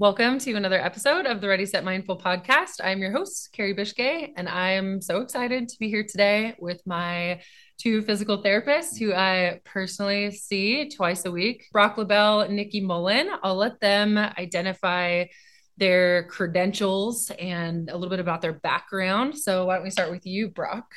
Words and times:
Welcome 0.00 0.38
to 0.38 0.54
another 0.54 0.80
episode 0.80 1.26
of 1.26 1.40
the 1.40 1.48
Ready 1.48 1.66
Set 1.66 1.82
Mindful 1.82 2.20
podcast. 2.20 2.74
I'm 2.84 3.00
your 3.00 3.10
host, 3.10 3.48
Carrie 3.52 3.74
Bishke, 3.74 4.30
and 4.36 4.48
I'm 4.48 5.02
so 5.02 5.22
excited 5.22 5.68
to 5.68 5.78
be 5.80 5.88
here 5.88 6.04
today 6.08 6.54
with 6.60 6.80
my 6.86 7.40
two 7.78 8.02
physical 8.02 8.40
therapists 8.40 8.96
who 8.96 9.12
I 9.12 9.60
personally 9.64 10.30
see 10.30 10.88
twice 10.88 11.24
a 11.24 11.32
week 11.32 11.66
Brock 11.72 11.98
LaBelle 11.98 12.48
Nikki 12.48 12.80
Mullen. 12.80 13.28
I'll 13.42 13.56
let 13.56 13.80
them 13.80 14.16
identify 14.16 15.24
their 15.78 16.28
credentials 16.28 17.32
and 17.36 17.90
a 17.90 17.94
little 17.94 18.08
bit 18.08 18.20
about 18.20 18.40
their 18.40 18.52
background. 18.52 19.36
So, 19.36 19.64
why 19.64 19.74
don't 19.74 19.84
we 19.84 19.90
start 19.90 20.12
with 20.12 20.24
you, 20.24 20.48
Brock? 20.48 20.94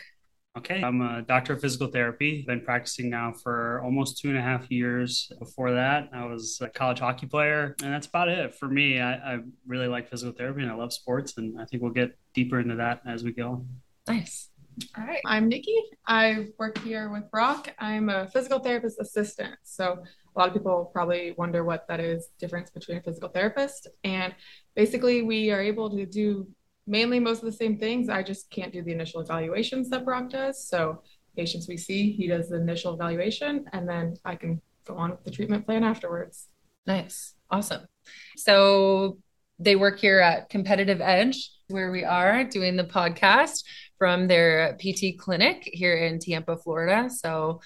Okay, 0.57 0.83
I'm 0.83 1.01
a 1.01 1.21
doctor 1.21 1.53
of 1.53 1.61
physical 1.61 1.87
therapy. 1.87 2.43
Been 2.45 2.59
practicing 2.59 3.09
now 3.09 3.31
for 3.31 3.81
almost 3.85 4.17
two 4.17 4.27
and 4.27 4.37
a 4.37 4.41
half 4.41 4.69
years. 4.69 5.31
Before 5.39 5.71
that, 5.71 6.09
I 6.13 6.25
was 6.25 6.59
a 6.59 6.67
college 6.67 6.99
hockey 6.99 7.25
player, 7.25 7.73
and 7.81 7.93
that's 7.93 8.07
about 8.07 8.27
it 8.27 8.53
for 8.55 8.67
me. 8.67 8.99
I, 8.99 9.13
I 9.13 9.39
really 9.65 9.87
like 9.87 10.09
physical 10.09 10.33
therapy 10.33 10.61
and 10.61 10.69
I 10.69 10.75
love 10.75 10.91
sports, 10.91 11.37
and 11.37 11.59
I 11.59 11.63
think 11.63 11.81
we'll 11.81 11.93
get 11.93 12.17
deeper 12.33 12.59
into 12.59 12.75
that 12.75 13.01
as 13.05 13.23
we 13.23 13.31
go. 13.31 13.65
Nice. 14.09 14.49
All 14.97 15.05
right, 15.05 15.21
I'm 15.25 15.47
Nikki. 15.47 15.77
I 16.05 16.47
work 16.57 16.79
here 16.79 17.09
with 17.09 17.31
Brock. 17.31 17.73
I'm 17.79 18.09
a 18.09 18.27
physical 18.27 18.59
therapist 18.59 18.99
assistant. 18.99 19.55
So 19.63 20.03
a 20.35 20.39
lot 20.39 20.49
of 20.49 20.53
people 20.53 20.89
probably 20.91 21.33
wonder 21.37 21.63
what 21.63 21.87
that 21.87 22.01
is 22.01 22.27
difference 22.39 22.69
between 22.69 22.97
a 22.97 23.01
physical 23.01 23.29
therapist. 23.29 23.87
And 24.03 24.35
basically, 24.75 25.21
we 25.21 25.51
are 25.51 25.61
able 25.61 25.89
to 25.91 26.05
do 26.05 26.45
mainly 26.91 27.21
most 27.21 27.39
of 27.39 27.45
the 27.45 27.53
same 27.53 27.77
things. 27.77 28.09
I 28.09 28.21
just 28.21 28.51
can't 28.51 28.73
do 28.73 28.83
the 28.83 28.91
initial 28.91 29.21
evaluations 29.21 29.89
that 29.89 30.03
Brock 30.03 30.29
does. 30.29 30.67
So 30.67 31.01
patients 31.37 31.67
we 31.69 31.77
see, 31.77 32.11
he 32.11 32.27
does 32.27 32.49
the 32.49 32.57
initial 32.57 32.93
evaluation, 32.93 33.65
and 33.71 33.87
then 33.87 34.17
I 34.25 34.35
can 34.35 34.61
go 34.85 34.95
on 34.97 35.11
with 35.11 35.23
the 35.23 35.31
treatment 35.31 35.65
plan 35.65 35.85
afterwards. 35.85 36.49
Nice. 36.85 37.33
Awesome. 37.49 37.87
So 38.35 39.19
they 39.57 39.77
work 39.77 39.99
here 39.99 40.19
at 40.19 40.49
Competitive 40.49 40.99
Edge, 40.99 41.51
where 41.69 41.91
we 41.91 42.03
are 42.03 42.43
doing 42.43 42.75
the 42.75 42.83
podcast 42.83 43.63
from 43.97 44.27
their 44.27 44.77
PT 44.77 45.17
clinic 45.17 45.69
here 45.71 45.95
in 45.95 46.19
Tampa, 46.19 46.57
Florida. 46.57 47.09
So 47.09 47.61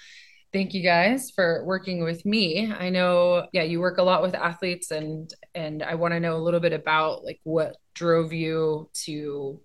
thank 0.52 0.72
you 0.72 0.82
guys 0.84 1.32
for 1.34 1.64
working 1.64 2.04
with 2.04 2.24
me. 2.24 2.72
I 2.72 2.90
know, 2.90 3.48
yeah, 3.52 3.62
you 3.62 3.80
work 3.80 3.98
a 3.98 4.04
lot 4.04 4.22
with 4.22 4.34
athletes 4.34 4.92
and 4.92 5.32
and 5.54 5.82
I 5.82 5.96
want 5.96 6.14
to 6.14 6.20
know 6.20 6.36
a 6.36 6.44
little 6.44 6.60
bit 6.60 6.72
about 6.72 7.24
like 7.24 7.40
what 7.42 7.76
drove 7.96 8.32
you 8.32 8.88
to 8.92 9.58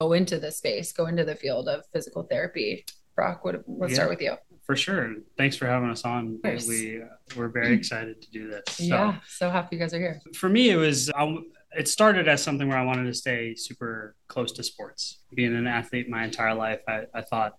go 0.00 0.12
into 0.12 0.38
the 0.38 0.52
space, 0.52 0.92
go 0.92 1.06
into 1.06 1.24
the 1.24 1.34
field 1.34 1.68
of 1.68 1.84
physical 1.92 2.22
therapy. 2.22 2.84
Brock, 3.16 3.44
what, 3.44 3.64
let's 3.66 3.90
yeah, 3.90 3.94
start 3.96 4.10
with 4.10 4.22
you. 4.22 4.36
For 4.62 4.76
sure. 4.76 5.14
Thanks 5.36 5.56
for 5.56 5.66
having 5.66 5.90
us 5.90 6.04
on. 6.04 6.38
We 6.44 7.02
uh, 7.02 7.06
we're 7.36 7.48
very 7.48 7.74
excited 7.74 8.22
to 8.22 8.30
do 8.30 8.48
this. 8.48 8.62
So, 8.68 8.84
yeah, 8.84 9.16
so 9.26 9.50
happy 9.50 9.76
you 9.76 9.80
guys 9.80 9.92
are 9.92 9.98
here. 9.98 10.20
For 10.34 10.48
me, 10.48 10.70
it 10.70 10.76
was 10.76 11.10
I, 11.10 11.36
it 11.76 11.88
started 11.88 12.28
as 12.28 12.42
something 12.42 12.68
where 12.68 12.78
I 12.78 12.84
wanted 12.84 13.04
to 13.04 13.14
stay 13.14 13.56
super 13.56 14.14
close 14.28 14.52
to 14.52 14.62
sports. 14.62 15.18
Being 15.34 15.56
an 15.56 15.66
athlete 15.66 16.08
my 16.08 16.24
entire 16.24 16.54
life, 16.54 16.80
I, 16.86 17.06
I 17.12 17.22
thought, 17.22 17.54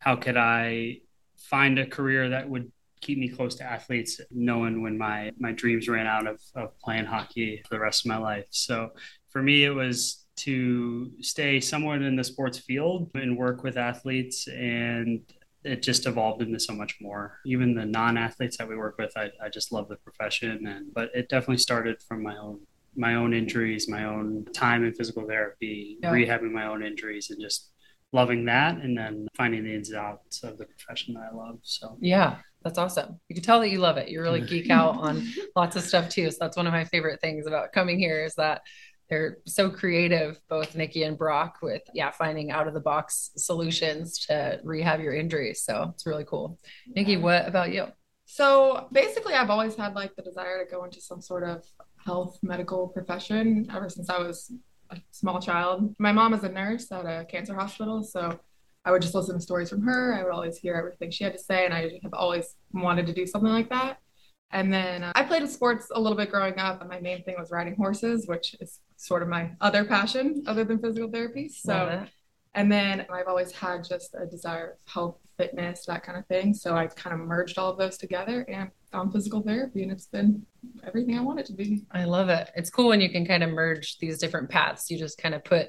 how 0.00 0.16
could 0.16 0.36
I 0.36 1.00
find 1.36 1.78
a 1.78 1.86
career 1.86 2.30
that 2.30 2.48
would 2.48 2.72
keep 3.00 3.18
me 3.18 3.28
close 3.28 3.54
to 3.56 3.64
athletes, 3.64 4.20
knowing 4.30 4.82
when 4.82 4.98
my 4.98 5.32
my 5.38 5.52
dreams 5.52 5.88
ran 5.88 6.06
out 6.06 6.26
of, 6.26 6.40
of 6.54 6.78
playing 6.80 7.04
hockey 7.04 7.62
for 7.68 7.76
the 7.76 7.80
rest 7.80 8.04
of 8.04 8.08
my 8.08 8.16
life. 8.16 8.46
So 8.50 8.90
for 9.36 9.42
me, 9.42 9.64
it 9.64 9.70
was 9.70 10.24
to 10.36 11.10
stay 11.20 11.60
somewhere 11.60 12.00
in 12.00 12.16
the 12.16 12.24
sports 12.24 12.56
field 12.56 13.10
and 13.14 13.36
work 13.36 13.62
with 13.62 13.76
athletes 13.76 14.48
and 14.48 15.20
it 15.62 15.82
just 15.82 16.06
evolved 16.06 16.40
into 16.40 16.58
so 16.58 16.72
much 16.72 16.96
more. 17.02 17.38
Even 17.44 17.74
the 17.74 17.84
non-athletes 17.84 18.56
that 18.56 18.66
we 18.66 18.78
work 18.78 18.96
with, 18.96 19.12
I, 19.14 19.30
I 19.44 19.50
just 19.50 19.72
love 19.72 19.90
the 19.90 19.96
profession 19.96 20.66
and 20.66 20.94
but 20.94 21.10
it 21.14 21.28
definitely 21.28 21.58
started 21.58 22.00
from 22.08 22.22
my 22.22 22.34
own 22.38 22.60
my 22.96 23.16
own 23.16 23.34
injuries, 23.34 23.90
my 23.90 24.04
own 24.04 24.46
time 24.54 24.86
in 24.86 24.94
physical 24.94 25.26
therapy, 25.26 25.98
yeah. 26.02 26.10
rehabbing 26.10 26.50
my 26.50 26.66
own 26.66 26.82
injuries 26.82 27.28
and 27.28 27.38
just 27.38 27.72
loving 28.14 28.46
that 28.46 28.76
and 28.76 28.96
then 28.96 29.26
finding 29.36 29.64
the 29.64 29.74
ins 29.74 29.90
and 29.90 29.98
outs 29.98 30.42
of 30.44 30.56
the 30.56 30.64
profession 30.64 31.12
that 31.12 31.28
I 31.30 31.36
love. 31.36 31.58
So 31.62 31.98
yeah, 32.00 32.36
that's 32.62 32.78
awesome. 32.78 33.20
You 33.28 33.34
can 33.34 33.44
tell 33.44 33.60
that 33.60 33.68
you 33.68 33.78
love 33.78 33.96
it. 33.96 34.08
You 34.08 34.22
really 34.22 34.40
geek 34.52 34.70
out 34.70 34.96
on 34.96 35.26
lots 35.54 35.76
of 35.76 35.82
stuff 35.82 36.08
too. 36.08 36.30
So 36.30 36.38
that's 36.40 36.56
one 36.56 36.66
of 36.66 36.72
my 36.72 36.84
favorite 36.84 37.20
things 37.20 37.46
about 37.46 37.72
coming 37.72 37.98
here 37.98 38.24
is 38.24 38.34
that 38.34 38.62
they're 39.08 39.38
so 39.46 39.70
creative, 39.70 40.40
both 40.48 40.74
Nikki 40.74 41.04
and 41.04 41.16
Brock, 41.16 41.58
with 41.62 41.82
yeah, 41.94 42.10
finding 42.10 42.50
out 42.50 42.66
of 42.66 42.74
the 42.74 42.80
box 42.80 43.30
solutions 43.36 44.18
to 44.26 44.60
rehab 44.64 45.00
your 45.00 45.14
injuries. 45.14 45.62
So 45.62 45.92
it's 45.94 46.06
really 46.06 46.24
cool. 46.24 46.58
Nikki, 46.94 47.16
what 47.16 47.46
about 47.46 47.72
you? 47.72 47.86
So 48.24 48.88
basically, 48.92 49.34
I've 49.34 49.50
always 49.50 49.76
had 49.76 49.94
like 49.94 50.16
the 50.16 50.22
desire 50.22 50.64
to 50.64 50.70
go 50.70 50.84
into 50.84 51.00
some 51.00 51.20
sort 51.20 51.44
of 51.44 51.64
health 52.04 52.38
medical 52.42 52.88
profession 52.88 53.68
ever 53.72 53.88
since 53.88 54.10
I 54.10 54.18
was 54.18 54.52
a 54.90 54.96
small 55.12 55.40
child. 55.40 55.94
My 55.98 56.12
mom 56.12 56.34
is 56.34 56.44
a 56.44 56.48
nurse 56.48 56.90
at 56.90 57.04
a 57.04 57.24
cancer 57.24 57.54
hospital, 57.54 58.02
so 58.02 58.38
I 58.84 58.90
would 58.90 59.02
just 59.02 59.14
listen 59.14 59.36
to 59.36 59.40
stories 59.40 59.70
from 59.70 59.82
her. 59.82 60.14
I 60.14 60.22
would 60.22 60.32
always 60.32 60.58
hear 60.58 60.74
everything 60.74 61.10
she 61.10 61.24
had 61.24 61.32
to 61.32 61.38
say, 61.38 61.64
and 61.64 61.74
I 61.74 62.00
have 62.02 62.14
always 62.14 62.54
wanted 62.72 63.06
to 63.06 63.12
do 63.12 63.26
something 63.26 63.50
like 63.50 63.68
that. 63.70 63.98
And 64.52 64.72
then 64.72 65.02
uh, 65.02 65.12
I 65.14 65.24
played 65.24 65.48
sports 65.50 65.88
a 65.92 66.00
little 66.00 66.16
bit 66.16 66.30
growing 66.30 66.58
up, 66.58 66.80
and 66.80 66.88
my 66.88 67.00
main 67.00 67.24
thing 67.24 67.34
was 67.38 67.50
riding 67.50 67.74
horses, 67.74 68.26
which 68.26 68.54
is 68.60 68.80
sort 68.96 69.22
of 69.22 69.28
my 69.28 69.50
other 69.60 69.84
passion 69.84 70.44
other 70.46 70.64
than 70.64 70.78
physical 70.78 71.10
therapy. 71.10 71.48
So, 71.48 72.06
and 72.54 72.72
then 72.72 73.04
I've 73.12 73.26
always 73.26 73.52
had 73.52 73.84
just 73.84 74.14
a 74.14 74.24
desire 74.24 74.70
of 74.70 74.92
health, 74.92 75.18
fitness, 75.36 75.84
that 75.86 76.04
kind 76.04 76.16
of 76.16 76.26
thing. 76.26 76.54
So 76.54 76.74
I 76.74 76.86
kind 76.86 77.12
of 77.12 77.26
merged 77.26 77.58
all 77.58 77.70
of 77.70 77.76
those 77.76 77.98
together 77.98 78.46
and 78.48 78.70
found 78.90 79.12
physical 79.12 79.42
therapy, 79.42 79.82
and 79.82 79.92
it's 79.92 80.06
been 80.06 80.46
everything 80.86 81.18
I 81.18 81.22
want 81.22 81.40
it 81.40 81.46
to 81.46 81.52
be. 81.52 81.82
I 81.90 82.04
love 82.04 82.28
it. 82.28 82.48
It's 82.54 82.70
cool 82.70 82.88
when 82.88 83.00
you 83.00 83.10
can 83.10 83.26
kind 83.26 83.42
of 83.42 83.50
merge 83.50 83.98
these 83.98 84.16
different 84.16 84.48
paths. 84.48 84.90
You 84.90 84.96
just 84.96 85.18
kind 85.18 85.34
of 85.34 85.44
put 85.44 85.68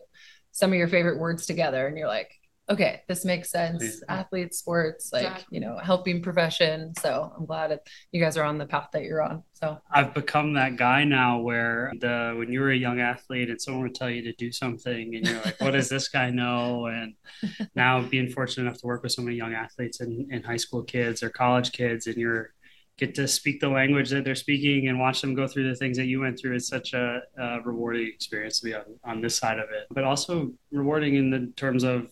some 0.51 0.71
of 0.71 0.77
your 0.77 0.87
favorite 0.87 1.19
words 1.19 1.45
together, 1.45 1.87
and 1.87 1.97
you're 1.97 2.07
like, 2.07 2.31
okay, 2.69 3.01
this 3.07 3.23
makes 3.23 3.49
sense. 3.49 4.03
Athletes, 4.09 4.57
sports, 4.57 5.11
like, 5.13 5.23
exactly. 5.23 5.45
you 5.51 5.59
know, 5.61 5.77
helping 5.77 6.21
profession. 6.21 6.93
So 6.99 7.31
I'm 7.37 7.45
glad 7.45 7.71
it, 7.71 7.89
you 8.11 8.21
guys 8.21 8.35
are 8.37 8.43
on 8.43 8.57
the 8.57 8.65
path 8.65 8.89
that 8.93 9.03
you're 9.03 9.21
on. 9.21 9.43
So 9.53 9.77
I've 9.91 10.13
become 10.13 10.53
that 10.53 10.75
guy 10.75 11.03
now 11.03 11.39
where 11.39 11.93
the, 11.99 12.35
when 12.37 12.51
you 12.51 12.59
were 12.59 12.71
a 12.71 12.77
young 12.77 12.99
athlete 12.99 13.49
and 13.49 13.61
someone 13.61 13.83
would 13.83 13.95
tell 13.95 14.09
you 14.09 14.21
to 14.23 14.33
do 14.33 14.51
something 14.51 15.15
and 15.15 15.25
you're 15.25 15.41
like, 15.41 15.59
what 15.61 15.71
does 15.71 15.89
this 15.89 16.09
guy 16.09 16.29
know? 16.29 16.87
And 16.87 17.13
now 17.75 18.01
being 18.01 18.29
fortunate 18.29 18.65
enough 18.65 18.79
to 18.81 18.87
work 18.87 19.03
with 19.03 19.13
so 19.13 19.21
many 19.21 19.37
young 19.37 19.53
athletes 19.53 20.01
and, 20.01 20.29
and 20.31 20.45
high 20.45 20.57
school 20.57 20.83
kids 20.83 21.23
or 21.23 21.29
college 21.29 21.71
kids 21.71 22.07
and 22.07 22.17
you're, 22.17 22.51
get 22.97 23.13
to 23.13 23.27
speak 23.27 23.59
the 23.59 23.69
language 23.69 24.09
that 24.09 24.23
they're 24.23 24.33
speaking 24.33 24.87
and 24.87 24.99
watch 24.99 25.21
them 25.21 25.35
go 25.35 25.47
through 25.47 25.69
the 25.69 25.75
things 25.75 25.97
that 25.97 26.07
you 26.07 26.19
went 26.19 26.39
through 26.39 26.55
is 26.55 26.67
such 26.67 26.93
a, 26.93 27.21
a 27.37 27.61
rewarding 27.63 28.07
experience 28.07 28.59
to 28.59 28.65
be 28.65 28.73
on, 28.73 28.81
on 29.03 29.21
this 29.21 29.37
side 29.37 29.59
of 29.59 29.69
it 29.69 29.85
but 29.91 30.03
also 30.03 30.51
rewarding 30.71 31.13
in 31.13 31.29
the 31.29 31.53
terms 31.55 31.83
of 31.83 32.09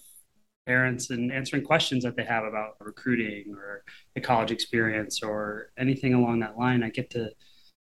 parents 0.66 1.10
and 1.10 1.32
answering 1.32 1.64
questions 1.64 2.04
that 2.04 2.16
they 2.16 2.24
have 2.24 2.44
about 2.44 2.76
recruiting 2.80 3.54
or 3.58 3.84
the 4.16 4.22
college 4.22 4.52
experience 4.52 5.22
or 5.22 5.72
anything 5.78 6.14
along 6.14 6.40
that 6.40 6.58
line 6.58 6.84
i 6.84 6.90
get 6.90 7.10
to 7.10 7.30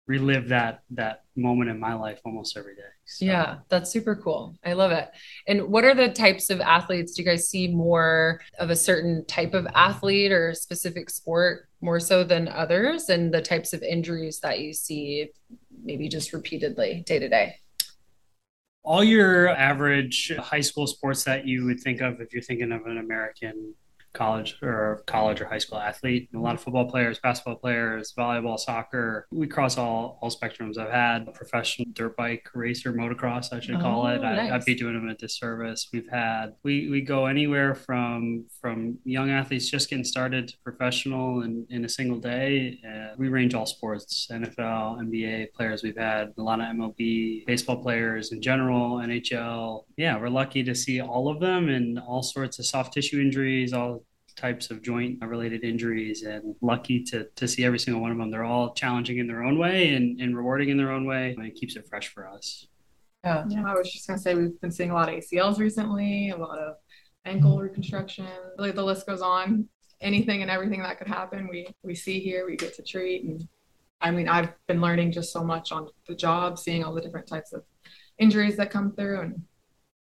relive 0.07 0.49
that 0.49 0.81
that 0.91 1.23
moment 1.35 1.71
in 1.71 1.81
my 1.81 1.95
life 1.95 2.21
almost 2.27 2.57
every 2.57 2.75
day 2.75 2.83
so. 3.07 3.25
yeah 3.25 3.57
that's 3.69 3.91
super 3.91 4.15
cool. 4.15 4.57
I 4.65 4.75
love 4.75 4.93
it. 4.93 5.11
And 5.47 5.69
what 5.69 5.85
are 5.85 5.95
the 5.95 6.09
types 6.09 6.51
of 6.51 6.61
athletes? 6.61 7.15
Do 7.15 7.23
you 7.23 7.29
guys 7.29 7.49
see 7.49 7.69
more 7.69 8.41
of 8.59 8.71
a 8.71 8.77
certain 8.77 9.25
type 9.27 9.55
of 9.55 9.67
athlete 9.75 10.33
or 10.33 10.55
specific 10.55 11.11
sport 11.11 11.69
more 11.81 12.01
so 12.01 12.25
than 12.25 12.49
others? 12.49 13.09
And 13.09 13.33
the 13.33 13.43
types 13.43 13.73
of 13.73 13.83
injuries 13.83 14.41
that 14.41 14.61
you 14.61 14.73
see 14.73 15.31
maybe 15.83 16.09
just 16.09 16.33
repeatedly 16.33 17.03
day 17.07 17.19
to 17.19 17.29
day 17.29 17.57
all 18.85 19.03
your 19.03 19.49
average 19.49 20.33
high 20.39 20.61
school 20.61 20.87
sports 20.87 21.25
that 21.25 21.47
you 21.47 21.65
would 21.65 21.81
think 21.81 22.01
of 22.01 22.21
if 22.21 22.33
you're 22.33 22.43
thinking 22.43 22.71
of 22.71 22.85
an 22.87 22.99
American 22.99 23.75
college 24.15 24.57
or 24.63 25.03
college 25.07 25.41
or 25.41 25.47
high 25.47 25.59
school 25.59 25.79
athlete. 25.79 26.29
A 26.35 26.39
lot 26.39 26.55
of 26.55 26.61
football 26.63 26.89
players, 26.89 27.19
basketball 27.19 27.57
players, 27.57 28.15
volleyball, 28.17 28.59
soccer. 28.59 29.27
We 29.31 29.47
cross 29.47 29.77
all 29.77 30.19
all 30.23 30.31
spectrums. 30.31 30.79
I've 30.79 30.91
had 30.91 31.29
a 31.29 31.33
professional 31.33 31.87
dirt 31.93 32.17
bike 32.17 32.49
racer, 32.55 32.93
motocross, 32.93 33.53
I 33.53 33.61
should 33.61 33.81
call 33.81 34.07
oh, 34.07 34.09
it. 34.09 34.23
Nice. 34.23 34.51
I, 34.51 34.57
would 34.57 34.65
be 34.65 34.75
doing 34.75 34.95
them 34.95 35.09
a 35.09 35.15
disservice. 35.15 35.89
We've 35.93 36.09
had 36.11 36.55
we 36.63 36.89
we 36.89 37.01
go 37.01 37.27
anywhere 37.27 37.75
from 37.75 38.47
from 38.61 38.99
young 39.05 39.31
athletes 39.31 39.69
just 39.69 39.91
getting 39.91 40.05
started 40.05 40.49
to 40.49 40.55
professional 40.65 41.43
in, 41.43 41.67
in 41.71 41.85
a 41.85 41.89
single 41.89 42.19
day. 42.19 42.79
Uh, 42.87 43.15
we 43.19 43.29
range 43.29 43.55
all 43.55 43.67
sports, 43.67 44.29
NFL, 44.31 45.01
NBA 45.01 45.53
players. 45.53 45.83
We've 45.83 45.99
had 45.99 46.33
a 46.39 46.43
lot 46.43 46.61
of 46.61 46.67
MLB, 46.67 47.47
baseball 47.47 47.83
players 47.83 48.33
in 48.33 48.41
general, 48.41 48.99
NHL. 48.99 49.85
Yeah, 49.97 50.19
we're 50.19 50.29
lucky 50.29 50.63
to 50.65 50.75
see 50.75 51.01
all 51.01 51.29
of 51.29 51.41
them 51.41 51.69
and 51.69 51.99
all 51.99 52.23
sorts 52.23 52.59
of 52.59 52.67
soft 52.67 52.93
tissue 52.93 53.21
injuries, 53.21 53.73
all 53.73 54.04
types 54.37 54.71
of 54.71 54.83
joint 54.83 55.19
related 55.25 55.65
injuries 55.65 56.23
and 56.23 56.55
lucky 56.61 57.03
to, 57.05 57.25
to 57.37 57.47
see 57.47 57.65
every 57.65 57.79
single 57.79 58.03
one 58.03 58.11
of 58.11 58.19
them. 58.19 58.31
They're 58.31 58.45
all 58.45 58.75
challenging 58.75 59.19
in 59.19 59.27
their 59.27 59.43
own 59.43 59.59
way 59.59 59.95
and, 59.95 60.21
and 60.21 60.37
rewarding 60.37 60.69
in 60.69 60.77
their 60.77 60.91
own 60.91 61.07
way. 61.07 61.35
And 61.37 61.47
it 61.47 61.55
keeps 61.55 61.77
it 61.77 61.89
fresh 61.89 62.09
for 62.09 62.29
us. 62.29 62.67
Yeah. 63.25 63.45
yeah, 63.49 63.65
I 63.67 63.75
was 63.75 63.91
just 63.91 64.07
going 64.07 64.19
to 64.19 64.23
say 64.23 64.35
we've 64.35 64.61
been 64.61 64.71
seeing 64.71 64.91
a 64.91 64.95
lot 64.95 65.09
of 65.09 65.15
ACLs 65.15 65.59
recently, 65.59 66.31
a 66.31 66.37
lot 66.37 66.59
of 66.59 66.75
ankle 67.25 67.59
reconstruction. 67.59 68.27
Really, 68.59 68.73
the 68.73 68.85
list 68.85 69.07
goes 69.07 69.23
on. 69.23 69.69
Anything 70.01 70.43
and 70.43 70.51
everything 70.51 70.83
that 70.83 70.99
could 70.99 71.09
happen, 71.09 71.49
we 71.51 71.69
we 71.83 71.95
see 71.95 72.21
here, 72.21 72.45
we 72.45 72.57
get 72.57 72.75
to 72.75 72.83
treat, 72.83 73.25
and 73.25 73.49
I 74.01 74.11
mean, 74.11 74.29
I've 74.29 74.53
been 74.67 74.83
learning 74.83 75.13
just 75.13 75.33
so 75.33 75.43
much 75.43 75.73
on 75.73 75.89
the 76.07 76.15
job, 76.15 76.59
seeing 76.59 76.85
all 76.85 76.93
the 76.93 77.01
different 77.01 77.27
types 77.27 77.55
of 77.55 77.63
injuries 78.19 78.57
that 78.59 78.71
come 78.71 78.93
through, 78.93 79.21
and 79.21 79.43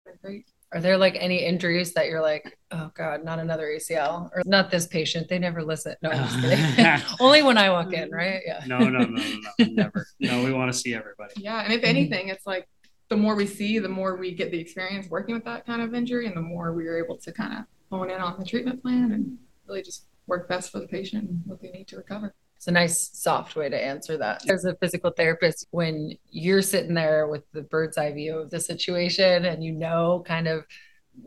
they're 0.03 0.17
great. 0.23 0.49
Are 0.73 0.81
there 0.81 0.97
like 0.97 1.15
any 1.19 1.45
injuries 1.45 1.93
that 1.93 2.07
you're 2.07 2.21
like, 2.21 2.57
oh 2.71 2.91
God, 2.95 3.23
not 3.23 3.39
another 3.39 3.67
ACL 3.67 4.29
or 4.33 4.41
not 4.45 4.71
this 4.71 4.87
patient? 4.87 5.29
They 5.29 5.39
never 5.39 5.63
listen. 5.63 5.95
No, 6.01 6.09
I'm 6.09 6.27
just 6.27 6.41
kidding. 6.41 7.01
Only 7.19 7.43
when 7.43 7.57
I 7.57 7.69
walk 7.69 7.93
in, 7.93 8.11
right? 8.11 8.41
Yeah. 8.45 8.63
No, 8.67 8.79
no, 8.79 8.99
no, 8.99 9.05
no, 9.05 9.39
no, 9.59 9.65
never. 9.65 10.07
No, 10.19 10.43
we 10.43 10.51
want 10.51 10.71
to 10.71 10.77
see 10.77 10.93
everybody. 10.93 11.33
Yeah. 11.37 11.61
And 11.61 11.71
if 11.71 11.81
mm-hmm. 11.81 11.89
anything, 11.89 12.27
it's 12.29 12.45
like 12.45 12.67
the 13.09 13.15
more 13.15 13.35
we 13.35 13.45
see, 13.45 13.79
the 13.79 13.89
more 13.89 14.15
we 14.15 14.33
get 14.33 14.51
the 14.51 14.59
experience 14.59 15.09
working 15.09 15.35
with 15.35 15.45
that 15.45 15.65
kind 15.65 15.81
of 15.81 15.93
injury 15.93 16.25
and 16.25 16.35
the 16.35 16.41
more 16.41 16.73
we 16.73 16.87
are 16.87 16.97
able 17.03 17.17
to 17.17 17.31
kind 17.31 17.53
of 17.53 17.65
hone 17.91 18.09
in 18.09 18.19
on 18.19 18.39
the 18.39 18.45
treatment 18.45 18.81
plan 18.81 19.11
and 19.11 19.37
really 19.67 19.81
just 19.81 20.05
work 20.27 20.49
best 20.49 20.71
for 20.71 20.79
the 20.79 20.87
patient 20.87 21.29
and 21.29 21.41
what 21.45 21.61
they 21.61 21.69
need 21.69 21.87
to 21.87 21.97
recover. 21.97 22.33
It's 22.55 22.67
a 22.67 22.71
nice, 22.71 23.09
soft 23.13 23.55
way 23.55 23.69
to 23.69 23.83
answer 23.83 24.17
that. 24.17 24.49
As 24.49 24.65
a 24.65 24.75
physical 24.75 25.11
therapist, 25.11 25.67
when 25.71 26.17
you're 26.31 26.61
sitting 26.61 26.93
there 26.93 27.27
with 27.27 27.43
the 27.51 27.61
bird's 27.61 27.97
eye 27.97 28.11
view 28.11 28.39
of 28.39 28.49
the 28.49 28.59
situation 28.59 29.45
and 29.45 29.63
you 29.63 29.71
know 29.71 30.23
kind 30.25 30.47
of 30.47 30.65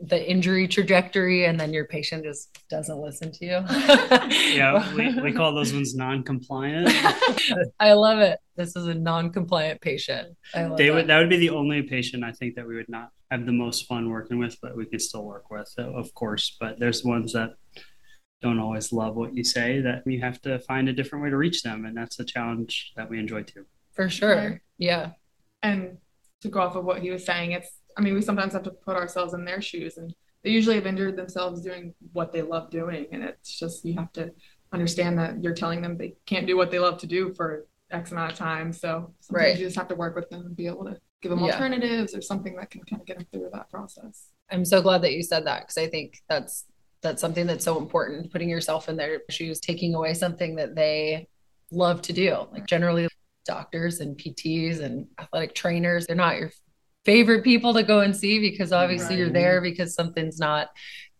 the 0.01 0.29
injury 0.29 0.67
trajectory 0.67 1.45
and 1.45 1.59
then 1.59 1.73
your 1.73 1.85
patient 1.85 2.23
just 2.23 2.57
doesn't 2.69 2.99
listen 2.99 3.31
to 3.31 3.45
you. 3.45 3.51
yeah, 4.55 4.93
we, 4.95 5.19
we 5.19 5.33
call 5.33 5.53
those 5.53 5.73
ones 5.73 5.95
non-compliant. 5.95 6.89
I 7.79 7.93
love 7.93 8.19
it. 8.19 8.39
This 8.55 8.75
is 8.75 8.87
a 8.87 8.93
non-compliant 8.93 9.81
patient. 9.81 10.35
they 10.53 10.63
that. 10.63 10.93
would 10.93 11.07
that 11.07 11.17
would 11.19 11.29
be 11.29 11.37
the 11.37 11.49
only 11.49 11.81
patient 11.83 12.23
I 12.23 12.31
think 12.31 12.55
that 12.55 12.67
we 12.67 12.75
would 12.75 12.89
not 12.89 13.09
have 13.31 13.45
the 13.45 13.51
most 13.51 13.87
fun 13.87 14.09
working 14.09 14.39
with, 14.39 14.57
but 14.61 14.75
we 14.75 14.85
can 14.85 14.99
still 14.99 15.23
work 15.23 15.49
with, 15.49 15.73
of 15.77 16.13
course. 16.13 16.55
But 16.59 16.79
there's 16.79 17.03
ones 17.03 17.33
that 17.33 17.51
don't 18.41 18.59
always 18.59 18.93
love 18.93 19.15
what 19.15 19.35
you 19.35 19.43
say 19.43 19.81
that 19.81 20.05
we 20.05 20.19
have 20.19 20.41
to 20.41 20.59
find 20.59 20.87
a 20.87 20.93
different 20.93 21.23
way 21.23 21.29
to 21.29 21.37
reach 21.37 21.61
them 21.61 21.85
and 21.85 21.95
that's 21.95 22.19
a 22.19 22.23
challenge 22.23 22.93
that 22.95 23.09
we 23.09 23.19
enjoy 23.19 23.43
too. 23.43 23.65
For 23.93 24.09
sure. 24.09 24.61
Yeah. 24.77 25.11
And 25.61 25.97
to 26.41 26.49
go 26.49 26.61
off 26.61 26.75
of 26.75 26.85
what 26.85 27.01
he 27.01 27.11
was 27.11 27.25
saying 27.25 27.51
it's 27.51 27.79
i 27.97 28.01
mean 28.01 28.13
we 28.13 28.21
sometimes 28.21 28.53
have 28.53 28.63
to 28.63 28.71
put 28.71 28.95
ourselves 28.95 29.33
in 29.33 29.45
their 29.45 29.61
shoes 29.61 29.97
and 29.97 30.13
they 30.43 30.49
usually 30.49 30.75
have 30.75 30.85
injured 30.85 31.17
themselves 31.17 31.61
doing 31.61 31.93
what 32.13 32.31
they 32.31 32.41
love 32.41 32.69
doing 32.69 33.05
and 33.11 33.23
it's 33.23 33.57
just 33.57 33.83
you 33.85 33.93
have 33.93 34.11
to 34.11 34.31
understand 34.71 35.17
that 35.17 35.41
you're 35.43 35.53
telling 35.53 35.81
them 35.81 35.97
they 35.97 36.15
can't 36.25 36.47
do 36.47 36.55
what 36.55 36.71
they 36.71 36.79
love 36.79 36.97
to 36.97 37.07
do 37.07 37.33
for 37.33 37.65
x 37.91 38.11
amount 38.11 38.31
of 38.31 38.37
time 38.37 38.71
so 38.71 39.13
sometimes 39.19 39.45
right. 39.45 39.59
you 39.59 39.65
just 39.65 39.75
have 39.75 39.87
to 39.87 39.95
work 39.95 40.15
with 40.15 40.29
them 40.29 40.45
and 40.45 40.55
be 40.55 40.67
able 40.67 40.85
to 40.85 40.97
give 41.21 41.31
them 41.31 41.39
yeah. 41.39 41.51
alternatives 41.51 42.15
or 42.15 42.21
something 42.21 42.55
that 42.55 42.69
can 42.69 42.81
kind 42.83 43.01
of 43.01 43.05
get 43.05 43.17
them 43.17 43.27
through 43.29 43.49
that 43.51 43.69
process. 43.69 44.27
I'm 44.49 44.63
so 44.63 44.81
glad 44.81 45.01
that 45.01 45.11
you 45.11 45.21
said 45.21 45.45
that 45.47 45.63
because 45.63 45.77
i 45.77 45.87
think 45.87 46.21
that's 46.29 46.65
that's 47.01 47.21
something 47.21 47.47
that's 47.47 47.65
so 47.65 47.77
important 47.77 48.31
putting 48.31 48.49
yourself 48.49 48.89
in 48.89 48.97
their 48.97 49.21
shoes 49.29 49.59
taking 49.59 49.95
away 49.95 50.13
something 50.13 50.55
that 50.55 50.75
they 50.75 51.27
love 51.71 52.01
to 52.03 52.13
do. 52.13 52.45
Like 52.51 52.65
generally 52.65 53.07
doctors 53.45 53.99
and 53.99 54.15
pts 54.15 54.79
and 54.79 55.07
athletic 55.19 55.55
trainers 55.55 56.05
they're 56.05 56.15
not 56.15 56.37
your 56.37 56.51
favorite 57.03 57.43
people 57.43 57.73
to 57.73 57.81
go 57.81 58.01
and 58.01 58.15
see 58.15 58.39
because 58.39 58.71
obviously 58.71 59.15
right. 59.15 59.19
you're 59.19 59.29
there 59.29 59.59
because 59.59 59.95
something's 59.95 60.37
not 60.37 60.67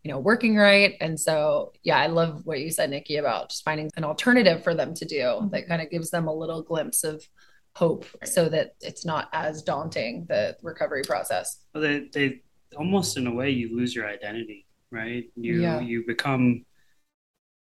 you 0.04 0.12
know 0.12 0.18
working 0.18 0.54
right. 0.56 0.94
And 1.00 1.18
so 1.18 1.72
yeah 1.82 1.98
i 1.98 2.06
love 2.06 2.42
what 2.44 2.60
you 2.60 2.70
said 2.70 2.90
nikki 2.90 3.16
about 3.16 3.50
just 3.50 3.64
finding 3.64 3.90
an 3.96 4.04
alternative 4.04 4.62
for 4.62 4.74
them 4.74 4.94
to 4.94 5.04
do 5.04 5.16
mm-hmm. 5.16 5.48
that 5.48 5.66
kind 5.66 5.82
of 5.82 5.90
gives 5.90 6.10
them 6.10 6.28
a 6.28 6.32
little 6.32 6.62
glimpse 6.62 7.02
of 7.02 7.26
hope 7.74 8.06
so 8.24 8.48
that 8.48 8.74
it's 8.80 9.04
not 9.04 9.28
as 9.32 9.62
daunting 9.62 10.26
the 10.28 10.56
recovery 10.62 11.02
process. 11.06 11.64
Well, 11.74 11.82
they, 11.82 12.08
they 12.12 12.42
almost 12.76 13.16
in 13.16 13.26
a 13.26 13.32
way 13.32 13.50
you 13.50 13.76
lose 13.76 13.94
your 13.94 14.08
identity 14.08 14.66
right? 14.90 15.24
You 15.36 15.60
yeah. 15.60 15.80
you 15.80 16.04
become 16.06 16.64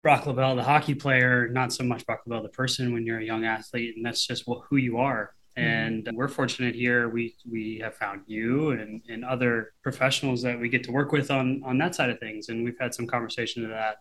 Brock 0.03 0.25
Lavelle, 0.25 0.56
the 0.56 0.63
hockey 0.63 0.95
player, 0.95 1.47
not 1.50 1.74
so 1.74 1.83
much 1.83 2.06
Brock 2.06 2.21
Lavelle, 2.25 2.44
the 2.44 2.50
person 2.50 2.94
when 2.94 3.06
you're 3.06 3.19
a 3.19 3.25
young 3.25 3.45
athlete, 3.45 3.95
and 3.95 4.06
that's 4.06 4.25
just 4.25 4.47
well, 4.47 4.65
who 4.69 4.77
you 4.77 4.97
are. 4.97 5.33
Mm-hmm. 5.57 5.68
And 6.07 6.09
we're 6.13 6.27
fortunate 6.27 6.75
here. 6.75 7.09
We 7.09 7.35
we 7.50 7.79
have 7.83 7.95
found 7.95 8.21
you 8.27 8.71
and, 8.71 9.01
and 9.09 9.25
other 9.25 9.74
professionals 9.81 10.41
that 10.44 10.59
we 10.59 10.69
get 10.69 10.83
to 10.83 10.91
work 10.91 11.12
with 11.12 11.31
on 11.31 11.62
on 11.65 11.77
that 11.79 11.95
side 11.95 12.09
of 12.09 12.19
things, 12.19 12.50
and 12.50 12.63
we've 12.63 12.79
had 12.79 12.94
some 12.94 13.07
conversation 13.07 13.63
to 13.63 13.69
that 13.69 13.97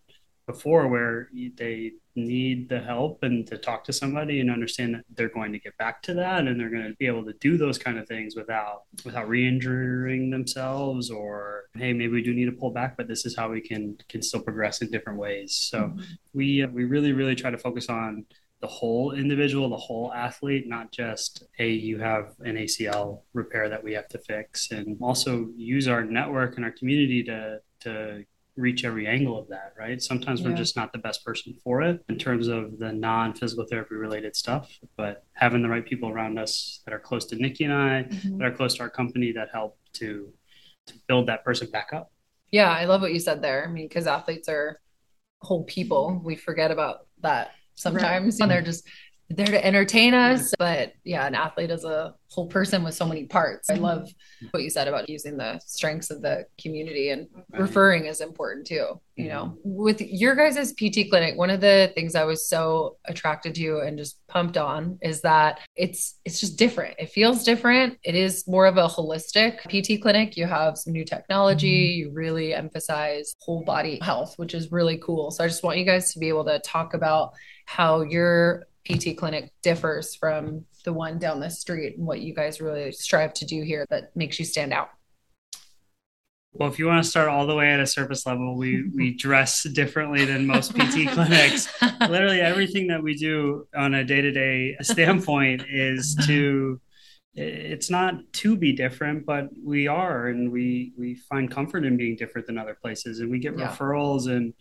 before 0.46 0.86
where 0.86 1.28
they 1.56 1.92
need 2.14 2.68
the 2.68 2.78
help 2.78 3.22
and 3.22 3.46
to 3.46 3.58
talk 3.58 3.84
to 3.84 3.92
somebody 3.92 4.40
and 4.40 4.50
understand 4.50 4.94
that 4.94 5.04
they're 5.14 5.28
going 5.28 5.52
to 5.52 5.58
get 5.58 5.76
back 5.76 6.00
to 6.02 6.14
that 6.14 6.46
and 6.46 6.58
they're 6.58 6.70
going 6.70 6.88
to 6.88 6.94
be 6.98 7.06
able 7.06 7.24
to 7.24 7.34
do 7.40 7.58
those 7.58 7.78
kind 7.78 7.98
of 7.98 8.06
things 8.06 8.36
without 8.36 8.84
without 9.04 9.28
re-injuring 9.28 10.30
themselves 10.30 11.10
or 11.10 11.64
hey 11.74 11.92
maybe 11.92 12.12
we 12.12 12.22
do 12.22 12.32
need 12.32 12.46
to 12.46 12.52
pull 12.52 12.70
back 12.70 12.96
but 12.96 13.08
this 13.08 13.26
is 13.26 13.36
how 13.36 13.50
we 13.50 13.60
can 13.60 13.96
can 14.08 14.22
still 14.22 14.40
progress 14.40 14.80
in 14.80 14.90
different 14.90 15.18
ways 15.18 15.54
so 15.54 15.80
mm-hmm. 15.80 16.00
we 16.32 16.62
uh, 16.62 16.68
we 16.68 16.84
really 16.84 17.12
really 17.12 17.34
try 17.34 17.50
to 17.50 17.58
focus 17.58 17.88
on 17.88 18.24
the 18.60 18.66
whole 18.66 19.12
individual, 19.12 19.68
the 19.68 19.76
whole 19.76 20.12
athlete, 20.14 20.66
not 20.66 20.90
just, 20.90 21.44
hey, 21.58 21.72
you 21.72 21.98
have 21.98 22.34
an 22.40 22.56
ACL 22.56 23.20
repair 23.34 23.68
that 23.68 23.84
we 23.84 23.92
have 23.92 24.08
to 24.08 24.18
fix. 24.18 24.70
And 24.70 24.96
also 25.02 25.50
use 25.54 25.88
our 25.88 26.02
network 26.02 26.56
and 26.56 26.64
our 26.64 26.70
community 26.70 27.22
to 27.24 27.60
to 27.80 28.24
reach 28.56 28.84
every 28.84 29.06
angle 29.06 29.38
of 29.38 29.48
that, 29.48 29.74
right? 29.78 30.00
Sometimes 30.00 30.40
yeah. 30.40 30.48
we're 30.48 30.56
just 30.56 30.76
not 30.76 30.92
the 30.92 30.98
best 30.98 31.24
person 31.24 31.54
for 31.62 31.82
it 31.82 32.02
in 32.08 32.18
terms 32.18 32.48
of 32.48 32.78
the 32.78 32.92
non 32.92 33.34
physical 33.34 33.66
therapy 33.68 33.94
related 33.94 34.34
stuff, 34.34 34.78
but 34.96 35.24
having 35.34 35.62
the 35.62 35.68
right 35.68 35.84
people 35.84 36.08
around 36.08 36.38
us 36.38 36.80
that 36.84 36.94
are 36.94 36.98
close 36.98 37.26
to 37.26 37.36
Nikki 37.36 37.64
and 37.64 37.72
I, 37.72 38.04
mm-hmm. 38.04 38.38
that 38.38 38.44
are 38.44 38.52
close 38.52 38.74
to 38.76 38.82
our 38.82 38.90
company 38.90 39.32
that 39.32 39.48
help 39.52 39.78
to 39.94 40.32
to 40.86 40.94
build 41.08 41.26
that 41.28 41.44
person 41.44 41.68
back 41.70 41.90
up. 41.92 42.12
Yeah, 42.52 42.70
I 42.70 42.84
love 42.84 43.00
what 43.00 43.12
you 43.12 43.18
said 43.18 43.42
there. 43.42 43.64
I 43.64 43.70
mean, 43.70 43.88
because 43.88 44.06
athletes 44.06 44.48
are 44.48 44.80
whole 45.42 45.64
people. 45.64 46.20
We 46.24 46.36
forget 46.36 46.70
about 46.70 47.06
that 47.22 47.52
sometimes. 47.74 48.34
Right. 48.34 48.44
And 48.44 48.50
they're 48.50 48.62
just 48.62 48.88
there 49.28 49.46
to 49.46 49.64
entertain 49.64 50.14
us. 50.14 50.54
But 50.58 50.92
yeah, 51.04 51.26
an 51.26 51.34
athlete 51.34 51.70
is 51.70 51.84
a 51.84 52.14
whole 52.30 52.46
person 52.46 52.82
with 52.82 52.94
so 52.94 53.06
many 53.06 53.24
parts. 53.24 53.70
I 53.70 53.74
love 53.74 54.08
what 54.50 54.62
you 54.62 54.70
said 54.70 54.88
about 54.88 55.08
using 55.08 55.36
the 55.36 55.60
strengths 55.64 56.10
of 56.10 56.22
the 56.22 56.46
community 56.60 57.10
and 57.10 57.28
referring 57.50 58.06
is 58.06 58.20
important 58.20 58.66
too. 58.66 59.00
You 59.16 59.28
know, 59.28 59.44
mm-hmm. 59.44 59.82
with 59.82 60.00
your 60.00 60.34
guys' 60.34 60.72
PT 60.72 61.08
clinic, 61.08 61.36
one 61.36 61.50
of 61.50 61.60
the 61.60 61.90
things 61.94 62.14
I 62.14 62.24
was 62.24 62.48
so 62.48 62.98
attracted 63.06 63.54
to 63.54 63.78
and 63.78 63.96
just 63.96 64.18
pumped 64.28 64.56
on 64.58 64.98
is 65.02 65.22
that 65.22 65.60
it's 65.74 66.18
it's 66.24 66.38
just 66.38 66.58
different. 66.58 66.96
It 66.98 67.10
feels 67.10 67.42
different. 67.42 67.98
It 68.02 68.14
is 68.14 68.46
more 68.46 68.66
of 68.66 68.76
a 68.76 68.86
holistic 68.86 69.60
PT 69.68 70.02
clinic. 70.02 70.36
You 70.36 70.46
have 70.46 70.76
some 70.76 70.92
new 70.92 71.04
technology. 71.04 71.92
Mm-hmm. 71.92 71.98
You 71.98 72.10
really 72.12 72.54
emphasize 72.54 73.34
whole 73.40 73.64
body 73.64 73.98
health, 74.02 74.34
which 74.36 74.54
is 74.54 74.70
really 74.70 74.98
cool. 74.98 75.30
So 75.30 75.42
I 75.42 75.48
just 75.48 75.62
want 75.62 75.78
you 75.78 75.84
guys 75.84 76.12
to 76.12 76.18
be 76.18 76.28
able 76.28 76.44
to 76.44 76.58
talk 76.60 76.94
about 76.94 77.32
how 77.64 78.02
your 78.02 78.66
PT 78.86 79.16
clinic 79.16 79.52
differs 79.62 80.14
from 80.14 80.64
the 80.84 80.92
one 80.92 81.18
down 81.18 81.40
the 81.40 81.50
street 81.50 81.98
and 81.98 82.06
what 82.06 82.20
you 82.20 82.32
guys 82.34 82.60
really 82.60 82.92
strive 82.92 83.34
to 83.34 83.44
do 83.44 83.62
here 83.62 83.84
that 83.90 84.14
makes 84.16 84.38
you 84.38 84.44
stand 84.44 84.72
out? 84.72 84.90
Well, 86.58 86.70
if 86.70 86.78
you 86.78 86.86
want 86.86 87.04
to 87.04 87.10
start 87.10 87.28
all 87.28 87.46
the 87.46 87.54
way 87.54 87.70
at 87.70 87.80
a 87.80 87.86
surface 87.86 88.24
level, 88.24 88.56
we 88.56 88.88
we 88.94 89.12
dress 89.12 89.64
differently 89.64 90.24
than 90.24 90.46
most 90.46 90.74
PT 90.74 91.08
clinics. 91.10 91.68
Literally 92.00 92.40
everything 92.40 92.86
that 92.86 93.02
we 93.02 93.14
do 93.14 93.66
on 93.76 93.92
a 93.94 94.04
day-to-day 94.04 94.76
standpoint 94.80 95.64
is 95.68 96.16
to 96.26 96.80
it's 97.36 97.90
not 97.90 98.14
to 98.32 98.56
be 98.56 98.72
different, 98.72 99.26
but 99.26 99.50
we 99.62 99.86
are, 99.86 100.28
and 100.28 100.50
we 100.50 100.92
we 100.98 101.14
find 101.14 101.50
comfort 101.50 101.84
in 101.84 101.96
being 101.96 102.16
different 102.16 102.46
than 102.46 102.56
other 102.56 102.76
places, 102.80 103.20
and 103.20 103.30
we 103.30 103.38
get 103.38 103.58
yeah. 103.58 103.68
referrals 103.68 104.26
and 104.26 104.54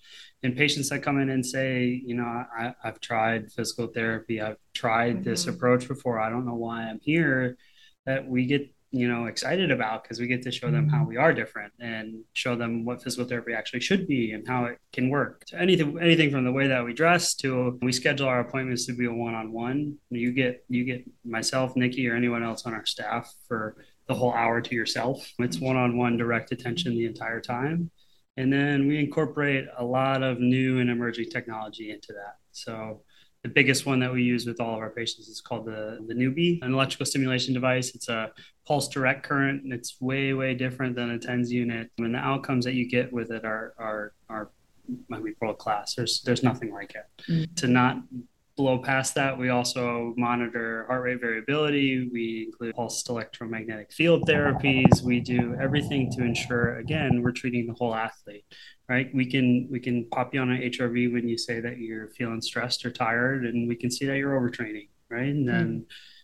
and 0.44 0.58
patients 0.58 0.89
that 0.89 1.01
come 1.01 1.20
in 1.20 1.29
and 1.29 1.46
say, 1.46 2.01
you 2.05 2.15
know, 2.15 2.25
I, 2.25 2.74
I've 2.84 3.00
tried 3.00 3.51
physical 3.51 3.88
therapy, 3.88 4.41
I've 4.41 4.58
tried 4.74 5.15
mm-hmm. 5.15 5.24
this 5.24 5.48
approach 5.48 5.88
before, 5.88 6.20
I 6.20 6.29
don't 6.29 6.46
know 6.46 6.55
why 6.55 6.84
I'm 6.84 7.00
here. 7.01 7.58
That 8.05 8.27
we 8.27 8.46
get 8.46 8.75
you 8.95 9.07
know 9.07 9.25
excited 9.25 9.71
about 9.71 10.03
because 10.03 10.19
we 10.19 10.27
get 10.27 10.41
to 10.43 10.51
show 10.51 10.71
them 10.71 10.87
how 10.87 10.99
mm-hmm. 10.99 11.09
we 11.09 11.17
are 11.17 11.33
different 11.33 11.73
and 11.79 12.23
show 12.33 12.55
them 12.55 12.85
what 12.85 13.03
physical 13.03 13.27
therapy 13.27 13.53
actually 13.53 13.81
should 13.81 14.07
be 14.07 14.31
and 14.31 14.47
how 14.47 14.65
it 14.65 14.77
can 14.93 15.09
work. 15.09 15.43
So 15.47 15.57
anything 15.57 15.99
anything 15.99 16.31
from 16.31 16.45
the 16.45 16.51
way 16.51 16.67
that 16.67 16.85
we 16.85 16.93
dress 16.93 17.35
to 17.35 17.77
we 17.81 17.91
schedule 17.91 18.27
our 18.27 18.39
appointments 18.39 18.85
to 18.85 18.93
be 18.93 19.05
a 19.05 19.13
one-on-one. 19.13 19.97
You 20.09 20.31
get 20.31 20.63
you 20.69 20.85
get 20.85 21.03
myself 21.25 21.75
nikki 21.75 22.07
or 22.07 22.15
anyone 22.15 22.43
else 22.43 22.65
on 22.65 22.73
our 22.73 22.85
staff 22.85 23.33
for 23.47 23.75
the 24.07 24.13
whole 24.13 24.33
hour 24.33 24.61
to 24.61 24.75
yourself. 24.75 25.29
It's 25.39 25.57
mm-hmm. 25.57 25.65
one-on-one 25.65 26.17
direct 26.17 26.51
attention 26.51 26.93
the 26.95 27.05
entire 27.05 27.41
time. 27.41 27.91
And 28.37 28.51
then 28.51 28.87
we 28.87 28.99
incorporate 28.99 29.65
a 29.77 29.83
lot 29.83 30.21
of 30.21 30.39
new 30.39 30.79
and 30.79 30.89
emerging 30.89 31.29
technology 31.29 31.89
into 31.89 32.13
that. 32.13 32.35
So 32.51 33.03
the 33.45 33.51
biggest 33.53 33.85
one 33.85 33.99
that 33.99 34.11
we 34.11 34.23
use 34.23 34.47
with 34.47 34.59
all 34.59 34.73
of 34.73 34.79
our 34.79 34.89
patients 34.89 35.27
is 35.27 35.39
called 35.39 35.65
the, 35.65 36.03
the 36.07 36.15
Neubie, 36.15 36.57
an 36.63 36.73
electrical 36.73 37.05
stimulation 37.05 37.53
device. 37.53 37.93
It's 37.93 38.09
a 38.09 38.31
pulse 38.65 38.87
direct 38.87 39.21
current, 39.21 39.63
and 39.63 39.71
it's 39.71 40.01
way, 40.01 40.33
way 40.33 40.55
different 40.55 40.95
than 40.95 41.11
a 41.11 41.19
TENS 41.19 41.51
unit. 41.51 41.91
And 41.99 42.15
the 42.15 42.17
outcomes 42.17 42.65
that 42.65 42.73
you 42.73 42.89
get 42.89 43.13
with 43.13 43.29
it 43.29 43.45
are 43.45 43.75
are 43.77 44.13
are 44.29 44.49
be 44.87 45.33
world 45.39 45.59
class. 45.59 45.93
There's 45.93 46.23
there's 46.23 46.41
nothing 46.41 46.73
like 46.73 46.95
it. 46.95 47.05
Mm-hmm. 47.29 47.53
To 47.53 47.67
not 47.67 47.97
blow 48.57 48.79
past 48.79 49.13
that, 49.13 49.37
we 49.37 49.49
also 49.49 50.15
monitor 50.17 50.85
heart 50.87 51.03
rate 51.03 51.21
variability. 51.21 52.09
We 52.11 52.45
include 52.47 52.73
pulsed 52.73 53.07
electromagnetic 53.09 53.93
field 53.93 54.27
therapies. 54.27 55.03
We 55.03 55.19
do 55.19 55.55
everything 55.61 56.09
to 56.13 56.23
ensure, 56.23 56.77
again, 56.77 57.21
we're 57.21 57.31
treating 57.31 57.67
the 57.67 57.73
whole 57.73 57.93
athlete 57.93 58.45
right 58.88 59.10
we 59.13 59.25
can 59.25 59.68
we 59.72 59.80
can 59.80 60.06
pop 60.12 60.34
you 60.34 60.39
on 60.39 60.51
an 60.51 60.62
hrv 60.72 61.13
when 61.13 61.27
you 61.27 61.38
say 61.38 61.60
that 61.60 61.77
you're 61.80 62.10
feeling 62.10 62.42
stressed 62.42 62.86
or 62.86 62.92
tired 62.92 63.46
and 63.46 63.68
we 63.68 63.75
can 63.75 63.89
see 63.89 64.06
that 64.06 64.18
you're 64.18 64.39
overtraining 64.39 64.88
right? 65.10 65.27
And 65.27 65.48
then 65.48 65.68
mm-hmm. 65.68 65.82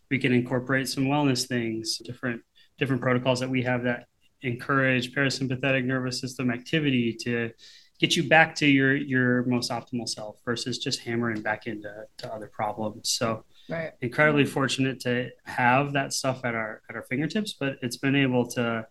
we 0.09 0.19
can 0.19 0.33
incorporate 0.33 0.87
some 0.87 1.05
wellness 1.05 1.47
things, 1.47 1.97
different 1.99 2.41
different 2.77 3.01
protocols 3.01 3.39
that 3.39 3.49
we 3.49 3.61
have 3.63 3.83
that 3.83 4.07
encourage 4.41 5.13
parasympathetic 5.13 5.85
nervous 5.85 6.19
system 6.19 6.49
activity 6.49 7.13
to 7.13 7.51
get 7.99 8.15
you 8.15 8.27
back 8.27 8.55
to 8.55 8.67
your 8.67 8.95
your 8.95 9.43
most 9.45 9.71
optimal 9.71 10.07
self 10.07 10.37
versus 10.43 10.79
just 10.79 11.01
hammering 11.01 11.41
back 11.41 11.67
into 11.67 11.91
to 12.17 12.33
other 12.33 12.47
problems. 12.47 13.09
So 13.09 13.45
right. 13.69 13.91
incredibly 14.01 14.45
fortunate 14.45 14.99
to 15.01 15.29
have 15.45 15.93
that 15.93 16.13
stuff 16.13 16.43
at 16.43 16.55
our 16.55 16.81
at 16.89 16.95
our 16.95 17.03
fingertips, 17.03 17.53
but 17.53 17.77
it's 17.81 17.97
been 17.97 18.15
able 18.15 18.47
to 18.51 18.87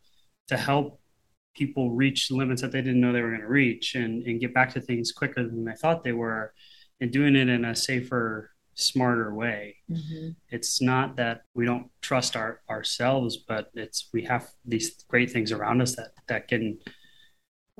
to 0.48 0.56
help 0.56 0.99
people 1.54 1.90
reach 1.90 2.30
limits 2.30 2.62
that 2.62 2.72
they 2.72 2.80
didn't 2.80 3.00
know 3.00 3.12
they 3.12 3.22
were 3.22 3.30
going 3.30 3.40
to 3.40 3.46
reach 3.46 3.94
and, 3.94 4.22
and 4.26 4.40
get 4.40 4.54
back 4.54 4.72
to 4.72 4.80
things 4.80 5.12
quicker 5.12 5.42
than 5.42 5.64
they 5.64 5.74
thought 5.74 6.04
they 6.04 6.12
were 6.12 6.52
and 7.00 7.10
doing 7.10 7.34
it 7.36 7.48
in 7.48 7.64
a 7.64 7.74
safer 7.74 8.50
smarter 8.74 9.34
way. 9.34 9.76
Mm-hmm. 9.90 10.30
it's 10.48 10.80
not 10.80 11.16
that 11.16 11.42
we 11.54 11.66
don't 11.66 11.90
trust 12.00 12.36
our 12.36 12.60
ourselves 12.70 13.36
but 13.36 13.70
it's 13.74 14.08
we 14.12 14.22
have 14.22 14.48
these 14.64 15.02
great 15.08 15.30
things 15.30 15.52
around 15.52 15.82
us 15.82 15.96
that 15.96 16.12
that 16.28 16.48
can 16.48 16.78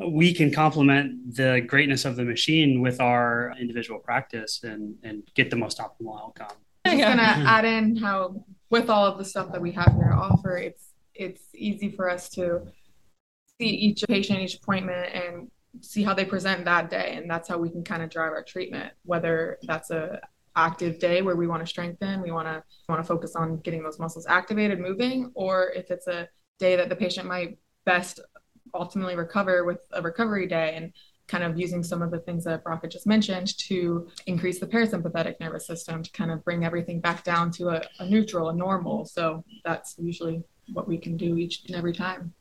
we 0.09 0.33
can 0.33 0.51
complement 0.51 1.35
the 1.37 1.63
greatness 1.67 2.05
of 2.05 2.17
the 2.17 2.25
machine 2.25 2.81
with 2.81 3.01
our 3.01 3.55
individual 3.61 4.01
practice 4.01 4.63
and 4.63 4.95
and 5.03 5.23
get 5.35 5.51
the 5.51 5.57
most 5.57 5.79
optimal 5.79 6.21
outcome. 6.21 6.57
I'm 6.85 6.99
just 6.99 7.09
gonna 7.09 7.23
add 7.23 7.65
in 7.65 7.97
how 7.97 8.45
with 8.71 8.89
all 8.89 9.07
of 9.07 9.19
the 9.19 9.25
stuff 9.25 9.53
that 9.53 9.61
we 9.61 9.73
have 9.73 9.93
here 9.95 10.09
to 10.11 10.17
offer 10.17 10.57
it's 10.57 10.93
it's 11.15 11.43
easy 11.55 11.91
for 11.91 12.09
us 12.09 12.31
to 12.31 12.63
see 13.61 13.69
each 13.69 14.03
patient, 14.09 14.41
each 14.41 14.57
appointment, 14.57 15.15
and 15.15 15.51
see 15.81 16.03
how 16.03 16.15
they 16.15 16.25
present 16.25 16.65
that 16.65 16.91
day. 16.91 17.15
And 17.17 17.31
that's 17.31 17.49
how 17.49 17.59
we 17.59 17.71
can 17.71 17.85
kind 17.85 18.03
of 18.03 18.11
drive 18.11 18.33
our 18.33 18.43
treatment, 18.43 18.93
whether 19.05 19.59
that's 19.63 19.91
a 19.91 20.21
active 20.57 20.99
day 20.99 21.23
where 21.23 21.37
we 21.37 21.47
want 21.47 21.63
to 21.63 21.67
strengthen, 21.67 22.21
we 22.23 22.33
want 22.33 22.49
to 22.49 22.63
want 22.89 23.01
to 23.01 23.07
focus 23.07 23.37
on 23.37 23.59
getting 23.59 23.83
those 23.83 23.99
muscles 23.99 24.27
activated, 24.27 24.81
moving, 24.81 25.31
or 25.35 25.71
if 25.77 25.91
it's 25.91 26.09
a 26.09 26.29
day 26.59 26.75
that 26.77 26.89
the 26.89 26.97
patient 26.97 27.27
might 27.27 27.59
best 27.85 28.21
ultimately 28.75 29.17
recover 29.17 29.65
with 29.65 29.81
a 29.93 30.03
recovery 30.03 30.47
day 30.47 30.75
and 30.77 30.93
kind 31.29 31.45
of 31.45 31.59
using 31.59 31.83
some 31.83 32.03
of 32.03 32.11
the 32.11 32.19
things 32.19 32.45
that 32.45 32.65
Brock 32.65 32.85
just 32.91 33.07
mentioned 33.07 33.57
to 33.57 34.09
increase 34.27 34.59
the 34.59 34.67
parasympathetic 34.67 35.39
nervous 35.39 35.67
system 35.67 36.03
to 36.03 36.11
kind 36.11 36.33
of 36.33 36.45
bring 36.45 36.65
everything 36.65 37.01
back 37.01 37.23
down 37.23 37.53
to 37.53 37.69
a, 37.69 37.83
a 38.01 38.07
neutral, 38.07 38.49
a 38.49 38.53
normal. 38.53 39.05
So 39.05 39.45
that's 39.65 39.95
usually 39.99 40.43
what 40.73 40.89
we 40.89 40.99
can 40.99 41.17
do 41.17 41.37
each 41.37 41.63
and 41.69 41.77
every 41.77 41.93
time. 41.93 42.35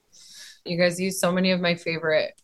You 0.70 0.78
guys 0.78 1.00
use 1.00 1.20
so 1.20 1.32
many 1.32 1.52
of 1.52 1.60
my 1.60 1.76
favorite 1.76 2.40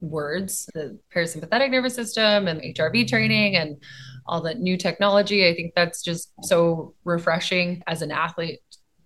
words 0.00 0.68
the 0.74 0.98
parasympathetic 1.14 1.70
nervous 1.70 1.94
system 1.94 2.46
and 2.46 2.60
HRV 2.60 2.76
mm-hmm. 2.76 3.06
training 3.06 3.56
and 3.56 3.82
all 4.26 4.40
the 4.40 4.54
new 4.54 4.76
technology. 4.76 5.48
I 5.48 5.54
think 5.54 5.72
that's 5.74 6.02
just 6.02 6.32
so 6.42 6.94
refreshing 7.04 7.82
as 7.86 8.02
an 8.02 8.12
athlete 8.12 8.60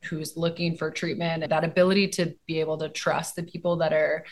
who's 0.05 0.37
looking 0.37 0.77
for 0.77 0.91
treatment 0.91 1.49
that 1.49 1.65
ability 1.65 2.09
to 2.09 2.35
be 2.47 2.59
able 2.61 2.77
to 2.79 2.89
trust 2.89 3.37
the 3.37 3.43
people 3.45 3.77
that 3.77 3.93
are 3.93 4.25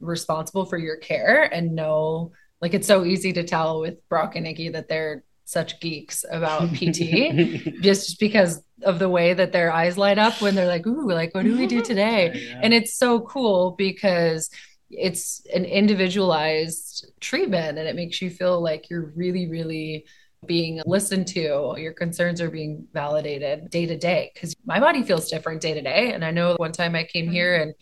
responsible 0.00 0.66
for 0.66 0.76
your 0.76 0.96
care 0.96 1.44
and 1.44 1.74
know 1.74 2.32
like 2.60 2.74
it's 2.74 2.86
so 2.86 3.04
easy 3.04 3.32
to 3.32 3.44
tell 3.44 3.80
with 3.80 4.06
Brock 4.08 4.36
and 4.36 4.44
Nikki 4.44 4.70
that 4.70 4.88
they're 4.88 5.22
such 5.44 5.80
geeks 5.80 6.24
about 6.30 6.74
PT 6.74 7.78
just 7.82 8.18
because 8.18 8.62
of 8.84 8.98
the 8.98 9.08
way 9.08 9.34
that 9.34 9.52
their 9.52 9.72
eyes 9.72 9.98
light 9.98 10.18
up 10.18 10.40
when 10.40 10.54
they're 10.54 10.66
like, 10.66 10.86
ooh, 10.86 11.10
like, 11.10 11.34
what 11.34 11.44
do 11.44 11.56
we 11.56 11.66
do 11.66 11.82
today? 11.92 12.32
Yeah. 12.34 12.60
And 12.62 12.72
it's 12.74 12.94
so 12.96 13.20
cool 13.20 13.72
because 13.72 14.50
it's 14.90 15.42
an 15.54 15.64
individualized 15.64 17.12
treatment 17.20 17.78
and 17.78 17.88
it 17.88 17.96
makes 17.96 18.22
you 18.22 18.30
feel 18.30 18.60
like 18.60 18.88
you're 18.90 19.12
really, 19.16 19.48
really 19.48 20.06
being 20.46 20.80
listened 20.86 21.26
to. 21.28 21.74
Your 21.78 21.92
concerns 21.92 22.40
are 22.40 22.50
being 22.50 22.86
validated 22.92 23.70
day 23.70 23.86
to 23.86 23.96
day 23.96 24.30
because 24.34 24.54
my 24.64 24.78
body 24.78 25.02
feels 25.02 25.30
different 25.30 25.60
day 25.60 25.74
to 25.74 25.82
day. 25.82 26.12
And 26.12 26.24
I 26.24 26.30
know 26.30 26.54
one 26.56 26.72
time 26.72 26.94
I 26.94 27.04
came 27.04 27.26
mm-hmm. 27.26 27.34
here 27.34 27.56
and 27.56 27.74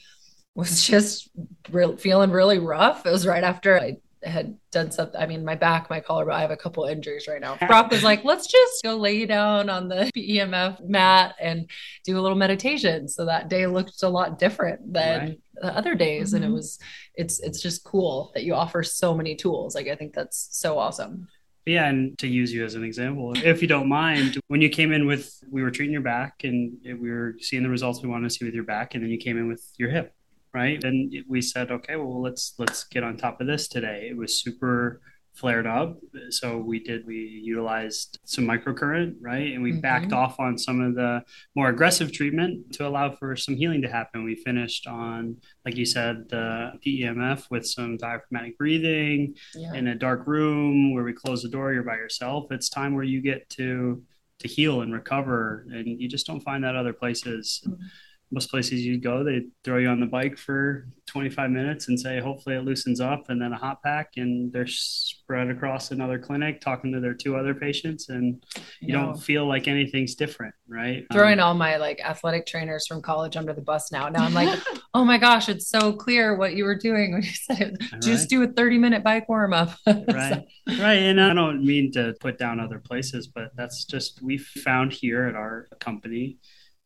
was 0.55 0.85
just 0.87 1.31
re- 1.71 1.97
feeling 1.97 2.31
really 2.31 2.59
rough. 2.59 3.07
It 3.07 3.11
was 3.11 3.27
right 3.27 3.45
after 3.45 3.81
I 3.81 3.97
had 4.25 4.57
done 4.71 4.91
something. 4.91 5.21
I 5.21 5.27
mean, 5.27 5.45
my 5.45 5.55
back, 5.55 5.91
my 5.91 6.01
collarbone, 6.01 6.35
I 6.35 6.41
have 6.41 6.51
a 6.51 6.57
couple 6.57 6.85
injuries 6.85 7.27
right 7.29 7.41
now. 7.41 7.57
Brock 7.67 7.91
was 7.91 8.03
like, 8.03 8.25
let's 8.25 8.47
just 8.47 8.83
go 8.83 8.97
lay 8.97 9.27
down 9.27 9.69
on 9.69 9.89
the 9.89 10.11
EMF 10.17 10.87
mat 10.87 11.35
and 11.41 11.69
do 12.05 12.19
a 12.19 12.21
little 12.21 12.37
meditation. 12.37 13.09
So 13.09 13.27
that 13.27 13.49
day 13.49 13.67
looked 13.67 14.03
a 14.03 14.09
lot 14.09 14.39
different 14.39 14.93
than 14.93 15.21
right. 15.21 15.41
the 15.57 15.77
other 15.77 15.95
days. 15.95 16.29
Mm-hmm. 16.29 16.37
And 16.37 16.45
it 16.45 16.49
mm-hmm. 16.49 16.57
was, 16.57 16.79
it's, 17.15 17.41
it's 17.41 17.61
just 17.61 17.85
cool 17.85 18.31
that 18.35 18.45
you 18.45 18.55
offer 18.55 18.83
so 18.83 19.15
many 19.15 19.35
tools. 19.35 19.75
Like, 19.75 19.89
I 19.89 19.95
think 19.95 20.15
that's 20.15 20.49
so 20.53 20.79
awesome. 20.79 21.29
Yeah, 21.65 21.89
and 21.89 22.19
to 22.19 22.27
use 22.27 22.53
you 22.53 22.65
as 22.65 22.75
an 22.75 22.83
example, 22.83 23.35
if 23.37 23.63
you 23.63 23.69
don't 23.69 23.89
mind, 23.89 24.41
when 24.49 24.61
you 24.61 24.69
came 24.69 24.93
in 24.93 25.07
with, 25.07 25.33
we 25.49 25.63
were 25.63 25.71
treating 25.71 25.93
your 25.93 26.03
back 26.03 26.43
and 26.43 26.77
we 26.85 27.09
were 27.09 27.37
seeing 27.41 27.63
the 27.63 27.69
results 27.69 28.03
we 28.03 28.09
wanted 28.09 28.29
to 28.29 28.35
see 28.35 28.45
with 28.45 28.55
your 28.55 28.65
back, 28.65 28.97
and 28.97 29.05
then 29.05 29.11
you 29.11 29.19
came 29.19 29.39
in 29.39 29.47
with 29.47 29.65
your 29.79 29.89
hip 29.89 30.13
right? 30.55 30.83
And 30.85 31.15
we 31.29 31.41
said, 31.41 31.71
okay, 31.71 31.97
well, 31.97 32.21
let's 32.21 32.55
let's 32.59 32.85
get 32.85 33.05
on 33.05 33.17
top 33.17 33.41
of 33.41 33.47
this 33.47 33.69
today. 33.69 34.09
It 34.11 34.17
was 34.17 34.41
super 34.41 35.01
flared 35.35 35.67
up, 35.67 35.99
so 36.29 36.59
we 36.59 36.79
did 36.79 37.07
we 37.07 37.17
utilized 37.17 38.19
some 38.25 38.45
microcurrent, 38.45 39.15
right? 39.21 39.55
And 39.55 39.63
we 39.63 39.73
mm-hmm. 39.73 39.81
backed 39.81 40.13
off 40.13 40.39
on 40.39 40.59
some 40.59 40.83
of 40.83 40.95
the 40.95 41.23
more 41.55 41.71
aggressive 41.71 42.13
treatment 42.13 42.75
to 42.75 42.87
allow 42.87 43.17
for 43.17 43.35
some 43.35 43.57
healing 43.57 43.81
to 43.83 43.89
happen. 43.89 44.25
We 44.25 44.35
finished 44.35 44.87
on, 44.87 45.39
like 45.65 45.77
you 45.77 45.87
said, 45.87 46.29
the 46.29 46.73
PEMF 46.85 47.51
with 47.51 47.67
some 47.67 47.97
diaphragmatic 47.97 48.59
breathing 48.59 49.35
yeah. 49.55 49.73
in 49.73 49.89
a 49.89 49.95
dark 49.95 50.27
room 50.27 50.93
where 50.93 51.05
we 51.05 51.15
close 51.15 51.43
the 51.43 51.49
door. 51.49 51.73
You're 51.73 51.83
by 51.83 51.97
yourself. 51.97 52.53
It's 52.53 52.69
time 52.69 52.95
where 52.95 53.05
you 53.05 53.23
get 53.23 53.49
to 53.51 54.03
to 54.41 54.49
heal 54.49 54.83
and 54.83 54.93
recover, 54.93 55.67
and 55.71 56.01
you 56.01 56.09
just 56.09 56.27
don't 56.27 56.41
find 56.41 56.63
that 56.65 56.77
other 56.77 56.93
places. 56.93 57.63
Mm-hmm 57.67 57.85
most 58.33 58.51
places 58.51 58.85
you 58.85 58.99
go, 58.99 59.23
they 59.23 59.43
throw 59.63 59.77
you 59.77 59.89
on 59.89 60.01
the 60.01 60.07
bike 60.07 60.39
for 60.39 60.87
25 61.07 61.51
minutes 61.51 61.89
and 61.89 62.01
say, 62.01 62.19
hopefully 62.19 62.57
it 62.57 62.65
loosens 62.65 62.99
up, 62.99 63.29
and 63.29 63.41
then 63.41 63.53
a 63.53 63.59
hot 63.59 63.83
pack, 63.83 64.13
and 64.17 64.51
they're 64.53 64.67
spread 64.67 65.51
across 65.51 65.91
another 65.91 66.19
clinic 66.19 66.61
talking 66.61 66.91
to 66.93 67.01
their 67.01 67.13
two 67.13 67.37
other 67.37 67.55
patients, 67.55 68.09
and 68.09 68.43
you, 68.81 68.93
don't 68.95 69.21
feel 69.21 69.47
like 69.47 69.69
anything's 69.69 70.15
different, 70.15 70.55
right? 70.67 71.05
Throwing 71.13 71.41
um, 71.41 71.49
all 71.49 71.55
my 71.55 71.77
like 71.77 72.01
athletic 72.01 72.47
trainers 72.47 72.87
from 72.87 73.03
college 73.03 73.37
under 73.37 73.53
the 73.53 73.61
bus 73.61 73.93
now. 73.93 74.09
Now 74.09 74.25
I'm 74.25 74.33
like, 74.33 74.59
oh 74.95 75.05
my 75.05 75.19
gosh, 75.19 75.51
it's 75.51 75.69
so 75.69 75.93
clear 75.93 76.35
what 76.35 76.55
you 76.55 76.65
were 76.65 76.79
doing 76.79 77.13
when 77.13 77.23
you 77.23 77.31
said 77.35 77.61
it. 77.61 77.93
Right. 77.93 78.01
Just 78.01 78.31
do 78.31 78.43
a 78.43 78.47
30 78.47 78.79
minute 78.79 79.05
bike 79.05 79.29
warm 79.29 79.53
up. 79.53 79.73
right. 79.87 80.47
Right. 80.67 80.99
And 80.99 81.21
I 81.21 81.35
don't 81.35 81.65
mean 81.65 81.93
to 81.93 82.15
put 82.21 82.39
down 82.39 82.61
other 82.61 82.79
places, 82.79 83.27
but 83.27 83.51
that's 83.57 83.85
just 83.85 84.23
we 84.23 84.39
found 84.39 84.95
here 84.95 85.27
at 85.27 85.35
our 85.35 85.69
company 85.81 86.39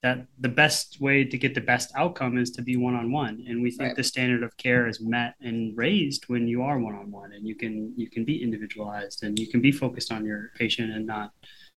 that 0.03 0.26
the 0.38 0.49
best 0.49 1.00
way 1.00 1.25
to 1.25 1.38
get 1.38 1.55
the 1.55 1.61
best 1.61 1.91
outcome 1.97 2.38
is 2.38 2.50
to 2.50 2.62
be 2.62 2.76
one-on-one 2.76 3.45
and 3.49 3.62
we 3.62 3.71
think 3.71 3.88
right. 3.88 3.97
the 3.97 4.05
standard 4.05 4.43
of 4.43 4.57
care 4.57 4.87
is 4.87 5.00
met 5.00 5.35
and 5.41 5.76
raised 5.76 6.25
when 6.29 6.47
you 6.47 6.62
are 6.62 6.79
one-on-one 6.79 7.33
and 7.33 7.47
you 7.47 7.55
can 7.55 7.93
you 7.97 8.09
can 8.11 8.25
be 8.25 8.43
individualized 8.43 9.23
and 9.23 9.38
you 9.38 9.49
can 9.49 9.61
be 9.61 9.73
focused 9.73 10.12
on 10.12 10.25
your 10.25 10.50
patient 10.55 10.93
and 10.93 11.07
not 11.07 11.31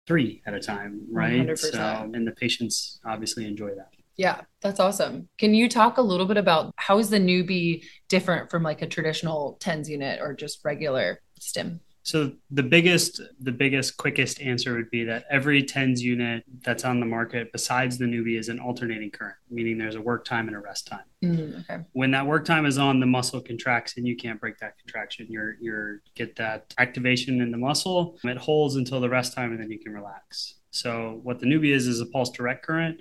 three 0.06 0.42
at 0.46 0.54
a 0.54 0.60
time 0.60 1.00
right 1.10 1.46
100%. 1.46 1.58
so 1.58 2.10
and 2.12 2.26
the 2.26 2.32
patients 2.32 3.00
obviously 3.06 3.46
enjoy 3.46 3.74
that 3.74 3.88
yeah, 4.18 4.40
that's 4.60 4.80
awesome. 4.80 5.28
Can 5.38 5.54
you 5.54 5.68
talk 5.68 5.96
a 5.96 6.02
little 6.02 6.26
bit 6.26 6.36
about 6.36 6.74
how 6.74 6.98
is 6.98 7.08
the 7.08 7.20
Neubie 7.20 7.84
different 8.08 8.50
from 8.50 8.64
like 8.64 8.82
a 8.82 8.86
traditional 8.88 9.56
TENS 9.60 9.88
unit 9.88 10.18
or 10.20 10.34
just 10.34 10.64
regular 10.64 11.20
stim? 11.38 11.80
So 12.02 12.32
the 12.50 12.62
biggest, 12.62 13.20
the 13.40 13.52
biggest, 13.52 13.96
quickest 13.98 14.40
answer 14.40 14.74
would 14.74 14.90
be 14.90 15.04
that 15.04 15.26
every 15.30 15.62
TENS 15.62 16.02
unit 16.02 16.42
that's 16.62 16.84
on 16.84 17.00
the 17.00 17.06
market, 17.06 17.52
besides 17.52 17.98
the 17.98 18.06
Neubie, 18.06 18.38
is 18.38 18.48
an 18.48 18.58
alternating 18.58 19.10
current, 19.10 19.36
meaning 19.50 19.76
there's 19.76 19.94
a 19.94 20.00
work 20.00 20.24
time 20.24 20.48
and 20.48 20.56
a 20.56 20.60
rest 20.60 20.86
time. 20.86 21.04
Mm, 21.22 21.60
okay. 21.60 21.84
When 21.92 22.10
that 22.12 22.26
work 22.26 22.44
time 22.46 22.64
is 22.64 22.78
on, 22.78 23.00
the 23.00 23.06
muscle 23.06 23.40
contracts, 23.40 23.96
and 23.98 24.06
you 24.06 24.16
can't 24.16 24.40
break 24.40 24.58
that 24.58 24.78
contraction. 24.78 25.26
You're 25.28 25.56
you're 25.60 26.00
get 26.14 26.36
that 26.36 26.72
activation 26.78 27.40
in 27.42 27.50
the 27.50 27.58
muscle. 27.58 28.18
It 28.24 28.38
holds 28.38 28.76
until 28.76 29.00
the 29.00 29.10
rest 29.10 29.34
time, 29.34 29.52
and 29.52 29.60
then 29.60 29.70
you 29.70 29.78
can 29.78 29.92
relax. 29.92 30.54
So 30.70 31.20
what 31.24 31.40
the 31.40 31.46
Neubie 31.46 31.74
is 31.74 31.86
is 31.86 32.00
a 32.00 32.06
pulse 32.06 32.30
direct 32.30 32.64
current, 32.64 33.00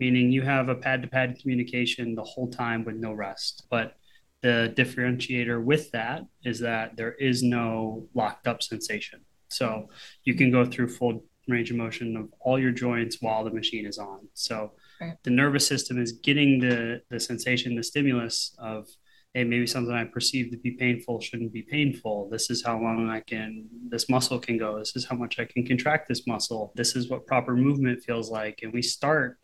meaning 0.00 0.32
you 0.32 0.42
have 0.42 0.68
a 0.68 0.74
pad 0.74 1.02
to 1.02 1.08
pad 1.08 1.38
communication 1.40 2.14
the 2.14 2.24
whole 2.24 2.48
time 2.48 2.84
with 2.84 2.96
no 2.96 3.12
rest, 3.12 3.66
but 3.70 3.97
the 4.42 4.72
differentiator 4.76 5.62
with 5.62 5.90
that 5.90 6.22
is 6.44 6.60
that 6.60 6.96
there 6.96 7.12
is 7.12 7.42
no 7.42 8.06
locked 8.14 8.46
up 8.46 8.62
sensation. 8.62 9.20
So 9.48 9.88
you 10.24 10.34
can 10.34 10.50
go 10.50 10.64
through 10.64 10.88
full 10.88 11.24
range 11.48 11.70
of 11.70 11.76
motion 11.76 12.16
of 12.16 12.28
all 12.40 12.58
your 12.58 12.70
joints 12.70 13.18
while 13.20 13.42
the 13.42 13.50
machine 13.50 13.86
is 13.86 13.98
on. 13.98 14.28
So 14.34 14.72
right. 15.00 15.16
the 15.24 15.30
nervous 15.30 15.66
system 15.66 16.00
is 16.00 16.12
getting 16.12 16.60
the 16.60 17.02
the 17.10 17.18
sensation, 17.18 17.74
the 17.74 17.82
stimulus 17.82 18.54
of 18.58 18.86
hey, 19.34 19.44
maybe 19.44 19.66
something 19.66 19.94
I 19.94 20.04
perceive 20.04 20.50
to 20.50 20.56
be 20.56 20.72
painful 20.72 21.20
shouldn't 21.20 21.52
be 21.52 21.62
painful. 21.62 22.28
This 22.30 22.50
is 22.50 22.64
how 22.64 22.80
long 22.80 23.08
I 23.08 23.20
can 23.20 23.66
this 23.88 24.08
muscle 24.08 24.38
can 24.38 24.58
go. 24.58 24.78
This 24.78 24.94
is 24.96 25.06
how 25.06 25.16
much 25.16 25.38
I 25.38 25.44
can 25.44 25.66
contract 25.66 26.08
this 26.08 26.26
muscle. 26.26 26.72
This 26.76 26.94
is 26.94 27.08
what 27.08 27.26
proper 27.26 27.56
movement 27.56 28.02
feels 28.04 28.30
like. 28.30 28.60
And 28.62 28.72
we 28.72 28.82
start 28.82 29.38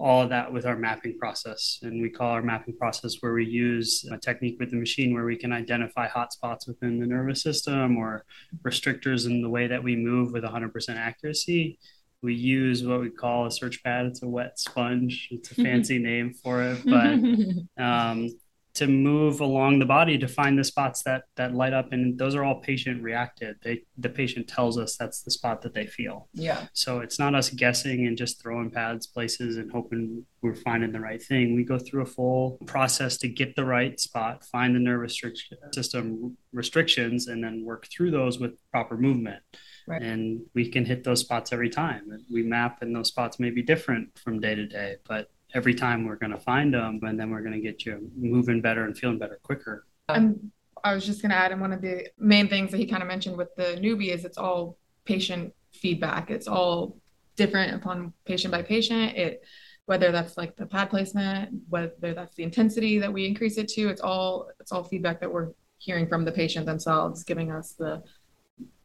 all 0.00 0.22
of 0.22 0.30
that 0.30 0.50
with 0.50 0.64
our 0.64 0.76
mapping 0.76 1.18
process. 1.18 1.78
And 1.82 2.00
we 2.00 2.08
call 2.08 2.30
our 2.30 2.42
mapping 2.42 2.76
process 2.76 3.16
where 3.20 3.34
we 3.34 3.44
use 3.44 4.08
a 4.10 4.16
technique 4.16 4.56
with 4.58 4.70
the 4.70 4.76
machine 4.76 5.12
where 5.12 5.26
we 5.26 5.36
can 5.36 5.52
identify 5.52 6.08
hotspots 6.08 6.66
within 6.66 6.98
the 6.98 7.06
nervous 7.06 7.42
system 7.42 7.98
or 7.98 8.24
restrictors 8.62 9.26
in 9.26 9.42
the 9.42 9.48
way 9.48 9.66
that 9.66 9.82
we 9.82 9.96
move 9.96 10.32
with 10.32 10.42
100% 10.42 10.96
accuracy. 10.96 11.78
We 12.22 12.34
use 12.34 12.82
what 12.82 13.00
we 13.00 13.10
call 13.10 13.46
a 13.46 13.50
search 13.50 13.82
pad. 13.82 14.06
It's 14.06 14.22
a 14.22 14.28
wet 14.28 14.58
sponge. 14.58 15.28
It's 15.30 15.50
a 15.50 15.54
fancy 15.62 15.98
name 15.98 16.32
for 16.32 16.62
it, 16.62 16.82
but 17.76 17.82
um, 17.84 18.30
to 18.80 18.86
move 18.86 19.40
along 19.40 19.78
the 19.78 19.84
body 19.84 20.16
to 20.16 20.26
find 20.26 20.58
the 20.58 20.64
spots 20.64 21.02
that 21.02 21.24
that 21.36 21.54
light 21.54 21.74
up 21.74 21.92
and 21.92 22.18
those 22.18 22.34
are 22.34 22.42
all 22.42 22.60
patient 22.60 23.02
reacted. 23.02 23.56
They 23.62 23.82
the 23.98 24.08
patient 24.08 24.48
tells 24.48 24.78
us 24.78 24.96
that's 24.96 25.20
the 25.22 25.30
spot 25.30 25.60
that 25.62 25.74
they 25.74 25.86
feel. 25.86 26.28
Yeah. 26.32 26.66
So 26.72 27.00
it's 27.00 27.18
not 27.18 27.34
us 27.34 27.50
guessing 27.50 28.06
and 28.06 28.16
just 28.16 28.40
throwing 28.40 28.70
pads 28.70 29.06
places 29.06 29.58
and 29.58 29.70
hoping 29.70 30.24
we're 30.40 30.54
finding 30.54 30.92
the 30.92 31.00
right 31.00 31.22
thing. 31.22 31.54
We 31.54 31.62
go 31.62 31.78
through 31.78 32.02
a 32.02 32.06
full 32.06 32.58
process 32.64 33.18
to 33.18 33.28
get 33.28 33.54
the 33.54 33.66
right 33.66 34.00
spot 34.00 34.44
find 34.46 34.74
the 34.74 34.80
nervous 34.80 35.22
restriction 35.22 35.58
system 35.74 36.38
restrictions 36.54 37.26
and 37.26 37.44
then 37.44 37.66
work 37.66 37.86
through 37.88 38.12
those 38.12 38.40
with 38.40 38.52
proper 38.72 38.96
movement. 38.96 39.42
Right. 39.86 40.02
and 40.02 40.42
we 40.54 40.68
can 40.70 40.84
hit 40.84 41.02
those 41.02 41.20
spots 41.20 41.52
every 41.52 41.70
time. 41.70 42.24
We 42.30 42.44
map, 42.44 42.80
and 42.80 42.94
those 42.94 43.08
spots 43.08 43.40
may 43.40 43.50
be 43.50 43.62
different 43.62 44.16
from 44.16 44.38
day 44.38 44.54
to 44.54 44.66
day, 44.66 44.96
but 45.08 45.30
every 45.54 45.74
time 45.74 46.04
we're 46.04 46.16
going 46.16 46.32
to 46.32 46.38
find 46.38 46.74
them 46.74 47.00
and 47.02 47.18
then 47.18 47.30
we're 47.30 47.40
going 47.40 47.52
to 47.52 47.60
get 47.60 47.84
you 47.84 48.10
moving 48.16 48.60
better 48.60 48.84
and 48.84 48.96
feeling 48.96 49.18
better 49.18 49.38
quicker. 49.42 49.86
And 50.08 50.50
I 50.82 50.94
was 50.94 51.04
just 51.04 51.22
going 51.22 51.30
to 51.30 51.36
add, 51.36 51.52
and 51.52 51.60
one 51.60 51.72
of 51.72 51.82
the 51.82 52.08
main 52.18 52.48
things 52.48 52.70
that 52.70 52.78
he 52.78 52.86
kind 52.86 53.02
of 53.02 53.08
mentioned 53.08 53.36
with 53.36 53.54
the 53.56 53.78
Neubie 53.82 54.12
is 54.14 54.24
it's 54.24 54.38
all 54.38 54.78
patient 55.04 55.52
feedback. 55.72 56.30
It's 56.30 56.48
all 56.48 56.96
different 57.36 57.74
upon 57.74 58.12
patient 58.24 58.52
by 58.52 58.62
patient. 58.62 59.16
It 59.16 59.44
whether 59.86 60.12
that's 60.12 60.36
like 60.36 60.54
the 60.54 60.66
pad 60.66 60.88
placement, 60.88 61.50
whether 61.68 62.14
that's 62.14 62.36
the 62.36 62.44
intensity 62.44 62.98
that 62.98 63.12
we 63.12 63.26
increase 63.26 63.58
it 63.58 63.66
to, 63.66 63.88
it's 63.88 64.00
all 64.00 64.48
it's 64.60 64.72
all 64.72 64.84
feedback 64.84 65.20
that 65.20 65.32
we're 65.32 65.50
hearing 65.78 66.06
from 66.06 66.24
the 66.24 66.30
patient 66.30 66.66
themselves, 66.66 67.24
giving 67.24 67.50
us 67.50 67.72
the 67.72 68.02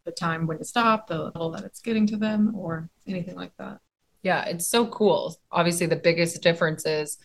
the 0.05 0.11
time 0.11 0.47
when 0.47 0.57
to 0.57 0.65
stop, 0.65 1.07
the 1.07 1.17
level 1.17 1.51
that 1.51 1.63
it's 1.63 1.79
getting 1.79 2.07
to 2.07 2.17
them, 2.17 2.55
or 2.55 2.89
anything 3.07 3.35
like 3.35 3.51
that. 3.57 3.79
Yeah, 4.25 4.43
it's 4.45 4.67
so 4.67 4.87
cool. 4.87 5.35
Obviously, 5.51 5.85
the 5.85 5.97
biggest 5.97 6.41
difference 6.41 6.87
is 6.87 7.19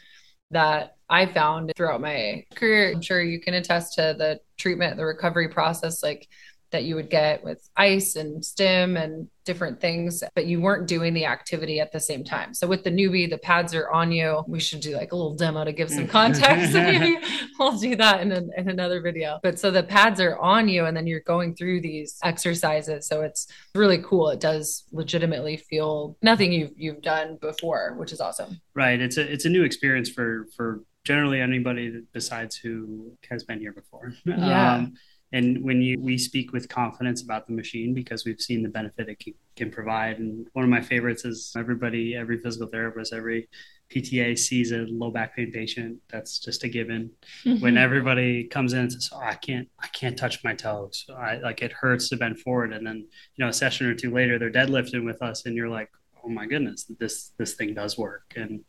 that 0.50 0.96
I 1.08 1.24
found 1.24 1.72
throughout 1.74 2.02
my 2.02 2.44
career. 2.54 2.92
I'm 2.92 3.00
sure 3.00 3.22
you 3.22 3.40
can 3.40 3.54
attest 3.54 3.94
to 3.94 4.14
the 4.18 4.38
treatment, 4.58 4.98
the 4.98 5.06
recovery 5.06 5.48
process. 5.48 6.02
Like 6.02 6.28
that 6.70 6.84
you 6.84 6.94
would 6.94 7.10
get 7.10 7.42
with 7.42 7.68
ice 7.76 8.16
and 8.16 8.44
stim 8.44 8.96
and 8.96 9.28
different 9.44 9.80
things, 9.80 10.22
but 10.34 10.46
you 10.46 10.60
weren't 10.60 10.86
doing 10.86 11.12
the 11.12 11.24
activity 11.24 11.80
at 11.80 11.90
the 11.90 11.98
same 11.98 12.22
time. 12.22 12.54
So 12.54 12.66
with 12.66 12.84
the 12.84 12.90
Neubie, 12.90 13.28
the 13.28 13.38
pads 13.38 13.74
are 13.74 13.90
on 13.90 14.12
you. 14.12 14.44
We 14.46 14.60
should 14.60 14.80
do 14.80 14.94
like 14.94 15.12
a 15.12 15.16
little 15.16 15.34
demo 15.34 15.64
to 15.64 15.72
give 15.72 15.90
some 15.90 16.06
context. 16.06 16.74
We'll 17.58 17.76
do 17.76 17.94
that 17.96 18.22
in, 18.22 18.32
a, 18.32 18.42
in 18.56 18.68
another 18.70 19.02
video. 19.02 19.38
But 19.42 19.58
so 19.58 19.70
the 19.70 19.82
pads 19.82 20.18
are 20.20 20.38
on 20.38 20.68
you 20.68 20.86
and 20.86 20.96
then 20.96 21.06
you're 21.06 21.20
going 21.20 21.54
through 21.54 21.82
these 21.82 22.18
exercises. 22.22 23.06
So 23.06 23.20
it's 23.22 23.48
really 23.74 23.98
cool. 23.98 24.30
It 24.30 24.40
does 24.40 24.84
legitimately 24.92 25.58
feel 25.58 26.16
nothing 26.22 26.52
you've 26.52 26.72
you've 26.76 27.02
done 27.02 27.36
before, 27.40 27.94
which 27.98 28.12
is 28.12 28.20
awesome. 28.20 28.60
Right. 28.74 28.98
It's 29.00 29.18
a 29.18 29.30
it's 29.30 29.44
a 29.44 29.50
new 29.50 29.62
experience 29.62 30.08
for 30.08 30.46
for 30.56 30.82
generally 31.04 31.40
anybody 31.40 32.02
besides 32.12 32.56
who 32.56 33.12
has 33.28 33.44
been 33.44 33.58
here 33.58 33.72
before. 33.72 34.12
Yeah. 34.24 34.74
Um, 34.74 34.94
and 35.32 35.62
when 35.62 35.80
you 35.80 35.98
we 36.00 36.18
speak 36.18 36.52
with 36.52 36.68
confidence 36.68 37.22
about 37.22 37.46
the 37.46 37.52
machine 37.52 37.94
because 37.94 38.24
we've 38.24 38.40
seen 38.40 38.62
the 38.62 38.68
benefit 38.68 39.08
it 39.08 39.18
can, 39.20 39.34
can 39.56 39.70
provide. 39.70 40.18
And 40.18 40.46
one 40.54 40.64
of 40.64 40.70
my 40.70 40.80
favorites 40.80 41.24
is 41.24 41.52
everybody 41.56 42.16
every 42.16 42.38
physical 42.38 42.68
therapist 42.68 43.12
every 43.12 43.48
pta 43.90 44.38
sees 44.38 44.70
a 44.72 44.86
low 44.88 45.10
back 45.10 45.34
pain 45.34 45.50
patient 45.52 45.98
that's 46.08 46.38
just 46.38 46.64
a 46.64 46.68
given. 46.68 47.10
Mm-hmm. 47.44 47.62
When 47.62 47.78
everybody 47.78 48.44
comes 48.44 48.72
in 48.72 48.80
and 48.80 48.92
says 48.92 49.10
oh, 49.12 49.20
i 49.20 49.34
can't 49.34 49.68
i 49.80 49.86
can't 49.88 50.18
touch 50.18 50.42
my 50.42 50.54
toes. 50.54 51.06
I 51.16 51.36
like 51.36 51.62
it 51.62 51.72
hurts 51.72 52.08
to 52.08 52.16
bend 52.16 52.40
forward. 52.40 52.72
And 52.72 52.86
then 52.86 53.06
you 53.36 53.44
know 53.44 53.48
a 53.48 53.52
session 53.52 53.86
or 53.86 53.94
two 53.94 54.12
later 54.12 54.38
they're 54.38 54.50
deadlifting 54.50 55.04
with 55.04 55.22
us 55.22 55.46
and 55.46 55.54
you're 55.54 55.68
like 55.68 55.90
oh 56.24 56.28
my 56.28 56.46
goodness 56.46 56.90
this 56.98 57.32
this 57.38 57.54
thing 57.54 57.74
does 57.74 57.96
work. 57.96 58.32
And 58.36 58.64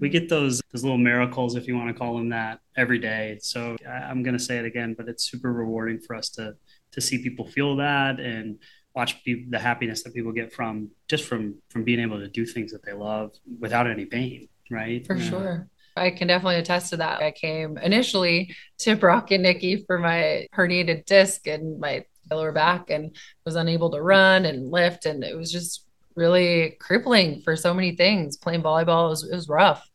we 0.00 0.08
get 0.08 0.28
those 0.28 0.60
those 0.72 0.82
little 0.82 0.98
miracles 0.98 1.56
if 1.56 1.66
you 1.66 1.76
want 1.76 1.88
to 1.88 1.94
call 1.94 2.16
them 2.16 2.28
that 2.28 2.60
every 2.76 2.98
day 2.98 3.38
so 3.40 3.76
i'm 3.88 4.22
going 4.22 4.36
to 4.36 4.42
say 4.42 4.58
it 4.58 4.64
again 4.64 4.94
but 4.96 5.08
it's 5.08 5.24
super 5.24 5.52
rewarding 5.52 5.98
for 5.98 6.14
us 6.14 6.28
to 6.28 6.54
to 6.92 7.00
see 7.00 7.22
people 7.22 7.46
feel 7.46 7.76
that 7.76 8.20
and 8.20 8.58
watch 8.94 9.22
the 9.24 9.58
happiness 9.58 10.02
that 10.02 10.14
people 10.14 10.32
get 10.32 10.52
from 10.52 10.90
just 11.08 11.24
from 11.24 11.54
from 11.68 11.84
being 11.84 12.00
able 12.00 12.18
to 12.18 12.28
do 12.28 12.46
things 12.46 12.72
that 12.72 12.84
they 12.84 12.92
love 12.92 13.32
without 13.60 13.86
any 13.86 14.04
pain 14.06 14.48
right 14.70 15.06
for 15.06 15.16
yeah. 15.16 15.30
sure 15.30 15.68
I 15.96 16.10
can 16.10 16.28
definitely 16.28 16.56
attest 16.56 16.90
to 16.90 16.98
that. 16.98 17.22
I 17.22 17.30
came 17.30 17.78
initially 17.78 18.54
to 18.80 18.96
Brock 18.96 19.30
and 19.30 19.42
Nikki 19.42 19.84
for 19.86 19.98
my 19.98 20.46
herniated 20.54 21.06
disc 21.06 21.46
and 21.46 21.80
my 21.80 22.04
lower 22.30 22.52
back 22.52 22.90
and 22.90 23.16
was 23.44 23.56
unable 23.56 23.90
to 23.90 24.02
run 24.02 24.44
and 24.44 24.70
lift. 24.70 25.06
And 25.06 25.24
it 25.24 25.36
was 25.36 25.50
just 25.50 25.86
really 26.16 26.76
crippling 26.80 27.42
for 27.42 27.56
so 27.56 27.74
many 27.74 27.94
things. 27.94 28.36
Playing 28.36 28.62
volleyball 28.62 29.10
was, 29.10 29.24
was 29.30 29.48
rough. 29.48 29.88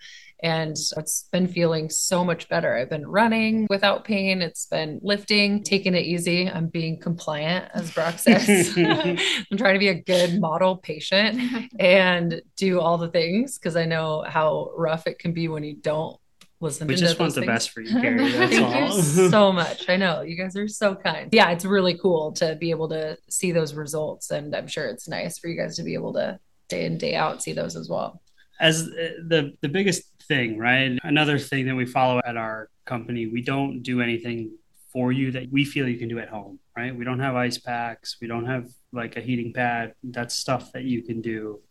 And 0.43 0.75
it's 0.97 1.27
been 1.31 1.47
feeling 1.47 1.89
so 1.89 2.25
much 2.25 2.49
better. 2.49 2.75
I've 2.75 2.89
been 2.89 3.05
running 3.05 3.67
without 3.69 4.05
pain. 4.05 4.41
It's 4.41 4.65
been 4.65 4.99
lifting, 5.03 5.63
taking 5.63 5.93
it 5.93 6.03
easy. 6.03 6.49
I'm 6.49 6.67
being 6.67 6.99
compliant, 6.99 7.69
as 7.75 7.91
Brock 7.91 8.17
says. 8.17 8.75
I'm 8.77 9.57
trying 9.57 9.75
to 9.75 9.79
be 9.79 9.89
a 9.89 10.01
good 10.01 10.39
model 10.41 10.77
patient 10.77 11.39
and 11.79 12.41
do 12.57 12.79
all 12.79 12.97
the 12.97 13.10
things 13.10 13.60
because 13.60 13.75
I 13.75 13.86
know 13.86 14.23
how 14.27 14.71
rough 14.75 15.05
it 15.05 15.19
can 15.19 15.31
be 15.31 15.47
when 15.47 15.63
you 15.63 15.75
don't 15.75 16.17
listen 16.62 16.88
we 16.88 16.95
just 16.95 17.19
want 17.19 17.36
the 17.36 17.45
best 17.45 17.71
for 17.71 17.82
you 17.82 18.00
Carrie. 18.00 18.32
Thank 18.32 18.95
you 18.95 19.30
so 19.30 19.52
much. 19.52 19.89
I 19.89 19.97
know 19.97 20.21
you 20.21 20.36
guys 20.36 20.56
are 20.56 20.67
so 20.67 20.95
kind. 20.95 21.30
Yeah, 21.32 21.50
it's 21.52 21.65
really 21.65 21.97
cool 21.97 22.32
to 22.34 22.56
be 22.56 22.69
able 22.69 22.89
to 22.89 23.17
see 23.30 23.52
those 23.52 23.74
results, 23.74 24.32
and 24.32 24.56
I'm 24.56 24.67
sure 24.67 24.86
it's 24.86 25.08
nice 25.08 25.39
for 25.39 25.47
you 25.47 25.58
guys 25.58 25.76
to 25.78 25.84
be 25.84 25.93
able 25.93 26.13
to 26.13 26.39
day 26.69 26.86
in 26.86 26.97
day 26.97 27.15
out 27.15 27.43
see 27.43 27.54
those 27.54 27.76
as 27.76 27.89
well. 27.89 28.21
As 28.60 28.84
uh, 28.84 29.10
the 29.28 29.54
the 29.62 29.69
biggest 29.69 30.04
thing, 30.28 30.58
right? 30.58 30.97
Another 31.04 31.38
thing 31.39 31.65
that 31.67 31.76
we 31.76 31.86
follow 31.86 32.21
at 32.24 32.38
our 32.38 32.69
company, 32.86 33.28
we 33.28 33.41
don't 33.41 33.82
do 33.82 34.02
anything 34.02 34.52
for 34.93 35.12
you 35.12 35.32
that 35.32 35.52
we 35.52 35.65
feel 35.65 35.88
you 35.88 35.97
can 35.97 36.10
do 36.10 36.19
at 36.19 36.30
home, 36.30 36.60
right? 36.76 36.95
We 36.95 37.06
don't 37.06 37.19
have 37.19 37.36
ice 37.36 37.58
packs, 37.58 38.17
we 38.21 38.28
don't 38.28 38.45
have 38.45 38.67
like 38.93 39.17
a 39.17 39.21
heating 39.21 39.54
pad. 39.54 39.93
That's 40.04 40.36
stuff 40.36 40.71
that 40.74 40.84
you 40.84 41.02
can 41.02 41.21
do 41.21 41.62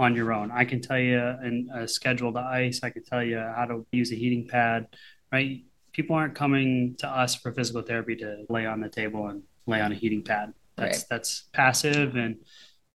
on 0.00 0.16
your 0.16 0.32
own. 0.32 0.50
I 0.50 0.64
can 0.64 0.80
tell 0.80 0.98
you 0.98 1.18
and 1.18 1.68
a 1.74 1.86
schedule 1.86 2.32
to 2.32 2.38
ice. 2.38 2.80
I 2.82 2.88
can 2.88 3.04
tell 3.04 3.22
you 3.22 3.38
how 3.38 3.66
to 3.66 3.86
use 3.92 4.10
a 4.12 4.14
heating 4.14 4.48
pad, 4.48 4.86
right? 5.30 5.62
People 5.92 6.16
aren't 6.16 6.34
coming 6.34 6.96
to 7.00 7.06
us 7.06 7.34
for 7.34 7.52
physical 7.52 7.82
therapy 7.82 8.16
to 8.16 8.46
lay 8.48 8.64
on 8.64 8.80
the 8.80 8.88
table 8.88 9.26
and 9.26 9.42
lay 9.66 9.82
on 9.82 9.92
a 9.92 9.94
heating 9.94 10.24
pad. 10.24 10.54
That's 10.76 10.98
right. 10.98 11.06
that's 11.10 11.44
passive 11.52 12.16
and 12.16 12.36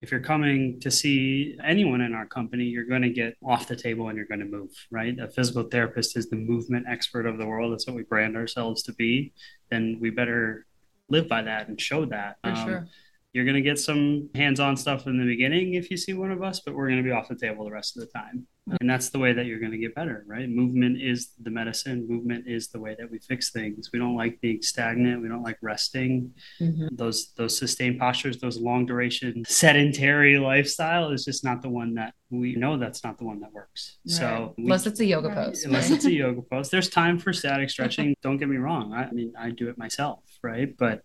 if 0.01 0.11
you're 0.11 0.21
coming 0.21 0.81
to 0.81 0.91
see 0.91 1.57
anyone 1.65 2.03
in 2.03 2.13
our 2.13 2.27
company, 2.27 2.65
you're 2.65 2.85
going 2.85 3.01
to 3.01 3.11
get 3.11 3.37
off 3.43 3.69
the 3.69 3.77
table 3.77 4.09
and 4.09 4.19
you're 4.19 4.27
going 4.27 4.41
to 4.41 4.47
move, 4.47 4.69
right? 4.91 5.19
A 5.19 5.29
physical 5.29 5.63
therapist 5.63 6.15
is 6.19 6.29
the 6.29 6.37
movement 6.37 6.85
expert 6.87 7.25
of 7.25 7.39
the 7.39 7.47
world. 7.47 7.73
That's 7.73 7.87
what 7.87 7.97
we 7.97 8.03
brand 8.03 8.37
ourselves 8.37 8.83
to 8.83 8.93
be. 8.93 9.33
Then 9.71 9.97
we 10.03 10.11
better 10.11 10.67
live 11.09 11.27
by 11.27 11.41
that 11.43 11.69
and 11.69 11.81
show 11.81 12.05
that. 12.05 12.37
For 12.45 12.51
um, 12.51 12.67
sure 12.67 12.89
you're 13.35 13.45
going 13.45 13.57
to 13.57 13.61
get 13.61 13.79
some 13.79 14.31
hands-on 14.35 14.77
stuff 14.77 15.07
in 15.07 15.19
the 15.19 15.27
beginning 15.27 15.75
if 15.75 15.91
you 15.91 15.97
see 15.97 16.15
one 16.15 16.31
of 16.31 16.43
us 16.43 16.61
but 16.61 16.73
we're 16.75 16.89
going 16.89 17.03
to 17.03 17.05
be 17.05 17.11
off 17.11 17.29
the 17.29 17.35
table 17.35 17.65
the 17.65 17.71
rest 17.71 17.97
of 17.97 18.01
the 18.01 18.07
time. 18.07 18.47
And 18.81 18.89
that's 18.89 19.11
the 19.11 19.19
way 19.19 19.35
that 19.35 19.45
you're 19.45 19.59
going 19.59 19.73
to 19.73 19.79
get 19.79 19.95
better 19.95 20.25
right? 20.27 20.49
Movement 20.49 21.03
is 21.03 21.33
the 21.43 21.51
medicine. 21.51 22.07
Movement 22.09 22.45
is 22.47 22.69
the 22.69 22.81
way 22.81 22.97
that 22.99 23.11
we 23.11 23.19
fix 23.19 23.51
things. 23.51 23.91
We 23.93 23.99
don't 23.99 24.17
like 24.17 24.41
being 24.41 24.63
stagnant. 24.63 25.21
We 25.21 25.29
don't 25.29 25.43
like 25.43 25.59
resting. 25.61 26.33
Mm-hmm. 26.61 26.89
those 26.93 27.33
those 27.37 27.59
sustained 27.59 27.99
postures 27.99 28.39
those 28.39 28.59
long 28.59 28.87
duration 28.87 29.45
sedentary 29.47 30.39
lifestyle 30.39 31.11
is 31.11 31.25
just 31.25 31.45
not 31.45 31.63
the 31.63 31.69
one 31.69 31.95
that 31.95 32.15
we 32.31 32.55
know 32.55 32.79
that's 32.79 33.05
not 33.05 33.19
the 33.19 33.25
one 33.25 33.41
that 33.41 33.53
works. 33.53 33.99
Right. 34.07 34.17
so 34.17 34.55
we, 34.57 34.65
unless 34.65 34.87
it's 34.87 35.01
a 35.01 35.05
yoga 35.05 35.31
pose. 35.31 35.65
Unless 35.65 35.91
it's 35.91 36.05
a 36.05 36.13
yoga 36.25 36.43
pose. 36.43 36.71
There's 36.71 36.89
time 36.89 37.19
for 37.19 37.33
static 37.33 37.69
stretching. 37.69 38.15
Don't 38.23 38.39
get 38.39 38.49
me 38.49 38.57
wrong. 38.57 38.93
I, 38.93 39.05
I 39.05 39.11
mean 39.11 39.33
i 39.39 39.51
do 39.51 39.69
it 39.69 39.77
myself 39.77 40.21
right? 40.45 40.77
But 40.77 41.03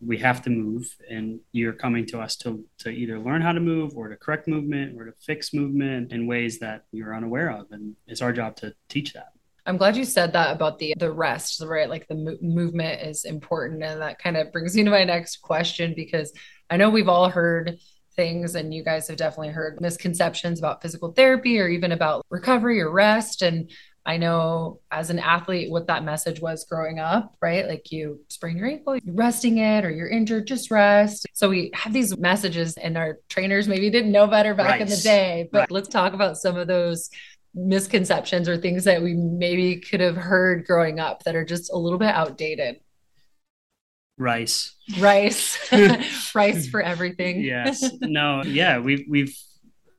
we 0.00 0.18
have 0.18 0.42
to 0.42 0.50
move 0.50 0.94
and 1.10 1.40
you're 1.52 1.72
coming 1.72 2.06
to 2.06 2.20
us 2.20 2.36
to, 2.36 2.64
to 2.78 2.90
either 2.90 3.18
learn 3.18 3.42
how 3.42 3.52
to 3.52 3.60
move 3.60 3.96
or 3.96 4.08
to 4.08 4.16
correct 4.16 4.46
movement 4.46 4.96
or 4.96 5.06
to 5.06 5.12
fix 5.20 5.52
movement 5.54 6.12
in 6.12 6.26
ways 6.26 6.58
that 6.60 6.84
you're 6.92 7.16
unaware 7.16 7.50
of 7.50 7.66
and 7.72 7.96
it's 8.06 8.22
our 8.22 8.32
job 8.32 8.56
to 8.56 8.74
teach 8.88 9.14
that. 9.14 9.32
I'm 9.64 9.76
glad 9.76 9.96
you 9.96 10.04
said 10.04 10.32
that 10.32 10.54
about 10.54 10.78
the 10.80 10.92
the 10.98 11.12
rest 11.12 11.62
right? 11.64 11.88
Like 11.88 12.08
the 12.08 12.16
mo- 12.16 12.38
movement 12.40 13.00
is 13.02 13.24
important 13.24 13.82
and 13.82 14.00
that 14.00 14.18
kind 14.18 14.36
of 14.36 14.52
brings 14.52 14.76
me 14.76 14.84
to 14.84 14.90
my 14.90 15.04
next 15.04 15.36
question 15.36 15.94
because 15.94 16.32
i 16.68 16.76
know 16.76 16.90
we've 16.90 17.08
all 17.08 17.28
heard 17.28 17.78
things 18.14 18.54
and 18.54 18.74
you 18.74 18.84
guys 18.84 19.08
have 19.08 19.16
definitely 19.16 19.48
heard 19.48 19.80
misconceptions 19.80 20.58
about 20.58 20.82
physical 20.82 21.12
therapy 21.12 21.58
or 21.58 21.68
even 21.68 21.92
about 21.92 22.24
recovery 22.30 22.80
or 22.80 22.90
rest 22.90 23.42
and 23.42 23.70
I 24.04 24.16
know 24.16 24.80
as 24.90 25.10
an 25.10 25.20
athlete 25.20 25.70
what 25.70 25.86
that 25.86 26.04
message 26.04 26.40
was 26.40 26.64
growing 26.64 26.98
up, 26.98 27.36
right? 27.40 27.68
Like 27.68 27.92
you 27.92 28.20
sprain 28.28 28.56
your 28.56 28.66
ankle, 28.66 28.96
you're 28.96 29.14
resting 29.14 29.58
it, 29.58 29.84
or 29.84 29.90
you're 29.90 30.08
injured, 30.08 30.46
just 30.46 30.70
rest. 30.70 31.26
So 31.34 31.48
we 31.48 31.70
have 31.74 31.92
these 31.92 32.16
messages, 32.18 32.76
and 32.76 32.98
our 32.98 33.18
trainers 33.28 33.68
maybe 33.68 33.90
didn't 33.90 34.10
know 34.10 34.26
better 34.26 34.54
back 34.54 34.70
right. 34.70 34.80
in 34.80 34.88
the 34.88 34.96
day. 34.96 35.48
But 35.52 35.58
right. 35.58 35.70
let's 35.70 35.88
talk 35.88 36.14
about 36.14 36.36
some 36.36 36.56
of 36.56 36.66
those 36.66 37.10
misconceptions 37.54 38.48
or 38.48 38.56
things 38.56 38.84
that 38.84 39.02
we 39.02 39.14
maybe 39.14 39.76
could 39.76 40.00
have 40.00 40.16
heard 40.16 40.66
growing 40.66 40.98
up 40.98 41.22
that 41.24 41.36
are 41.36 41.44
just 41.44 41.72
a 41.72 41.76
little 41.76 41.98
bit 41.98 42.08
outdated. 42.08 42.80
Rice. 44.18 44.74
Rice. 44.98 45.58
Rice 46.34 46.68
for 46.68 46.82
everything. 46.82 47.40
yes. 47.40 47.84
No, 48.00 48.42
yeah, 48.42 48.78
we've 48.78 49.04
we've 49.08 49.36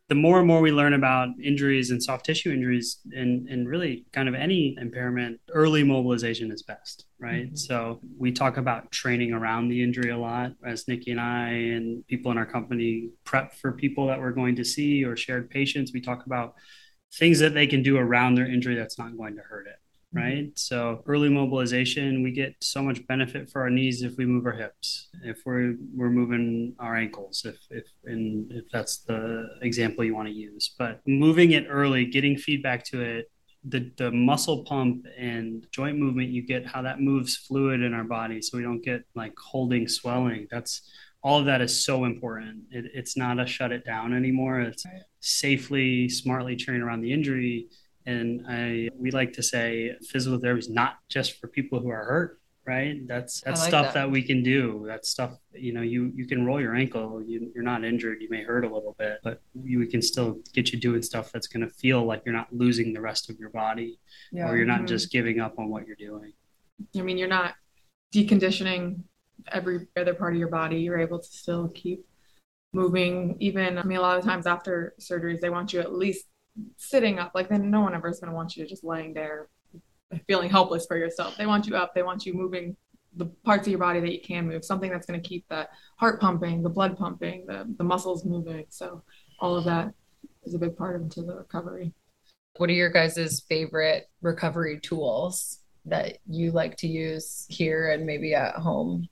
the 0.10 0.16
more 0.16 0.39
and 0.39 0.48
more 0.48 0.60
we 0.60 0.72
learn 0.72 0.94
about 0.94 1.30
injuries 1.42 1.89
and 1.89 2.04
soft 2.04 2.26
tissue 2.26 2.52
injuries 2.52 3.00
and, 3.13 3.48
and 3.48 3.68
really 3.68 4.06
kind 4.12 4.28
of 4.28 4.36
any 4.36 4.76
impairment, 4.80 5.39
early 5.54 5.84
mobilization 5.84 6.52
is 6.52 6.62
best, 6.62 7.06
right? 7.20 7.48
Mm-hmm. 7.48 7.56
So 7.56 8.02
we 8.18 8.32
talk 8.32 8.58
about 8.58 8.92
training 8.92 9.32
around 9.32 9.70
the 9.70 9.82
injury 9.82 10.12
a 10.12 10.18
lot 10.18 10.52
as 10.66 10.88
Nikki 10.88 11.12
and 11.12 11.22
I 11.22 11.50
and 11.50 12.06
people 12.08 12.32
in 12.32 12.38
our 12.38 12.46
company 12.46 13.12
prep 13.24 13.54
for 13.54 13.72
people 13.72 14.08
that 14.08 14.20
we're 14.20 14.32
going 14.32 14.58
to 14.58 14.66
see 14.66 15.06
or 15.06 15.16
shared 15.16 15.50
patients. 15.50 15.94
We 15.94 16.02
talk 16.02 16.26
about 16.26 16.56
things 17.13 17.39
that 17.39 17.54
they 17.54 17.68
can 17.68 17.82
do 17.82 17.98
around 17.98 18.36
their 18.36 18.48
injury 18.48 18.76
that's 18.76 19.00
not 19.00 19.16
going 19.16 19.36
to 19.38 19.42
hurt 19.42 19.68
it 19.68 19.78
right? 20.13 20.45
Mm-hmm. 20.45 20.56
So 20.56 21.04
early 21.08 21.30
mobilization, 21.30 22.23
we 22.23 22.32
get 22.32 22.56
so 22.62 22.82
much 22.82 23.06
benefit 23.08 23.49
for 23.49 23.62
our 23.62 23.69
knees 23.69 24.04
if 24.04 24.15
we 24.17 24.26
move 24.26 24.45
our 24.45 24.54
hips, 24.54 25.10
if 25.23 25.39
we're 25.45 25.76
we're 25.95 26.10
moving 26.10 26.76
our 26.80 26.95
ankles, 26.95 27.45
if 27.45 27.58
if 27.69 27.86
and 28.06 28.52
if 28.52 28.65
that's 28.71 28.99
the 28.99 29.47
example 29.62 30.04
you 30.04 30.15
want 30.15 30.28
to 30.28 30.34
use. 30.34 30.76
But 30.78 31.02
moving 31.08 31.52
it 31.52 31.65
early, 31.69 32.06
getting 32.06 32.38
feedback 32.38 32.86
to 32.86 33.02
it, 33.02 33.32
the 33.63 33.91
the 33.97 34.12
muscle 34.12 34.63
pump 34.63 35.06
and 35.17 35.65
joint 35.71 35.97
movement 35.97 36.30
you 36.30 36.45
get, 36.45 36.65
how 36.65 36.82
that 36.84 36.99
moves 36.99 37.36
fluid 37.36 37.82
in 37.82 37.93
our 37.93 38.04
body, 38.04 38.41
so 38.41 38.58
we 38.58 38.63
don't 38.63 38.84
get 38.84 39.04
like 39.15 39.34
holding 39.38 39.88
swelling. 39.88 40.47
That's 40.52 40.82
all 41.23 41.39
of 41.39 41.45
that 41.45 41.62
is 41.62 41.86
so 41.86 42.04
important. 42.04 42.63
It, 42.69 42.91
it's 42.93 43.15
not 43.15 43.39
a 43.39 43.45
shut 43.45 43.71
it 43.71 43.86
down 43.86 44.13
anymore. 44.13 44.60
It's 44.60 44.86
safely, 45.21 46.10
smartly 46.10 46.58
train 46.58 46.82
around 46.82 47.02
the 47.02 47.13
injury 47.13 47.69
and 48.06 48.46
I 48.48 48.89
we 48.98 49.12
like 49.12 49.34
to 49.34 49.44
say 49.44 49.96
physical 50.10 50.39
therapy 50.39 50.60
is 50.60 50.70
not 50.70 50.98
just 51.10 51.39
for 51.39 51.48
people 51.48 51.80
who 51.80 51.89
are 51.89 52.04
hurt, 52.04 52.42
right? 52.66 53.08
That's 53.08 53.42
that's 53.42 53.62
like 53.62 53.70
stuff 53.70 53.86
that. 53.88 54.06
that. 54.06 54.12
we 54.12 54.22
can 54.22 54.44
do. 54.44 54.84
That's 54.88 55.10
stuff 55.10 55.38
you 55.54 55.74
know 55.74 55.82
you 55.82 56.12
you 56.16 56.26
can 56.28 56.46
roll 56.46 56.62
your 56.62 56.76
ankle. 56.76 57.24
You, 57.26 57.52
you're 57.54 57.63
not 57.63 57.84
injured. 57.84 58.22
You 58.22 58.30
may 58.30 58.44
hurt 58.44 58.66
a 58.66 58.74
little 58.74 58.96
bit, 58.98 59.20
but 59.24 59.42
you, 59.54 59.80
we 59.80 59.88
can 59.88 60.02
still 60.02 60.39
get 60.54 60.72
you 60.72 60.80
doing 60.80 61.02
stuff 61.02 61.32
that's 61.32 61.48
going 61.48 61.68
to 61.68 61.74
feel 61.74 62.06
like 62.06 62.24
you're 62.26 62.36
not 62.36 62.54
losing 62.54 62.94
the 62.94 63.02
rest 63.02 63.30
of 63.30 63.39
your 63.39 63.50
body, 63.50 64.00
yeah. 64.32 64.48
or 64.48 64.58
you're 64.58 64.66
not 64.66 64.80
mm-hmm. 64.80 64.88
just 64.88 65.12
giving 65.12 65.39
up 65.39 65.58
on 65.60 65.70
what 65.70 65.88
you're 65.88 65.96
doing. 65.96 66.34
I 66.98 67.02
mean, 67.02 67.18
you're 67.18 67.28
not 67.28 67.56
deconditioning 68.13 69.02
every 69.52 69.88
other 69.98 70.13
part 70.13 70.34
of 70.34 70.39
your 70.39 70.50
body. 70.50 70.78
You're 70.78 71.00
able 71.00 71.20
to 71.20 71.28
still 71.28 71.70
keep 71.70 72.06
moving. 72.74 73.38
Even 73.39 73.78
I 73.78 73.84
mean, 73.84 73.98
a 73.98 74.02
lot 74.02 74.18
of 74.18 74.26
times 74.26 74.48
after 74.48 74.94
surgeries, 75.00 75.39
they 75.39 75.50
want 75.50 75.74
you 75.74 75.80
at 75.80 75.94
least 75.94 76.26
sitting 76.78 77.20
up. 77.20 77.32
Like 77.34 77.50
then 77.50 77.70
no 77.70 77.82
one 77.82 77.94
ever 77.96 78.10
is 78.10 78.20
going 78.20 78.32
to 78.32 78.36
want 78.36 78.56
you 78.56 78.66
just 78.66 78.84
laying 78.84 79.13
there 79.13 79.50
feeling 80.28 80.50
helpless 80.50 80.86
for 80.86 80.98
yourself. 80.98 81.36
They 81.38 81.46
want 81.46 81.68
you 81.68 81.76
up. 81.76 81.94
They 81.94 82.04
want 82.04 82.26
you 82.26 82.34
moving 82.34 82.76
the 83.16 83.26
parts 83.26 83.68
of 83.68 83.72
your 83.72 83.80
body 83.80 84.00
that 84.00 84.12
you 84.12 84.22
can 84.22 84.48
move. 84.48 84.66
Something 84.66 84.92
that's 84.92 85.06
going 85.06 85.22
to 85.22 85.28
keep 85.28 85.48
the 85.50 85.68
heart 85.98 86.20
pumping, 86.20 86.63
the 86.63 86.70
blood 86.70 86.98
pumping, 86.98 87.46
the 87.46 87.66
the 87.78 87.84
muscles 87.84 88.26
moving. 88.26 88.66
So 88.70 89.04
all 89.39 89.56
of 89.56 89.66
that 89.66 89.94
is 90.44 90.54
a 90.54 90.60
big 90.60 90.76
part 90.76 91.02
into 91.02 91.22
the 91.22 91.36
recovery. 91.36 91.94
What 92.58 92.70
are 92.70 92.74
your 92.74 92.89
guys' 92.89 93.44
favorite 93.50 94.10
recovery 94.22 94.80
tools 94.80 95.60
that 95.86 96.20
you 96.30 96.52
like 96.52 96.78
to 96.78 96.88
use 96.88 97.46
here 97.50 97.92
and 97.92 98.06
maybe 98.06 98.36
at 98.36 98.56
home? 98.56 99.08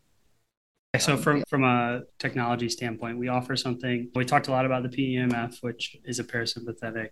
So 0.99 1.15
from 1.15 1.41
from 1.47 1.63
a 1.63 2.01
technology 2.19 2.67
standpoint, 2.67 3.17
we 3.17 3.29
offer 3.29 3.55
something. 3.55 4.11
We 4.13 4.25
talked 4.25 4.49
a 4.49 4.51
lot 4.51 4.65
about 4.65 4.83
the 4.83 4.89
PEMF, 4.89 5.63
which 5.63 5.95
is 6.03 6.19
a 6.19 6.23
parasympathetic 6.23 7.11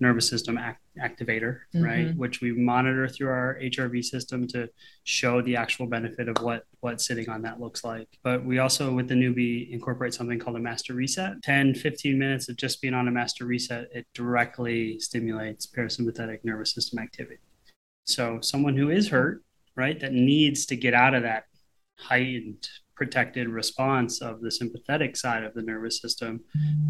nervous 0.00 0.28
system 0.28 0.58
act- 0.58 0.82
activator, 1.00 1.60
mm-hmm. 1.72 1.84
right? 1.84 2.16
Which 2.16 2.40
we 2.40 2.50
monitor 2.50 3.06
through 3.06 3.28
our 3.28 3.58
HRV 3.62 4.02
system 4.02 4.48
to 4.48 4.68
show 5.04 5.40
the 5.40 5.54
actual 5.54 5.86
benefit 5.86 6.28
of 6.28 6.36
what 6.42 6.64
what 6.80 7.00
sitting 7.00 7.28
on 7.28 7.42
that 7.42 7.60
looks 7.60 7.84
like. 7.84 8.08
But 8.24 8.44
we 8.44 8.58
also 8.58 8.92
with 8.92 9.06
the 9.06 9.14
Neubie 9.14 9.70
incorporate 9.70 10.14
something 10.14 10.40
called 10.40 10.56
a 10.56 10.60
master 10.60 10.92
reset. 10.92 11.40
10, 11.44 11.76
15 11.76 12.18
minutes 12.18 12.48
of 12.48 12.56
just 12.56 12.82
being 12.82 12.92
on 12.92 13.06
a 13.06 13.12
master 13.12 13.46
reset, 13.46 13.86
it 13.94 14.04
directly 14.14 14.98
stimulates 14.98 15.64
parasympathetic 15.64 16.38
nervous 16.42 16.74
system 16.74 16.98
activity. 16.98 17.38
So 18.04 18.40
someone 18.40 18.76
who 18.76 18.90
is 18.90 19.10
hurt, 19.10 19.44
right, 19.76 20.00
that 20.00 20.12
needs 20.12 20.66
to 20.66 20.76
get 20.76 20.92
out 20.92 21.14
of 21.14 21.22
that 21.22 21.44
heightened 21.98 22.68
protected 22.94 23.48
response 23.48 24.20
of 24.20 24.40
the 24.40 24.50
sympathetic 24.50 25.16
side 25.16 25.44
of 25.44 25.54
the 25.54 25.62
nervous 25.62 26.00
system 26.00 26.40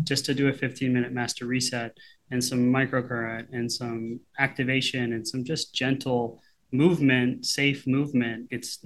just 0.04 0.24
to 0.24 0.34
do 0.34 0.48
a 0.48 0.52
15 0.52 0.92
minute 0.92 1.12
master 1.12 1.46
reset 1.46 1.96
and 2.30 2.42
some 2.42 2.60
microcurrent 2.60 3.46
and 3.52 3.70
some 3.70 4.20
activation 4.38 5.12
and 5.12 5.26
some 5.26 5.44
just 5.44 5.74
gentle 5.74 6.40
movement 6.72 7.46
safe 7.46 7.86
movement 7.86 8.48
it's 8.50 8.84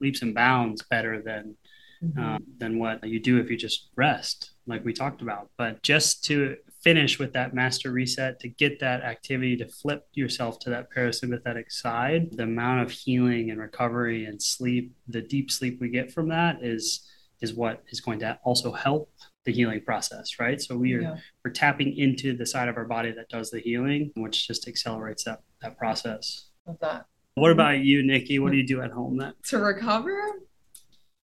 leaps 0.00 0.22
and 0.22 0.34
bounds 0.34 0.82
better 0.88 1.22
than 1.22 1.56
mm-hmm. 2.02 2.18
um, 2.18 2.44
than 2.58 2.78
what 2.78 3.06
you 3.06 3.20
do 3.20 3.38
if 3.38 3.50
you 3.50 3.56
just 3.56 3.88
rest 3.96 4.52
like 4.66 4.84
we 4.84 4.92
talked 4.92 5.22
about 5.22 5.50
but 5.58 5.82
just 5.82 6.24
to 6.24 6.56
finish 6.86 7.18
with 7.18 7.32
that 7.32 7.52
master 7.52 7.90
reset 7.90 8.38
to 8.38 8.48
get 8.48 8.78
that 8.78 9.02
activity 9.02 9.56
to 9.56 9.66
flip 9.66 10.06
yourself 10.12 10.60
to 10.60 10.70
that 10.70 10.86
parasympathetic 10.88 11.64
side. 11.68 12.28
The 12.30 12.44
amount 12.44 12.82
of 12.82 12.92
healing 12.92 13.50
and 13.50 13.60
recovery 13.60 14.24
and 14.26 14.40
sleep 14.40 14.94
the 15.08 15.20
deep 15.20 15.50
sleep 15.50 15.80
we 15.80 15.88
get 15.88 16.12
from 16.12 16.28
that 16.28 16.62
is 16.62 17.04
is 17.40 17.54
what 17.54 17.82
is 17.88 18.00
going 18.00 18.20
to 18.20 18.38
also 18.44 18.70
help 18.70 19.10
the 19.44 19.52
healing 19.52 19.80
process 19.80 20.38
right? 20.38 20.60
So 20.60 20.76
we 20.76 20.94
are 20.94 21.00
yeah. 21.00 21.16
we're 21.44 21.50
tapping 21.50 21.96
into 21.96 22.36
the 22.36 22.46
side 22.46 22.68
of 22.68 22.76
our 22.76 22.84
body 22.84 23.10
that 23.10 23.28
does 23.28 23.50
the 23.50 23.58
healing 23.58 24.12
which 24.14 24.46
just 24.46 24.68
accelerates 24.68 25.24
that 25.24 25.40
that 25.62 25.76
process. 25.76 26.50
Of 26.68 26.78
that. 26.78 27.06
What 27.34 27.50
about 27.50 27.80
you 27.80 28.06
nikki? 28.06 28.38
What 28.38 28.52
do 28.52 28.58
you 28.58 28.66
do 28.66 28.80
at 28.80 28.92
home 28.92 29.16
that 29.16 29.34
to 29.48 29.58
recover 29.58 30.22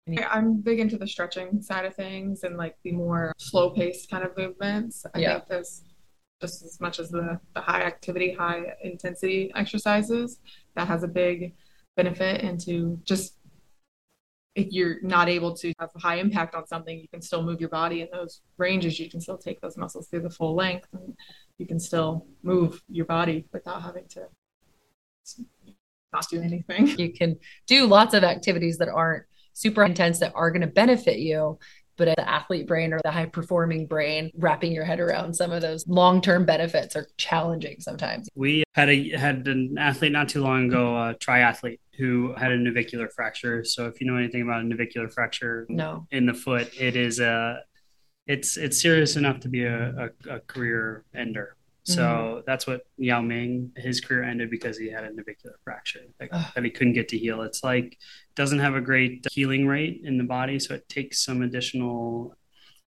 I'm 0.06 0.60
big 0.60 0.80
into 0.80 0.98
the 0.98 1.06
stretching 1.06 1.62
side 1.62 1.86
of 1.86 1.94
things 1.94 2.44
and 2.44 2.56
like 2.56 2.76
the 2.82 2.92
more 2.92 3.32
slow 3.38 3.70
paced 3.70 4.10
kind 4.10 4.24
of 4.24 4.36
movements. 4.36 5.06
I 5.14 5.18
yeah. 5.18 5.34
think 5.34 5.48
this 5.48 5.82
just 6.40 6.62
as 6.62 6.80
much 6.80 6.98
as 6.98 7.10
the, 7.10 7.40
the 7.54 7.60
high 7.60 7.82
activity, 7.82 8.32
high 8.32 8.74
intensity 8.82 9.50
exercises, 9.54 10.40
that 10.74 10.88
has 10.88 11.02
a 11.02 11.08
big 11.08 11.54
benefit 11.96 12.42
into 12.42 13.00
just 13.04 13.36
if 14.54 14.70
you're 14.70 15.00
not 15.02 15.28
able 15.28 15.54
to 15.56 15.72
have 15.80 15.90
a 15.96 15.98
high 15.98 16.16
impact 16.16 16.54
on 16.54 16.66
something, 16.66 16.98
you 16.98 17.08
can 17.08 17.20
still 17.20 17.42
move 17.42 17.60
your 17.60 17.70
body 17.70 18.02
in 18.02 18.08
those 18.12 18.40
ranges. 18.56 19.00
You 19.00 19.10
can 19.10 19.20
still 19.20 19.38
take 19.38 19.60
those 19.60 19.76
muscles 19.76 20.06
through 20.08 20.20
the 20.20 20.30
full 20.30 20.54
length 20.54 20.86
and 20.92 21.16
you 21.58 21.66
can 21.66 21.80
still 21.80 22.26
move 22.42 22.82
your 22.88 23.06
body 23.06 23.46
without 23.52 23.82
having 23.82 24.06
to 24.10 24.26
not 26.12 26.28
do 26.28 26.40
anything. 26.40 26.86
You 26.98 27.12
can 27.12 27.36
do 27.66 27.86
lots 27.86 28.14
of 28.14 28.22
activities 28.22 28.78
that 28.78 28.88
aren't 28.88 29.24
super 29.54 29.84
intense 29.84 30.18
that 30.18 30.32
are 30.34 30.50
going 30.50 30.60
to 30.60 30.66
benefit 30.66 31.18
you 31.18 31.58
but 31.96 32.06
the 32.06 32.28
athlete 32.28 32.66
brain 32.66 32.92
or 32.92 33.00
the 33.04 33.10
high 33.10 33.26
performing 33.26 33.86
brain 33.86 34.30
wrapping 34.34 34.72
your 34.72 34.84
head 34.84 35.00
around 35.00 35.34
some 35.34 35.52
of 35.52 35.62
those 35.62 35.86
long-term 35.86 36.44
benefits 36.44 36.96
are 36.96 37.06
challenging 37.16 37.80
sometimes. 37.80 38.28
We 38.34 38.64
had 38.72 38.88
a 38.90 39.10
had 39.10 39.46
an 39.46 39.76
athlete 39.78 40.12
not 40.12 40.28
too 40.28 40.42
long 40.42 40.66
ago 40.66 40.96
a 40.96 41.14
triathlete 41.14 41.80
who 41.96 42.34
had 42.36 42.50
a 42.50 42.56
navicular 42.56 43.08
fracture. 43.08 43.64
So 43.64 43.86
if 43.86 44.00
you 44.00 44.06
know 44.06 44.16
anything 44.16 44.42
about 44.42 44.62
a 44.62 44.64
navicular 44.64 45.08
fracture 45.08 45.66
no. 45.68 46.06
in 46.10 46.26
the 46.26 46.34
foot 46.34 46.72
it 46.78 46.96
is 46.96 47.20
a 47.20 47.60
it's 48.26 48.56
it's 48.56 48.80
serious 48.80 49.16
enough 49.16 49.40
to 49.40 49.48
be 49.48 49.64
a, 49.64 50.10
a, 50.28 50.34
a 50.36 50.40
career 50.40 51.04
ender 51.14 51.56
so 51.84 52.02
mm-hmm. 52.02 52.40
that's 52.46 52.66
what 52.66 52.82
Yao 52.96 53.20
Ming, 53.20 53.72
his 53.76 54.00
career 54.00 54.22
ended 54.22 54.50
because 54.50 54.78
he 54.78 54.90
had 54.90 55.04
a 55.04 55.12
navicular 55.12 55.56
fracture 55.64 56.00
that, 56.18 56.30
that, 56.54 56.64
he 56.64 56.70
couldn't 56.70 56.94
get 56.94 57.08
to 57.08 57.18
heal. 57.18 57.42
It's 57.42 57.62
like 57.62 57.98
doesn't 58.34 58.58
have 58.58 58.74
a 58.74 58.80
great 58.80 59.26
healing 59.30 59.66
rate 59.66 60.00
in 60.02 60.16
the 60.16 60.24
body, 60.24 60.58
so 60.58 60.74
it 60.74 60.88
takes 60.88 61.24
some 61.24 61.42
additional 61.42 62.36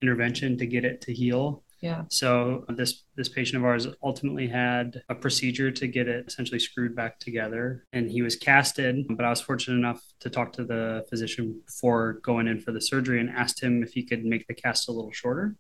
intervention 0.01 0.57
to 0.57 0.65
get 0.65 0.83
it 0.83 1.01
to 1.01 1.13
heal. 1.13 1.63
Yeah. 1.79 2.05
So 2.10 2.65
this 2.69 3.03
this 3.15 3.29
patient 3.29 3.57
of 3.57 3.65
ours 3.65 3.88
ultimately 4.01 4.47
had 4.47 5.03
a 5.10 5.15
procedure 5.15 5.69
to 5.69 5.88
get 5.88 6.07
it 6.07 6.25
essentially 6.27 6.60
screwed 6.60 6.95
back 6.95 7.19
together, 7.19 7.86
and 7.93 8.10
he 8.10 8.23
was 8.23 8.36
casted. 8.36 9.05
But 9.10 9.25
I 9.25 9.29
was 9.29 9.41
fortunate 9.41 9.77
enough 9.77 10.01
to 10.21 10.31
talk 10.31 10.53
to 10.53 10.65
the 10.65 11.05
physician 11.07 11.62
before 11.67 12.13
going 12.23 12.47
in 12.47 12.60
for 12.60 12.71
the 12.71 12.81
surgery 12.81 13.19
and 13.19 13.29
asked 13.29 13.62
him 13.62 13.83
if 13.83 13.93
he 13.93 14.03
could 14.03 14.25
make 14.25 14.47
the 14.47 14.55
cast 14.55 14.89
a 14.89 14.91
little 14.91 15.12
shorter 15.12 15.55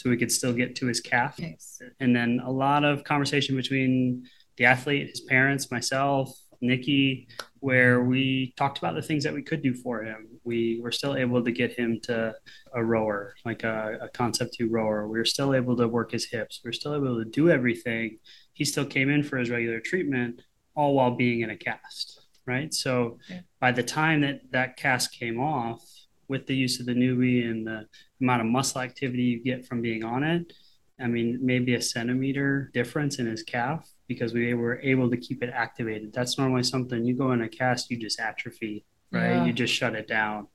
so 0.00 0.08
we 0.08 0.16
could 0.16 0.32
still 0.32 0.54
get 0.54 0.74
to 0.76 0.86
his 0.86 0.98
calf. 0.98 1.38
Nice. 1.38 1.82
And 2.00 2.16
then 2.16 2.40
a 2.42 2.50
lot 2.50 2.84
of 2.84 3.04
conversation 3.04 3.54
between 3.54 4.24
the 4.56 4.64
athlete, 4.64 5.10
his 5.10 5.20
parents, 5.20 5.70
myself, 5.70 6.34
Nikki, 6.62 7.28
where 7.58 8.02
we 8.02 8.54
talked 8.56 8.78
about 8.78 8.94
the 8.94 9.02
things 9.02 9.24
that 9.24 9.34
we 9.34 9.42
could 9.42 9.62
do 9.62 9.74
for 9.74 10.02
him. 10.02 10.26
We 10.42 10.80
were 10.82 10.90
still 10.90 11.16
able 11.16 11.44
to 11.44 11.52
get 11.52 11.78
him 11.78 12.00
to 12.04 12.34
a 12.72 12.82
rower, 12.82 13.34
like 13.44 13.62
a, 13.62 13.98
a 14.00 14.08
Concept2 14.08 14.68
rower. 14.70 15.06
We 15.06 15.18
were 15.18 15.26
still 15.26 15.54
able 15.54 15.76
to 15.76 15.86
work 15.86 16.12
his 16.12 16.24
hips. 16.30 16.60
We 16.64 16.68
were 16.68 16.72
still 16.72 16.94
able 16.94 17.22
to 17.22 17.28
do 17.28 17.50
everything. 17.50 18.20
He 18.54 18.64
still 18.64 18.86
came 18.86 19.10
in 19.10 19.22
for 19.22 19.36
his 19.36 19.50
regular 19.50 19.80
treatment, 19.80 20.40
all 20.74 20.94
while 20.94 21.10
being 21.10 21.42
in 21.42 21.50
a 21.50 21.56
cast, 21.56 22.22
right? 22.46 22.72
So 22.72 23.18
yeah. 23.28 23.40
by 23.60 23.72
the 23.72 23.82
time 23.82 24.22
that 24.22 24.40
that 24.52 24.78
cast 24.78 25.12
came 25.12 25.38
off, 25.38 25.82
with 26.30 26.46
the 26.46 26.54
use 26.54 26.78
of 26.78 26.86
the 26.86 26.94
Neubie 26.94 27.44
and 27.44 27.66
the 27.66 27.86
amount 28.20 28.42
of 28.42 28.48
muscle 28.48 28.80
activity 28.80 29.22
you 29.22 29.42
get 29.42 29.66
from 29.66 29.80
being 29.80 30.04
on 30.04 30.22
it. 30.22 30.52
I 31.00 31.06
mean, 31.06 31.38
maybe 31.40 31.74
a 31.74 31.82
centimeter 31.82 32.70
difference 32.74 33.18
in 33.18 33.26
his 33.26 33.42
calf 33.42 33.88
because 34.06 34.34
we 34.34 34.52
were 34.54 34.80
able 34.80 35.10
to 35.10 35.16
keep 35.16 35.42
it 35.42 35.50
activated. 35.54 36.12
That's 36.12 36.36
normally 36.36 36.62
something 36.62 37.04
you 37.04 37.14
go 37.14 37.32
in 37.32 37.40
a 37.40 37.48
cast, 37.48 37.90
you 37.90 37.96
just 37.96 38.20
atrophy, 38.20 38.84
right? 39.10 39.30
Yeah. 39.30 39.44
You 39.46 39.52
just 39.52 39.72
shut 39.72 39.94
it 39.94 40.08
down. 40.08 40.48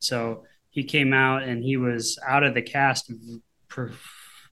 So 0.00 0.44
he 0.70 0.82
came 0.82 1.12
out 1.12 1.44
and 1.44 1.62
he 1.62 1.76
was 1.76 2.18
out 2.26 2.42
of 2.42 2.54
the 2.54 2.62
cast 2.62 3.12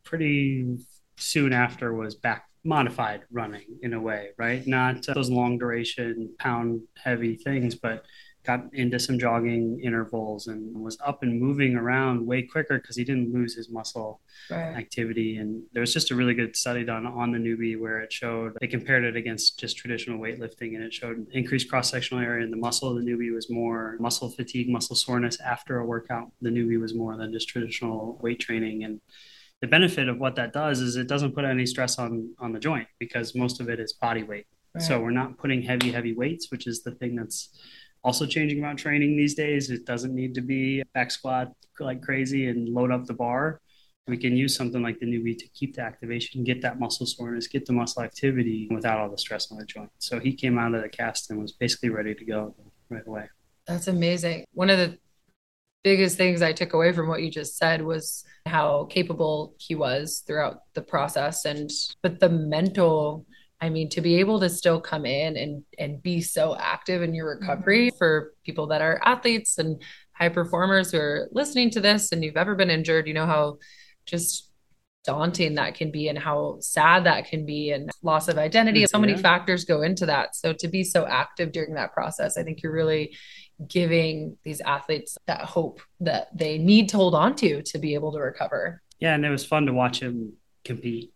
pretty 0.05 0.79
soon 1.17 1.53
after 1.53 1.93
was 1.95 2.15
back 2.15 2.45
modified 2.63 3.23
running 3.31 3.79
in 3.83 3.95
a 3.95 4.01
way, 4.01 4.29
right? 4.39 4.67
Not 4.67 5.07
those 5.07 5.31
long 5.31 5.59
duration 5.59 6.35
pound 6.39 6.83
heavy 7.03 7.37
things, 7.37 7.75
but 7.75 8.05
got 8.45 8.63
into 8.73 8.99
some 8.99 9.19
jogging 9.19 9.81
intervals 9.83 10.47
and 10.47 10.75
was 10.75 10.97
up 11.05 11.23
and 11.23 11.39
moving 11.39 11.77
around 11.77 12.27
way 12.27 12.43
quicker 12.43 12.79
because 12.79 12.97
he 12.97 13.05
didn't 13.05 13.33
lose 13.33 13.55
his 13.55 13.69
muscle 13.69 14.21
right. 14.51 14.77
activity. 14.77 15.37
And 15.37 15.63
there 15.73 15.83
was 15.83 15.93
just 15.93 16.11
a 16.11 16.15
really 16.15 16.33
good 16.33 16.57
study 16.57 16.85
done 16.85 17.07
on 17.07 17.33
the 17.33 17.39
Neubie 17.39 17.79
where 17.79 18.01
it 18.01 18.13
showed 18.13 18.57
they 18.61 18.67
compared 18.67 19.05
it 19.05 19.15
against 19.15 19.59
just 19.59 19.77
traditional 19.77 20.19
weightlifting 20.19 20.75
and 20.75 20.83
it 20.83 20.95
showed 20.95 21.27
increased 21.33 21.69
cross 21.69 21.91
sectional 21.91 22.23
area 22.23 22.45
in 22.45 22.51
the 22.51 22.57
muscle. 22.57 22.95
The 22.95 23.03
Neubie 23.03 23.35
was 23.35 23.51
more 23.51 23.97
muscle 24.01 24.31
fatigue, 24.31 24.71
muscle 24.71 24.97
soreness 24.97 25.39
after 25.41 25.79
a 25.79 25.85
workout. 25.85 26.31
The 26.41 26.51
Neubie 26.51 26.81
was 26.81 26.95
more 26.95 27.17
than 27.17 27.33
just 27.33 27.49
traditional 27.49 28.19
weight 28.23 28.41
training. 28.41 28.85
And 28.85 29.01
the 29.61 29.67
benefit 29.67 30.09
of 30.09 30.19
what 30.19 30.37
that 30.37 30.55
does 30.55 30.81
is 30.81 30.97
it 30.97 31.09
doesn't 31.09 31.35
put 31.35 31.45
any 31.45 31.67
stress 31.67 31.99
on 31.99 32.31
on 32.39 32.53
the 32.53 32.59
joint 32.59 32.89
because 32.99 33.35
most 33.35 33.61
of 33.61 33.69
it 33.69 33.79
is 33.79 33.93
body 33.93 34.23
weight. 34.23 34.47
Right. 34.75 34.83
So 34.83 35.01
we're 35.01 35.11
not 35.11 35.37
putting 35.37 35.63
heavy, 35.63 35.93
heavy 35.93 36.15
weights, 36.15 36.51
which 36.51 36.67
is 36.67 36.83
the 36.83 36.93
thing 36.93 37.17
that's 37.17 37.51
also 38.03 38.27
changing 38.27 38.59
about 38.59 38.79
training 38.79 39.17
these 39.17 39.35
days. 39.35 39.71
It 39.71 39.85
doesn't 39.85 40.15
need 40.15 40.35
to 40.35 40.41
be 40.41 40.83
back 40.95 41.11
squat 41.11 41.53
like 41.79 42.03
crazy 42.03 42.49
and 42.49 42.69
load 42.69 42.91
up 42.93 43.07
the 43.07 43.15
bar. 43.15 43.61
We 44.07 44.17
can 44.17 44.37
use 44.37 44.57
something 44.57 44.83
like 44.83 44.99
the 44.99 45.07
Neubie 45.07 45.39
to 45.39 45.49
keep 45.49 45.77
the 45.77 45.83
activation, 45.83 46.43
get 46.43 46.63
that 46.63 46.81
muscle 46.81 47.07
soreness, 47.07 47.47
get 47.47 47.65
the 47.65 47.73
muscle 47.73 48.03
activity 48.03 48.69
without 48.71 48.99
all 48.99 49.09
the 49.09 49.19
stress 49.19 49.53
on 49.53 49.59
the 49.59 49.65
joint. 49.65 49.91
So 49.99 50.19
he 50.19 50.33
came 50.33 50.59
out 50.59 50.75
of 50.75 50.83
the 50.83 50.89
cast 50.89 51.31
and 51.31 51.41
was 51.41 51.53
basically 51.53 51.91
ready 51.91 52.15
to 52.15 52.25
go 52.25 52.55
right 52.89 53.07
away. 53.07 53.29
That's 53.67 53.87
amazing. 53.87 54.47
One 54.53 54.69
of 54.69 54.79
the 54.79 54.99
biggest 55.85 56.17
things 56.17 56.43
I 56.43 56.53
took 56.53 56.73
away 56.73 56.93
from 56.93 57.09
what 57.09 57.23
you 57.23 57.31
just 57.31 57.57
said 57.57 57.83
was 57.83 58.25
how 58.47 58.87
capable 58.91 59.55
he 59.59 59.75
was 59.75 60.25
throughout 60.27 60.63
the 60.75 60.83
process 60.83 61.45
and 61.45 61.71
but 62.03 62.21
the 62.21 62.29
mental 62.29 63.27
I 63.61 63.69
mean, 63.69 63.89
to 63.91 64.01
be 64.01 64.17
able 64.17 64.41
to 64.41 64.49
still 64.49 64.81
come 64.81 65.05
in 65.05 65.37
and 65.37 65.65
and 65.79 66.03
be 66.03 66.21
so 66.21 66.57
active 66.57 67.03
in 67.03 67.15
your 67.15 67.29
recovery 67.39 67.89
mm-hmm. 67.89 67.99
for 67.99 68.33
people 68.45 68.69
that 68.69 68.81
are 68.81 69.01
athletes 69.05 69.59
and 69.59 69.83
high 70.13 70.31
performers 70.31 70.93
who 70.93 70.99
are 70.99 71.29
listening 71.33 71.71
to 71.71 71.81
this 71.81 72.13
and 72.13 72.25
you've 72.25 72.37
ever 72.37 72.55
been 72.55 72.71
injured, 72.71 73.07
you 73.07 73.15
know 73.15 73.27
how 73.27 73.59
just 74.07 74.51
daunting 75.05 75.55
that 75.55 75.75
can 75.75 75.91
be 75.91 76.09
and 76.09 76.19
how 76.19 76.59
sad 76.61 77.05
that 77.05 77.27
can 77.27 77.47
be 77.47 77.71
and 77.71 77.91
loss 78.03 78.29
of 78.29 78.37
identity. 78.37 78.85
So 78.87 78.99
many 78.99 79.17
factors 79.17 79.65
go 79.65 79.81
into 79.83 80.05
that. 80.07 80.37
So 80.37 80.53
to 80.53 80.69
be 80.69 80.85
so 80.85 81.07
active 81.07 81.53
during 81.53 81.75
that 81.75 81.93
process, 81.93 82.37
I 82.37 82.43
think 82.43 82.63
you're 82.63 82.73
really 82.73 83.17
giving 83.67 84.37
these 84.43 84.61
athletes 84.61 85.17
that 85.27 85.41
hope 85.43 85.81
that 86.01 86.29
they 86.37 86.59
need 86.59 86.91
to 86.91 86.97
hold 86.97 87.15
on 87.15 87.35
to 87.37 87.63
to 87.63 87.79
be 87.79 87.95
able 87.95 88.13
to 88.13 88.19
recover. 88.19 88.83
Yeah, 88.99 89.15
and 89.15 89.25
it 89.25 89.31
was 89.31 89.45
fun 89.45 89.67
to 89.67 89.73
watch 89.73 90.01
him 90.01 90.35
compete 90.65 91.13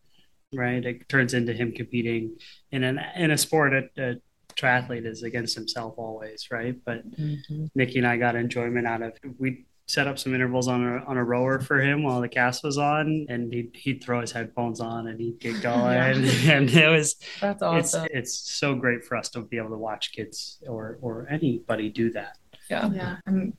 right? 0.56 0.84
It 0.84 1.08
turns 1.08 1.34
into 1.34 1.52
him 1.52 1.72
competing 1.72 2.36
in 2.70 2.84
an 2.84 3.00
in 3.16 3.30
a 3.30 3.38
sport. 3.38 3.72
A, 3.74 3.88
a 3.96 4.14
triathlete 4.56 5.06
is 5.06 5.22
against 5.22 5.54
himself 5.54 5.94
always, 5.96 6.48
right? 6.50 6.76
But 6.84 7.10
mm-hmm. 7.10 7.66
Nikki 7.74 7.98
and 7.98 8.06
I 8.06 8.16
got 8.16 8.36
enjoyment 8.36 8.86
out 8.86 9.02
of 9.02 9.12
we 9.38 9.64
set 9.86 10.06
up 10.06 10.18
some 10.18 10.34
intervals 10.34 10.66
on 10.66 10.82
a 10.82 11.04
on 11.04 11.18
a 11.18 11.24
rower 11.24 11.60
for 11.60 11.78
him 11.80 12.02
while 12.02 12.20
the 12.20 12.28
cast 12.28 12.64
was 12.64 12.78
on, 12.78 13.26
and 13.28 13.52
he'd 13.52 13.74
he'd 13.74 14.02
throw 14.02 14.20
his 14.20 14.32
headphones 14.32 14.80
on 14.80 15.08
and 15.08 15.20
he'd 15.20 15.38
get 15.40 15.60
going, 15.62 16.24
and 16.48 16.70
it 16.70 16.88
was 16.88 17.16
that's 17.40 17.62
awesome. 17.62 18.04
It's, 18.06 18.14
it's 18.14 18.52
so 18.52 18.74
great 18.74 19.04
for 19.04 19.16
us 19.16 19.28
to 19.30 19.42
be 19.42 19.58
able 19.58 19.70
to 19.70 19.78
watch 19.78 20.12
kids 20.12 20.58
or 20.66 20.98
or 21.02 21.26
anybody 21.30 21.88
do 21.90 22.10
that. 22.12 22.38
Yeah, 22.70 22.90
yeah, 22.92 23.16
and 23.26 23.54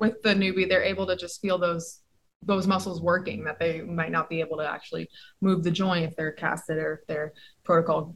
with 0.00 0.22
the 0.22 0.30
Neubie, 0.30 0.68
they're 0.68 0.82
able 0.82 1.06
to 1.06 1.16
just 1.16 1.40
feel 1.40 1.58
those 1.58 2.00
those 2.44 2.66
muscles 2.66 3.00
working 3.00 3.44
that 3.44 3.58
they 3.58 3.80
might 3.82 4.10
not 4.10 4.28
be 4.28 4.40
able 4.40 4.56
to 4.58 4.68
actually 4.68 5.08
move 5.40 5.62
the 5.62 5.70
joint 5.70 6.04
if 6.04 6.16
they're 6.16 6.32
casted 6.32 6.78
or 6.78 6.94
if 6.94 7.06
their 7.06 7.32
protocol 7.64 8.14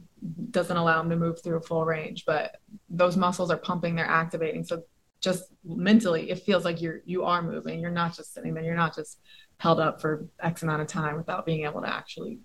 doesn't 0.51 0.77
allow 0.77 0.97
them 0.99 1.09
to 1.09 1.15
move 1.15 1.41
through 1.41 1.57
a 1.57 1.61
full 1.61 1.85
range. 1.85 2.25
But 2.25 2.57
those 2.89 3.17
muscles 3.17 3.51
are 3.51 3.57
pumping 3.57 3.95
they're 3.95 4.05
activating. 4.05 4.63
So 4.63 4.83
just 5.21 5.45
mentally 5.65 6.29
it 6.29 6.39
feels 6.39 6.63
like 6.63 6.81
you're 6.81 7.01
you 7.05 7.23
are 7.25 7.41
moving. 7.41 7.79
You're 7.79 7.91
not 7.91 8.15
just 8.15 8.33
sitting 8.33 8.53
there. 8.53 8.63
You're 8.63 8.75
not 8.75 8.95
just 8.95 9.19
held 9.57 9.79
up 9.79 10.01
for 10.01 10.27
x 10.41 10.63
amount 10.63 10.81
of 10.81 10.87
time 10.87 11.17
without 11.17 11.45
being 11.45 11.65
able 11.65 11.81
to 11.81 11.93
actually 11.93 12.39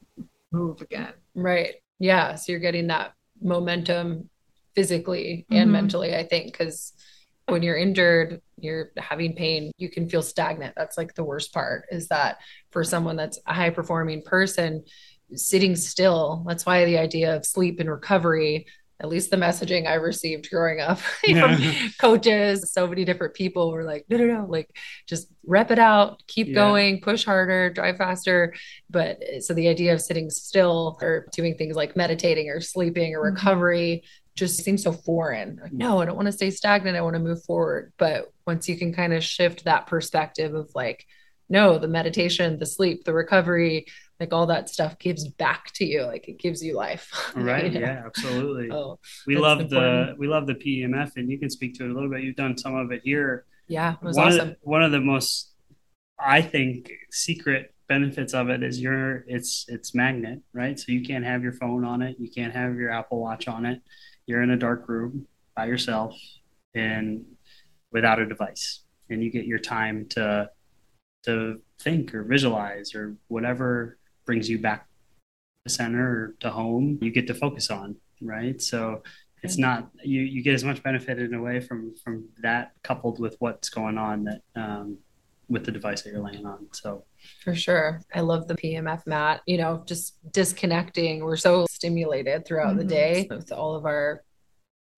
move 0.52 0.80
again. 0.80 1.12
Right. 1.34 1.76
Yeah. 1.98 2.34
So 2.34 2.52
you're 2.52 2.60
getting 2.60 2.88
that 2.88 3.12
momentum 3.40 4.30
physically 4.74 5.46
and 5.50 5.66
mm-hmm. 5.66 5.72
mentally 5.72 6.16
i 6.16 6.24
think 6.24 6.50
because 6.50 6.94
when 7.46 7.62
you're 7.62 7.76
injured, 7.76 8.40
you're 8.58 8.90
having 8.96 9.34
pain, 9.34 9.72
you 9.78 9.88
can 9.88 10.08
feel 10.08 10.22
stagnant. 10.22 10.74
That's 10.76 10.96
like 10.96 11.14
the 11.14 11.24
worst 11.24 11.52
part 11.52 11.86
is 11.90 12.08
that 12.08 12.38
for 12.70 12.84
someone 12.84 13.16
that's 13.16 13.38
a 13.46 13.54
high 13.54 13.70
performing 13.70 14.22
person, 14.22 14.84
sitting 15.34 15.76
still, 15.76 16.44
that's 16.46 16.66
why 16.66 16.84
the 16.84 16.98
idea 16.98 17.36
of 17.36 17.46
sleep 17.46 17.80
and 17.80 17.90
recovery, 17.90 18.66
at 19.00 19.08
least 19.08 19.30
the 19.30 19.36
messaging 19.36 19.86
I 19.86 19.94
received 19.94 20.50
growing 20.50 20.80
up 20.80 20.98
from 21.30 21.58
coaches, 22.00 22.72
so 22.72 22.86
many 22.86 23.04
different 23.04 23.34
people 23.34 23.72
were 23.72 23.84
like, 23.84 24.04
no, 24.08 24.16
no, 24.16 24.26
no, 24.26 24.46
like 24.46 24.70
just 25.08 25.28
rep 25.46 25.70
it 25.70 25.78
out, 25.78 26.22
keep 26.26 26.48
yeah. 26.48 26.54
going, 26.54 27.00
push 27.00 27.24
harder, 27.24 27.70
drive 27.70 27.96
faster. 27.96 28.54
But 28.88 29.20
so 29.40 29.54
the 29.54 29.68
idea 29.68 29.94
of 29.94 30.00
sitting 30.00 30.30
still 30.30 30.98
or 31.02 31.26
doing 31.32 31.56
things 31.56 31.76
like 31.76 31.96
meditating 31.96 32.48
or 32.50 32.60
sleeping 32.60 33.14
or 33.14 33.20
mm-hmm. 33.20 33.34
recovery, 33.34 34.04
just 34.36 34.64
seems 34.64 34.82
so 34.82 34.92
foreign. 34.92 35.60
Like, 35.62 35.72
no, 35.72 36.00
I 36.00 36.06
don't 36.06 36.16
want 36.16 36.26
to 36.26 36.32
stay 36.32 36.50
stagnant. 36.50 36.96
I 36.96 37.02
want 37.02 37.14
to 37.14 37.20
move 37.20 37.44
forward. 37.44 37.92
But 37.98 38.32
once 38.46 38.68
you 38.68 38.76
can 38.76 38.92
kind 38.92 39.12
of 39.12 39.22
shift 39.22 39.64
that 39.64 39.86
perspective 39.86 40.54
of 40.54 40.70
like, 40.74 41.06
no, 41.48 41.78
the 41.78 41.88
meditation, 41.88 42.58
the 42.58 42.66
sleep, 42.66 43.04
the 43.04 43.12
recovery, 43.12 43.86
like 44.20 44.32
all 44.32 44.46
that 44.46 44.68
stuff 44.68 44.98
gives 44.98 45.26
back 45.28 45.72
to 45.74 45.84
you. 45.84 46.02
Like 46.02 46.28
it 46.28 46.38
gives 46.38 46.62
you 46.62 46.74
life. 46.74 47.10
Right. 47.36 47.72
yeah, 47.72 48.02
absolutely. 48.06 48.70
Oh, 48.70 48.98
we 49.26 49.36
love 49.36 49.60
important. 49.60 50.16
the 50.16 50.20
we 50.20 50.28
love 50.28 50.46
the 50.46 50.54
PEMF 50.54 51.12
and 51.16 51.30
you 51.30 51.38
can 51.38 51.50
speak 51.50 51.74
to 51.74 51.84
it 51.84 51.90
a 51.90 51.94
little 51.94 52.10
bit. 52.10 52.22
You've 52.22 52.36
done 52.36 52.56
some 52.56 52.74
of 52.74 52.92
it 52.92 53.02
here. 53.04 53.44
Yeah, 53.68 53.94
it 53.94 54.02
was 54.02 54.16
one 54.16 54.28
awesome. 54.28 54.40
Of 54.40 54.48
the, 54.48 54.56
one 54.62 54.82
of 54.82 54.92
the 54.92 55.00
most 55.00 55.52
I 56.18 56.42
think 56.42 56.90
secret 57.10 57.74
benefits 57.88 58.32
of 58.34 58.48
it 58.48 58.62
is 58.62 58.80
your 58.80 59.24
it's 59.26 59.66
it's 59.68 59.94
magnet, 59.94 60.40
right? 60.52 60.78
So 60.78 60.92
you 60.92 61.02
can't 61.02 61.24
have 61.24 61.42
your 61.42 61.52
phone 61.52 61.84
on 61.84 62.02
it, 62.02 62.16
you 62.18 62.30
can't 62.30 62.54
have 62.54 62.76
your 62.76 62.90
Apple 62.90 63.20
Watch 63.20 63.48
on 63.48 63.66
it 63.66 63.82
you're 64.26 64.42
in 64.42 64.50
a 64.50 64.56
dark 64.56 64.88
room 64.88 65.26
by 65.54 65.66
yourself 65.66 66.14
and 66.74 67.24
without 67.92 68.18
a 68.18 68.26
device 68.26 68.80
and 69.10 69.22
you 69.22 69.30
get 69.30 69.46
your 69.46 69.58
time 69.58 70.06
to 70.08 70.48
to 71.24 71.60
think 71.80 72.14
or 72.14 72.22
visualize 72.22 72.94
or 72.94 73.16
whatever 73.28 73.98
brings 74.24 74.48
you 74.48 74.58
back 74.58 74.86
to 75.66 75.72
center 75.72 76.06
or 76.06 76.34
to 76.40 76.50
home 76.50 76.98
you 77.00 77.10
get 77.10 77.26
to 77.26 77.34
focus 77.34 77.70
on 77.70 77.96
right 78.20 78.60
so 78.60 79.02
it's 79.42 79.58
not 79.58 79.90
you 80.02 80.22
you 80.22 80.42
get 80.42 80.54
as 80.54 80.64
much 80.64 80.82
benefit 80.82 81.18
in 81.18 81.34
a 81.34 81.40
way 81.40 81.60
from 81.60 81.94
from 82.02 82.24
that 82.42 82.72
coupled 82.82 83.18
with 83.20 83.36
what's 83.40 83.68
going 83.68 83.98
on 83.98 84.24
that 84.24 84.40
um, 84.56 84.96
with 85.48 85.64
the 85.64 85.72
device 85.72 86.02
that 86.02 86.12
you're 86.12 86.22
laying 86.22 86.46
on 86.46 86.66
so 86.72 87.04
for 87.42 87.54
sure. 87.54 88.00
I 88.14 88.20
love 88.20 88.48
the 88.48 88.54
PEMF 88.54 89.06
mat, 89.06 89.42
you 89.46 89.58
know, 89.58 89.82
just 89.86 90.16
disconnecting. 90.32 91.22
We're 91.24 91.36
so 91.36 91.66
stimulated 91.70 92.46
throughout 92.46 92.70
mm-hmm. 92.70 92.78
the 92.78 92.84
day 92.84 93.26
with 93.30 93.52
all 93.52 93.74
of 93.74 93.84
our 93.86 94.22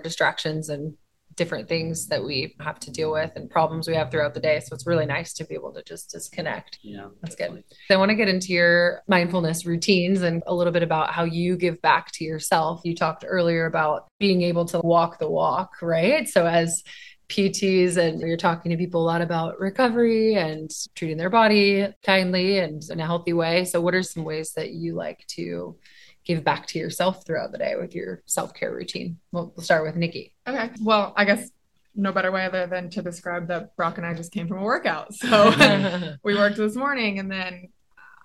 distractions 0.03 0.69
and 0.69 0.95
different 1.37 1.69
things 1.69 2.07
that 2.09 2.25
we 2.25 2.55
have 2.61 2.81
to 2.81 2.91
deal 2.91 3.13
with 3.13 3.31
and 3.37 3.51
problems 3.51 3.87
we 3.87 3.95
have 3.95 4.11
throughout 4.11 4.35
the 4.35 4.41
day. 4.41 4.61
So 4.61 4.75
it's 4.75 4.87
really 4.87 5.07
nice 5.07 5.33
to 5.35 5.45
be 5.45 5.55
able 5.55 5.73
to 5.75 5.83
just 5.83 6.11
disconnect. 6.11 6.79
Yeah. 6.83 7.09
That's 7.23 7.37
good. 7.37 7.63
I 7.91 7.97
want 7.97 8.11
to 8.11 8.15
get 8.15 8.29
into 8.29 8.53
your 8.53 9.03
mindfulness 9.07 9.67
routines 9.67 10.23
and 10.23 10.43
a 10.47 10.55
little 10.55 10.73
bit 10.73 10.83
about 10.83 11.13
how 11.13 11.25
you 11.25 11.57
give 11.57 11.81
back 11.83 12.11
to 12.13 12.25
yourself. 12.25 12.81
You 12.85 12.95
talked 12.95 13.25
earlier 13.27 13.67
about 13.67 14.09
being 14.19 14.43
able 14.43 14.65
to 14.67 14.81
walk 14.81 15.19
the 15.19 15.31
walk, 15.31 15.75
right? 15.83 16.29
So 16.29 16.47
as 16.47 16.83
PTs 17.29 17.97
and 17.97 18.21
you're 18.21 18.37
talking 18.37 18.71
to 18.71 18.77
people 18.77 19.03
a 19.03 19.07
lot 19.07 19.21
about 19.21 19.59
recovery 19.59 20.35
and 20.35 20.71
treating 20.95 21.17
their 21.17 21.31
body 21.31 21.89
kindly 22.05 22.59
and 22.59 22.83
in 22.91 23.01
a 23.01 23.05
healthy 23.05 23.33
way. 23.33 23.65
So, 23.65 23.81
what 23.81 23.95
are 23.95 24.03
some 24.03 24.25
ways 24.25 24.53
that 24.53 24.71
you 24.71 24.95
like 24.95 25.27
to 25.31 25.77
give 26.27 26.45
back 26.45 26.67
to 26.67 26.79
yourself 26.79 27.25
throughout 27.25 27.53
the 27.53 27.59
day 27.59 27.77
with 27.81 27.95
your 27.95 28.23
self 28.27 28.53
care 28.53 28.75
routine? 28.75 29.19
We'll, 29.33 29.53
we'll 29.57 29.65
start 29.65 29.85
with 29.85 29.97
Nikki. 29.97 30.35
Okay. 30.47 30.71
Well, 30.83 31.15
I 31.17 31.25
guess 31.25 31.51
no 31.95 32.13
better 32.13 32.31
way 32.31 32.45
other 32.45 32.67
than 32.67 32.91
to 32.91 33.01
describe 33.01 33.49
that 33.49 33.75
Brock 33.77 33.97
and 33.97 34.07
I 34.07 34.13
just 34.13 34.33
came 34.33 34.47
from 34.47 34.59
a 34.59 34.63
workout. 34.63 35.15
So, 35.15 36.17
we 36.25 36.35
worked 36.35 36.57
this 36.57 36.77
morning 36.77 37.19
and 37.19 37.31
then, 37.31 37.69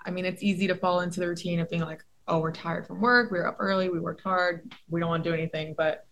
I 0.05 0.11
mean, 0.11 0.25
it's 0.25 0.43
easy 0.43 0.67
to 0.67 0.75
fall 0.75 0.99
into 0.99 1.21
the 1.21 1.27
routine 1.27 1.61
of 1.61 1.69
being 1.69 1.83
like, 1.83 2.03
oh, 2.27 2.39
we're 2.39 2.51
tired 2.51 2.87
from 2.87 2.99
work. 2.99 3.31
We 3.31 3.39
were 3.39 3.47
up 3.47 3.57
early. 3.59 3.89
We 3.89 3.99
worked 3.99 4.21
hard. 4.21 4.73
We 4.89 4.99
don't 4.99 5.09
want 5.09 5.23
to 5.23 5.29
do 5.29 5.33
anything. 5.33 5.75
But 5.77 6.05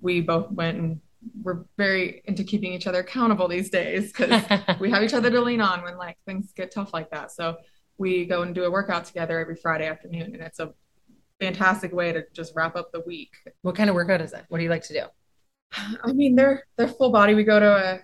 we 0.00 0.20
both 0.20 0.50
went 0.50 0.78
and 0.78 1.00
we're 1.42 1.64
very 1.76 2.22
into 2.26 2.44
keeping 2.44 2.72
each 2.72 2.86
other 2.86 3.00
accountable 3.00 3.48
these 3.48 3.70
days 3.70 4.12
because 4.12 4.42
we 4.80 4.90
have 4.90 5.02
each 5.02 5.14
other 5.14 5.30
to 5.30 5.40
lean 5.40 5.60
on 5.60 5.82
when 5.82 5.96
like 5.96 6.16
things 6.26 6.52
get 6.54 6.72
tough 6.72 6.92
like 6.92 7.10
that. 7.10 7.32
So 7.32 7.56
we 7.96 8.24
go 8.24 8.42
and 8.42 8.54
do 8.54 8.64
a 8.64 8.70
workout 8.70 9.04
together 9.04 9.38
every 9.38 9.56
Friday 9.56 9.86
afternoon, 9.86 10.34
and 10.34 10.42
it's 10.42 10.58
a 10.58 10.74
fantastic 11.40 11.92
way 11.92 12.12
to 12.12 12.24
just 12.32 12.52
wrap 12.54 12.76
up 12.76 12.92
the 12.92 13.00
week. 13.00 13.32
What 13.62 13.76
kind 13.76 13.90
of 13.90 13.94
workout 13.94 14.20
is 14.20 14.32
it? 14.32 14.44
What 14.48 14.58
do 14.58 14.64
you 14.64 14.70
like 14.70 14.84
to 14.84 14.92
do? 14.92 15.04
I 16.04 16.12
mean, 16.12 16.36
they're 16.36 16.64
they're 16.76 16.88
full 16.88 17.10
body. 17.10 17.34
We 17.34 17.44
go 17.44 17.58
to 17.58 18.00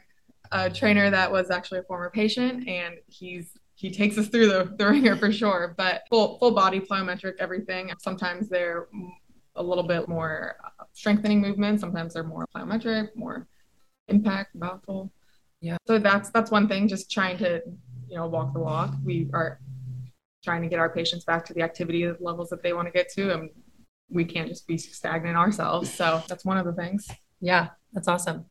a, 0.53 0.65
a 0.65 0.71
trainer 0.71 1.11
that 1.11 1.31
was 1.31 1.51
actually 1.51 1.81
a 1.81 1.83
former 1.85 2.11
patient, 2.11 2.69
and 2.69 2.97
he's 3.07 3.53
he 3.75 3.91
takes 3.91 4.19
us 4.19 4.29
through 4.29 4.49
the, 4.49 4.75
the 4.77 4.87
ringer 4.87 5.17
for 5.17 5.33
sure. 5.33 5.75
But 5.77 6.03
full 6.11 6.39
full 6.39 6.51
body 6.53 6.81
plyometric, 6.81 7.35
everything. 7.39 7.91
Sometimes 7.99 8.49
they're 8.49 8.89
a 9.57 9.63
little 9.63 9.85
bit 9.85 10.09
more 10.09 10.57
uh, 10.65 10.85
strengthening 10.93 11.41
movements. 11.41 11.81
Sometimes 11.81 12.15
they're 12.15 12.25
more 12.25 12.47
plyometric, 12.55 13.09
more 13.15 13.47
impact, 14.09 14.55
mouthful. 14.55 15.13
Yeah. 15.61 15.77
So 15.87 15.99
that's 15.99 16.31
that's 16.31 16.51
one 16.51 16.69
thing. 16.69 16.89
Just 16.89 17.11
trying 17.11 17.39
to 17.39 17.63
you 18.09 18.17
know 18.17 18.27
walk 18.27 18.53
the 18.53 18.61
walk. 18.61 18.95
We 19.05 19.29
are 19.33 19.61
trying 20.43 20.63
to 20.63 20.69
get 20.69 20.79
our 20.79 20.91
patients 20.91 21.25
back 21.25 21.45
to 21.47 21.55
the 21.55 21.63
activity 21.63 22.11
levels 22.21 22.49
that 22.51 22.63
they 22.63 22.73
want 22.73 22.87
to 22.87 22.93
get 22.93 23.11
to, 23.13 23.33
and 23.33 23.51
we 24.09 24.25
can't 24.25 24.49
just 24.49 24.67
be 24.67 24.79
stagnant 24.79 25.37
ourselves. 25.37 25.93
So 25.93 26.23
that's 26.29 26.45
one 26.45 26.59
of 26.59 26.67
the 26.67 26.73
things. 26.73 27.09
Yeah, 27.41 27.69
that's 27.93 28.09
awesome. 28.09 28.47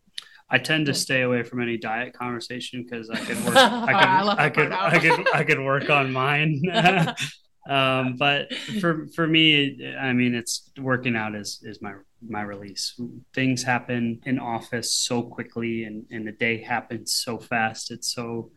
I 0.52 0.58
tend 0.58 0.88
to 0.88 0.93
stay 0.93 1.21
away 1.21 1.43
from 1.43 1.62
any 1.62 1.78
diet 1.78 2.13
conversation 2.13 2.84
because 2.84 3.10
I 3.10 3.19
could 3.19 3.45
work. 3.45 3.56
I 3.56 3.93
could. 3.93 4.02
I, 4.02 4.45
I 4.45 4.49
could. 4.49 4.71
I 4.71 4.99
could. 4.99 5.36
I 5.36 5.43
could 5.43 5.60
work 5.60 5.89
on 5.89 6.12
mine. 6.12 6.62
um, 7.69 8.15
but 8.17 8.54
for 8.82 9.08
for 9.15 9.28
me, 9.28 9.95
I 9.99 10.13
mean, 10.13 10.34
it's 10.34 10.71
working 10.80 11.15
out 11.15 11.36
is 11.36 11.62
is 11.63 11.82
my 11.82 11.93
my 12.28 12.41
release. 12.41 12.99
Things 13.34 13.63
happen 13.63 14.21
in 14.25 14.39
office 14.39 14.91
so 14.91 15.21
quickly, 15.21 15.84
and 15.84 16.06
and 16.10 16.28
the 16.28 16.32
day 16.32 16.63
happens 16.63 17.13
so 17.13 17.38
fast. 17.38 17.91
It's 17.91 18.12
so 18.12 18.52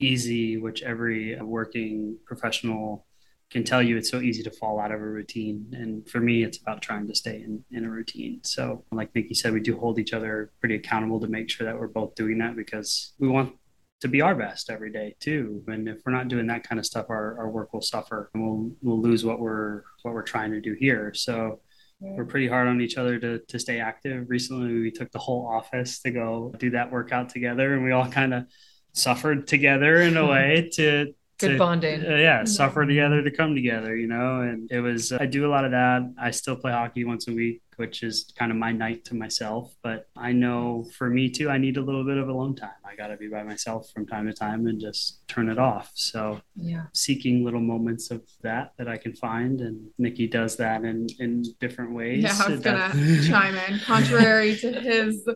easy, 0.00 0.56
which 0.56 0.82
every 0.82 1.40
working 1.40 2.18
professional 2.26 3.06
can 3.50 3.64
tell 3.64 3.82
you 3.82 3.96
it's 3.96 4.10
so 4.10 4.20
easy 4.20 4.42
to 4.42 4.50
fall 4.50 4.78
out 4.78 4.92
of 4.92 5.00
a 5.00 5.04
routine. 5.04 5.72
And 5.72 6.08
for 6.08 6.20
me, 6.20 6.44
it's 6.44 6.58
about 6.58 6.82
trying 6.82 7.06
to 7.06 7.14
stay 7.14 7.36
in, 7.36 7.64
in 7.70 7.84
a 7.84 7.90
routine. 7.90 8.40
So, 8.44 8.84
like 8.92 9.14
Nikki 9.14 9.34
said, 9.34 9.52
we 9.54 9.60
do 9.60 9.78
hold 9.78 9.98
each 9.98 10.12
other 10.12 10.52
pretty 10.60 10.74
accountable 10.74 11.20
to 11.20 11.28
make 11.28 11.48
sure 11.48 11.66
that 11.66 11.78
we're 11.78 11.88
both 11.88 12.14
doing 12.14 12.38
that 12.38 12.56
because 12.56 13.14
we 13.18 13.28
want 13.28 13.54
to 14.00 14.08
be 14.08 14.20
our 14.20 14.34
best 14.34 14.70
every 14.70 14.92
day 14.92 15.16
too. 15.18 15.64
And 15.66 15.88
if 15.88 15.98
we're 16.04 16.12
not 16.12 16.28
doing 16.28 16.46
that 16.48 16.68
kind 16.68 16.78
of 16.78 16.86
stuff, 16.86 17.06
our, 17.08 17.38
our 17.38 17.50
work 17.50 17.72
will 17.72 17.82
suffer 17.82 18.30
and 18.34 18.44
we'll 18.44 18.70
we'll 18.82 19.00
lose 19.00 19.24
what 19.24 19.40
we're 19.40 19.82
what 20.02 20.14
we're 20.14 20.22
trying 20.22 20.52
to 20.52 20.60
do 20.60 20.74
here. 20.74 21.12
So 21.14 21.60
we're 22.00 22.24
pretty 22.24 22.46
hard 22.46 22.68
on 22.68 22.80
each 22.80 22.96
other 22.96 23.18
to 23.18 23.40
to 23.40 23.58
stay 23.58 23.80
active. 23.80 24.26
Recently 24.28 24.72
we 24.72 24.90
took 24.92 25.10
the 25.10 25.18
whole 25.18 25.46
office 25.46 26.00
to 26.00 26.10
go 26.10 26.54
do 26.58 26.70
that 26.70 26.92
workout 26.92 27.28
together 27.30 27.74
and 27.74 27.82
we 27.82 27.90
all 27.90 28.08
kind 28.08 28.34
of 28.34 28.44
suffered 28.92 29.46
together 29.46 29.96
in 30.02 30.16
a 30.16 30.26
way 30.26 30.70
to 30.74 31.14
good 31.38 31.52
to, 31.52 31.58
bonding. 31.58 32.04
Uh, 32.04 32.16
yeah, 32.16 32.44
suffer 32.44 32.84
together 32.84 33.22
to 33.22 33.30
come 33.30 33.54
together, 33.54 33.96
you 33.96 34.06
know. 34.06 34.40
And 34.40 34.70
it 34.70 34.80
was, 34.80 35.12
uh, 35.12 35.18
I 35.20 35.26
do 35.26 35.46
a 35.46 35.50
lot 35.50 35.64
of 35.64 35.70
that. 35.70 36.12
I 36.20 36.30
still 36.30 36.56
play 36.56 36.72
hockey 36.72 37.04
once 37.04 37.28
a 37.28 37.32
week, 37.32 37.62
which 37.76 38.02
is 38.02 38.32
kind 38.36 38.50
of 38.50 38.58
my 38.58 38.72
night 38.72 39.04
to 39.06 39.14
myself. 39.14 39.74
But 39.82 40.08
I 40.16 40.32
know 40.32 40.86
for 40.96 41.08
me 41.08 41.30
too, 41.30 41.48
I 41.48 41.58
need 41.58 41.76
a 41.76 41.80
little 41.80 42.04
bit 42.04 42.16
of 42.16 42.28
alone 42.28 42.56
time. 42.56 42.70
I 42.84 42.96
got 42.96 43.08
to 43.08 43.16
be 43.16 43.28
by 43.28 43.44
myself 43.44 43.90
from 43.94 44.06
time 44.06 44.26
to 44.26 44.32
time 44.32 44.66
and 44.66 44.80
just 44.80 45.26
turn 45.28 45.48
it 45.48 45.58
off. 45.58 45.92
So, 45.94 46.40
yeah, 46.56 46.86
seeking 46.92 47.44
little 47.44 47.60
moments 47.60 48.10
of 48.10 48.22
that 48.42 48.72
that 48.78 48.88
I 48.88 48.96
can 48.96 49.14
find. 49.14 49.60
And 49.60 49.90
Nikki 49.98 50.26
does 50.26 50.56
that 50.56 50.84
in, 50.84 51.06
in 51.20 51.44
different 51.60 51.92
ways. 51.92 52.24
Yeah, 52.24 52.36
I 52.36 52.50
was 52.50 52.60
to 52.62 53.28
chime 53.28 53.54
in. 53.54 53.78
Contrary 53.80 54.56
to 54.56 54.72
his 54.72 55.28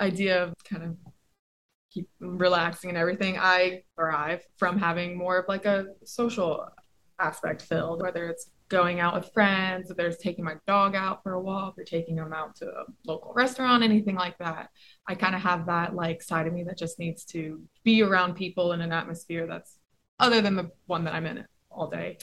idea 0.00 0.42
of 0.42 0.54
kind 0.64 0.82
of 0.82 0.96
keep 1.96 2.08
relaxing 2.20 2.90
and 2.90 2.98
everything, 2.98 3.38
I 3.38 3.82
thrive 3.96 4.42
from 4.58 4.78
having 4.78 5.16
more 5.16 5.38
of 5.38 5.46
like 5.48 5.64
a 5.64 5.86
social 6.04 6.68
aspect 7.18 7.62
filled, 7.62 8.02
whether 8.02 8.28
it's 8.28 8.50
going 8.68 9.00
out 9.00 9.14
with 9.14 9.32
friends, 9.32 9.90
if 9.90 9.96
there's 9.96 10.18
taking 10.18 10.44
my 10.44 10.54
dog 10.66 10.94
out 10.94 11.22
for 11.22 11.34
a 11.34 11.40
walk 11.40 11.78
or 11.78 11.84
taking 11.84 12.16
them 12.16 12.32
out 12.32 12.56
to 12.56 12.66
a 12.66 12.84
local 13.06 13.32
restaurant, 13.32 13.82
anything 13.82 14.16
like 14.16 14.36
that. 14.38 14.70
I 15.06 15.14
kind 15.14 15.34
of 15.34 15.40
have 15.40 15.66
that 15.66 15.94
like 15.94 16.22
side 16.22 16.46
of 16.46 16.52
me 16.52 16.64
that 16.64 16.76
just 16.76 16.98
needs 16.98 17.24
to 17.26 17.62
be 17.84 18.02
around 18.02 18.34
people 18.34 18.72
in 18.72 18.80
an 18.80 18.92
atmosphere 18.92 19.46
that's 19.46 19.78
other 20.18 20.40
than 20.40 20.56
the 20.56 20.70
one 20.86 21.04
that 21.04 21.14
I'm 21.14 21.26
in 21.26 21.44
all 21.70 21.88
day. 21.88 22.18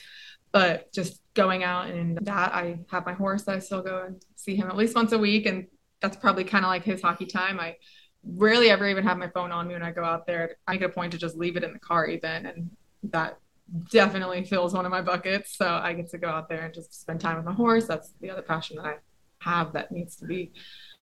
But 0.52 0.94
just 0.94 1.22
going 1.34 1.64
out 1.64 1.88
and 1.88 2.18
that 2.28 2.54
I 2.54 2.80
have 2.92 3.06
my 3.06 3.14
horse 3.14 3.44
that 3.44 3.56
I 3.56 3.60
still 3.60 3.82
go 3.82 4.04
and 4.06 4.22
see 4.36 4.56
him 4.56 4.70
at 4.70 4.78
least 4.78 4.96
once 4.96 5.14
a 5.14 5.18
week. 5.18 5.48
And 5.48 5.68
that's 6.02 6.18
probably 6.18 6.44
kind 6.44 6.66
of 6.66 6.70
like 6.70 6.84
his 6.84 7.02
hockey 7.02 7.26
time. 7.26 7.60
I 7.60 7.78
rarely 8.26 8.70
ever 8.70 8.88
even 8.88 9.04
have 9.04 9.18
my 9.18 9.30
phone 9.30 9.52
on 9.52 9.68
me 9.68 9.74
when 9.74 9.84
I 9.84 9.92
go 9.92 10.04
out 10.04 10.26
there. 10.26 10.58
I 10.68 10.74
make 10.74 10.82
a 10.82 10.90
point 10.90 11.12
to 11.12 11.18
just 11.18 11.38
leave 11.38 11.58
it 11.58 11.64
in 11.64 11.74
the 11.74 11.80
car 11.80 12.08
even, 12.08 12.46
and 12.46 12.70
that 13.04 13.38
definitely 13.92 14.44
fills 14.44 14.74
one 14.74 14.86
of 14.86 14.92
my 14.92 15.02
buckets. 15.02 15.58
So 15.58 15.68
I 15.68 15.94
get 15.94 16.10
to 16.12 16.18
go 16.18 16.30
out 16.30 16.50
there 16.50 16.66
and 16.66 16.74
just 16.74 17.00
spend 17.00 17.20
time 17.20 17.38
with 17.38 17.46
my 17.46 17.54
horse. 17.54 17.86
That's 17.86 18.14
the 18.22 18.30
other 18.30 18.42
passion 18.42 18.78
that 18.78 18.86
I 18.86 18.96
have 19.40 19.74
that 19.74 19.92
needs 19.92 20.16
to 20.18 20.26
be 20.26 20.52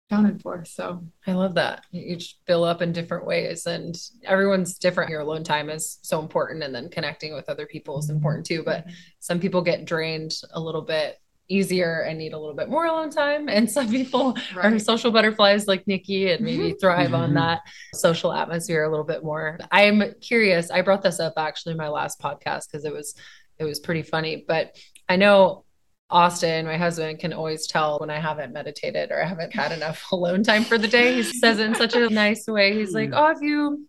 accounted 0.10 0.41
for. 0.41 0.63
So 0.65 1.03
I 1.27 1.34
love 1.34 1.55
that. 1.55 1.86
You 1.91 2.15
each 2.15 2.38
fill 2.47 2.63
up 2.63 2.82
in 2.82 2.91
different 2.91 3.25
ways 3.25 3.65
and 3.65 3.95
everyone's 4.23 4.77
different. 4.77 5.12
Your 5.12 5.21
alone 5.21 5.43
time 5.43 5.69
is 5.69 5.99
so 6.01 6.19
important 6.19 6.63
and 6.63 6.73
then 6.73 6.89
connecting 6.89 7.34
with 7.34 7.49
other 7.49 7.65
people 7.65 7.99
is 7.99 8.10
important 8.10 8.45
too. 8.45 8.63
But 8.63 8.82
mm-hmm. 8.82 8.93
some 9.19 9.39
people 9.39 9.62
get 9.62 9.86
drained 9.86 10.34
a 10.53 10.60
little 10.60 10.82
bit 10.82 11.19
easier 11.50 12.02
and 12.02 12.18
need 12.18 12.34
a 12.34 12.38
little 12.38 12.56
bit 12.56 12.70
more 12.70 12.86
alone 12.86 13.10
time. 13.10 13.50
And 13.50 13.70
some 13.70 13.90
people 13.90 14.38
right. 14.56 14.74
are 14.74 14.80
social 14.80 15.12
butterflies 15.12 15.68
like 15.68 15.86
Nikki 15.88 16.32
and 16.32 16.46
maybe 16.46 16.70
mm-hmm. 16.70 16.78
thrive 16.80 17.14
on 17.14 17.34
that 17.34 17.62
social 17.94 18.32
atmosphere 18.32 18.84
a 18.84 18.90
little 18.90 19.06
bit 19.06 19.24
more. 19.24 19.58
I'm 19.72 20.04
curious. 20.22 20.72
I 20.72 20.82
brought 20.82 21.02
this 21.02 21.20
up 21.20 21.34
actually 21.38 21.72
in 21.72 21.78
my 21.78 21.90
last 21.90 22.22
podcast 22.22 22.72
because 22.72 22.86
it 22.86 22.94
was 22.94 23.16
it 23.58 23.66
was 23.66 23.80
pretty 23.80 24.04
funny. 24.04 24.46
But 24.48 24.78
I 25.10 25.18
know 25.18 25.66
Austin, 26.10 26.66
my 26.66 26.78
husband, 26.78 27.20
can 27.20 27.34
always 27.34 27.68
tell 27.68 28.00
when 28.00 28.10
I 28.10 28.20
haven't 28.20 28.54
meditated 28.54 29.12
or 29.12 29.22
I 29.22 29.28
haven't 29.28 29.54
had 29.54 29.72
enough 29.72 30.06
alone 30.12 30.44
time 30.44 30.64
for 30.64 30.78
the 30.78 30.88
day. 30.88 31.16
He 31.16 31.24
says 31.24 31.60
it 31.60 31.66
in 31.66 31.76
such 31.76 31.96
a 31.96 32.10
nice 32.10 32.48
way. 32.48 32.74
He's 32.74 32.94
like, 32.94 33.12
Oh, 33.14 33.28
have 33.28 33.42
you 33.42 33.88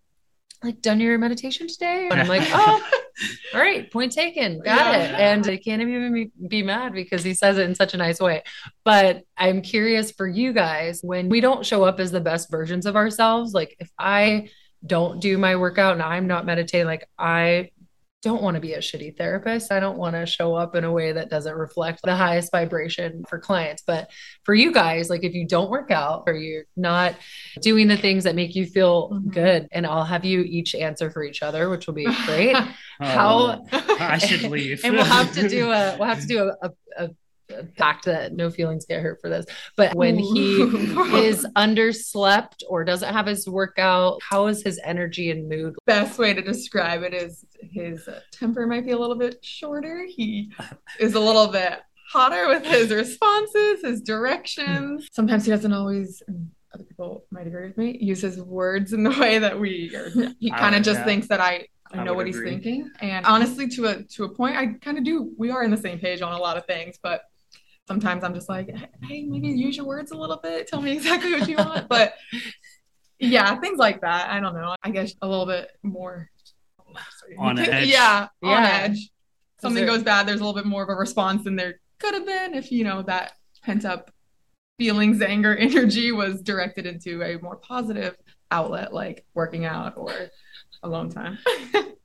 like 0.62 0.80
done 0.82 1.00
your 1.00 1.18
meditation 1.18 1.66
today? 1.68 2.08
And 2.10 2.20
I'm 2.20 2.28
like, 2.28 2.48
oh, 2.52 2.90
all 3.54 3.60
right, 3.60 3.90
point 3.90 4.12
taken, 4.12 4.60
got 4.60 4.92
yeah. 4.92 4.98
it. 4.98 5.14
And 5.14 5.46
I 5.46 5.56
can't 5.56 5.82
even 5.82 6.12
be, 6.12 6.30
be 6.48 6.62
mad 6.62 6.92
because 6.92 7.22
he 7.22 7.34
says 7.34 7.58
it 7.58 7.68
in 7.68 7.74
such 7.74 7.94
a 7.94 7.96
nice 7.96 8.20
way. 8.20 8.42
But 8.84 9.22
I'm 9.36 9.62
curious 9.62 10.10
for 10.10 10.26
you 10.26 10.52
guys 10.52 11.00
when 11.02 11.28
we 11.28 11.40
don't 11.40 11.64
show 11.64 11.84
up 11.84 12.00
as 12.00 12.10
the 12.10 12.20
best 12.20 12.50
versions 12.50 12.86
of 12.86 12.96
ourselves, 12.96 13.52
like 13.52 13.76
if 13.78 13.90
I 13.98 14.48
don't 14.84 15.20
do 15.20 15.38
my 15.38 15.56
workout 15.56 15.94
and 15.94 16.02
I'm 16.02 16.26
not 16.26 16.46
meditating, 16.46 16.86
like 16.86 17.08
I 17.18 17.70
don't 18.22 18.42
want 18.42 18.54
to 18.54 18.60
be 18.60 18.74
a 18.74 18.78
shitty 18.78 19.16
therapist. 19.16 19.72
I 19.72 19.80
don't 19.80 19.96
want 19.96 20.14
to 20.14 20.26
show 20.26 20.54
up 20.54 20.74
in 20.74 20.84
a 20.84 20.92
way 20.92 21.12
that 21.12 21.30
doesn't 21.30 21.54
reflect 21.54 22.00
the 22.02 22.14
highest 22.14 22.52
vibration 22.52 23.24
for 23.28 23.38
clients. 23.38 23.82
But 23.86 24.10
for 24.44 24.54
you 24.54 24.72
guys, 24.72 25.08
like 25.08 25.24
if 25.24 25.32
you 25.32 25.46
don't 25.46 25.70
work 25.70 25.90
out 25.90 26.24
or 26.26 26.34
you're 26.34 26.64
not 26.76 27.14
doing 27.62 27.88
the 27.88 27.96
things 27.96 28.24
that 28.24 28.34
make 28.34 28.54
you 28.54 28.66
feel 28.66 29.10
mm-hmm. 29.10 29.30
good, 29.30 29.68
and 29.72 29.86
I'll 29.86 30.04
have 30.04 30.24
you 30.24 30.40
each 30.42 30.74
answer 30.74 31.10
for 31.10 31.22
each 31.22 31.42
other, 31.42 31.70
which 31.70 31.86
will 31.86 31.94
be 31.94 32.04
great. 32.26 32.56
oh, 32.56 32.74
How 33.00 33.64
I 33.98 34.18
should 34.18 34.50
leave. 34.50 34.80
and 34.84 34.94
we'll 34.94 35.04
have 35.04 35.32
to 35.34 35.48
do 35.48 35.70
a 35.70 35.96
we'll 35.98 36.08
have 36.08 36.20
to 36.20 36.26
do 36.26 36.42
a, 36.44 36.66
a, 36.66 36.70
a 37.04 37.10
pact 37.76 38.04
that 38.06 38.34
no 38.34 38.50
feelings 38.50 38.84
get 38.86 39.02
hurt 39.02 39.20
for 39.20 39.28
this. 39.28 39.46
But 39.76 39.94
when 39.94 40.18
he 40.18 40.62
is 40.62 41.46
underslept 41.56 42.62
or 42.68 42.84
doesn't 42.84 43.12
have 43.12 43.26
his 43.26 43.48
workout, 43.48 44.20
how 44.22 44.46
is 44.46 44.62
his 44.62 44.80
energy 44.84 45.30
and 45.30 45.48
mood? 45.48 45.74
Best 45.86 46.18
way 46.18 46.34
to 46.34 46.42
describe 46.42 47.02
it 47.02 47.14
is 47.14 47.44
his 47.60 48.08
temper 48.32 48.66
might 48.66 48.84
be 48.84 48.92
a 48.92 48.98
little 48.98 49.16
bit 49.16 49.44
shorter. 49.44 50.06
He 50.08 50.52
is 50.98 51.14
a 51.14 51.20
little 51.20 51.48
bit 51.48 51.80
hotter 52.10 52.48
with 52.48 52.64
his 52.64 52.90
responses, 52.90 53.82
his 53.82 54.00
directions. 54.00 55.08
Sometimes 55.12 55.44
he 55.44 55.50
doesn't 55.50 55.72
always 55.72 56.22
other 56.72 56.84
people 56.84 57.24
might 57.32 57.48
agree 57.48 57.66
with 57.66 57.76
me, 57.76 57.98
use 58.00 58.20
his 58.20 58.40
words 58.40 58.92
in 58.92 59.02
the 59.02 59.10
way 59.10 59.38
that 59.38 59.58
we 59.58 59.94
are, 59.94 60.08
he 60.38 60.50
kind 60.50 60.74
of 60.74 60.82
just 60.82 61.00
yeah. 61.00 61.04
thinks 61.04 61.26
that 61.28 61.40
I 61.40 61.66
I 61.92 62.04
know 62.04 62.14
what 62.14 62.26
agree. 62.26 62.42
he's 62.42 62.50
thinking. 62.50 62.90
And 63.00 63.26
honestly, 63.26 63.68
to 63.68 63.86
a 63.86 64.02
to 64.02 64.24
a 64.24 64.28
point, 64.28 64.56
I 64.56 64.74
kind 64.80 64.98
of 64.98 65.04
do. 65.04 65.32
We 65.36 65.50
are 65.50 65.62
in 65.62 65.70
the 65.70 65.76
same 65.76 65.98
page 65.98 66.22
on 66.22 66.32
a 66.32 66.38
lot 66.38 66.56
of 66.56 66.64
things, 66.66 66.98
but 67.02 67.22
sometimes 67.90 68.22
I'm 68.22 68.34
just 68.34 68.48
like, 68.48 68.72
hey, 69.02 69.24
maybe 69.24 69.48
use 69.48 69.76
your 69.76 69.84
words 69.84 70.12
a 70.12 70.16
little 70.16 70.36
bit. 70.36 70.68
Tell 70.68 70.80
me 70.80 70.92
exactly 70.92 71.32
what 71.32 71.48
you 71.48 71.56
want. 71.56 71.88
But 71.88 72.14
yeah, 73.18 73.56
things 73.56 73.78
like 73.78 74.02
that. 74.02 74.30
I 74.30 74.38
don't 74.38 74.54
know. 74.54 74.76
I 74.84 74.90
guess 74.90 75.12
a 75.20 75.26
little 75.26 75.44
bit 75.44 75.72
more 75.82 76.30
on 77.36 77.58
edge. 77.58 77.88
Yeah, 77.88 78.28
yeah. 78.40 78.48
on 78.48 78.62
edge. 78.62 79.10
Something 79.60 79.86
there... 79.86 79.92
goes 79.92 80.04
bad. 80.04 80.28
There's 80.28 80.38
a 80.38 80.44
little 80.44 80.54
bit 80.54 80.66
more 80.66 80.84
of 80.84 80.88
a 80.88 80.94
response 80.94 81.42
than 81.42 81.56
there 81.56 81.80
could 81.98 82.14
have 82.14 82.24
been 82.24 82.54
if 82.54 82.70
you 82.70 82.84
know 82.84 83.02
that 83.02 83.32
pent 83.64 83.84
up 83.84 84.12
feelings, 84.78 85.20
anger, 85.20 85.56
energy 85.58 86.12
was 86.12 86.40
directed 86.42 86.86
into 86.86 87.24
a 87.24 87.38
more 87.42 87.56
positive 87.56 88.16
outlet 88.52 88.94
like 88.94 89.26
working 89.34 89.64
out 89.64 89.94
or 89.96 90.12
alone 90.84 91.10
time. 91.10 91.38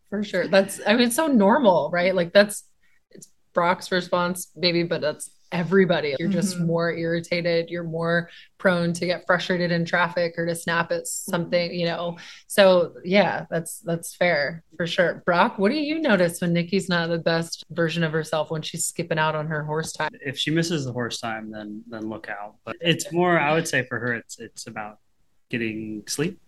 For 0.09 0.23
sure. 0.23 0.47
That's 0.47 0.81
I 0.87 0.95
mean 0.95 1.09
it's 1.09 1.15
so 1.15 1.27
normal, 1.27 1.91
right? 1.93 2.15
Like 2.15 2.33
that's 2.33 2.63
it's 3.11 3.29
Brock's 3.53 3.91
response 3.91 4.49
maybe, 4.55 4.81
but 4.81 5.01
that's 5.01 5.29
everybody. 5.51 6.15
You're 6.19 6.29
just 6.29 6.55
mm-hmm. 6.55 6.67
more 6.67 6.91
irritated. 6.91 7.69
You're 7.69 7.83
more 7.83 8.29
prone 8.57 8.93
to 8.93 9.05
get 9.05 9.25
frustrated 9.25 9.71
in 9.71 9.85
traffic 9.85 10.35
or 10.37 10.45
to 10.45 10.55
snap 10.55 10.91
at 10.91 11.07
something, 11.07 11.73
you 11.73 11.85
know. 11.85 12.17
So 12.47 12.93
yeah, 13.03 13.45
that's 13.49 13.79
that's 13.79 14.15
fair 14.15 14.63
for 14.77 14.87
sure. 14.87 15.23
Brock, 15.25 15.57
what 15.57 15.71
do 15.71 15.77
you 15.77 15.99
notice 15.99 16.41
when 16.41 16.53
Nikki's 16.53 16.89
not 16.89 17.09
the 17.09 17.17
best 17.17 17.65
version 17.69 18.03
of 18.03 18.11
herself 18.11 18.51
when 18.51 18.61
she's 18.61 18.85
skipping 18.85 19.19
out 19.19 19.35
on 19.35 19.47
her 19.47 19.63
horse 19.63 19.91
time? 19.91 20.11
If 20.25 20.37
she 20.37 20.51
misses 20.51 20.85
the 20.85 20.93
horse 20.93 21.19
time, 21.19 21.51
then 21.51 21.83
then 21.87 22.09
look 22.09 22.29
out. 22.29 22.55
But 22.65 22.77
it's 22.81 23.11
more, 23.11 23.39
I 23.39 23.53
would 23.53 23.67
say, 23.67 23.85
for 23.85 23.99
her, 23.99 24.13
it's 24.13 24.39
it's 24.39 24.67
about 24.67 24.99
getting 25.49 26.03
sleep 26.07 26.39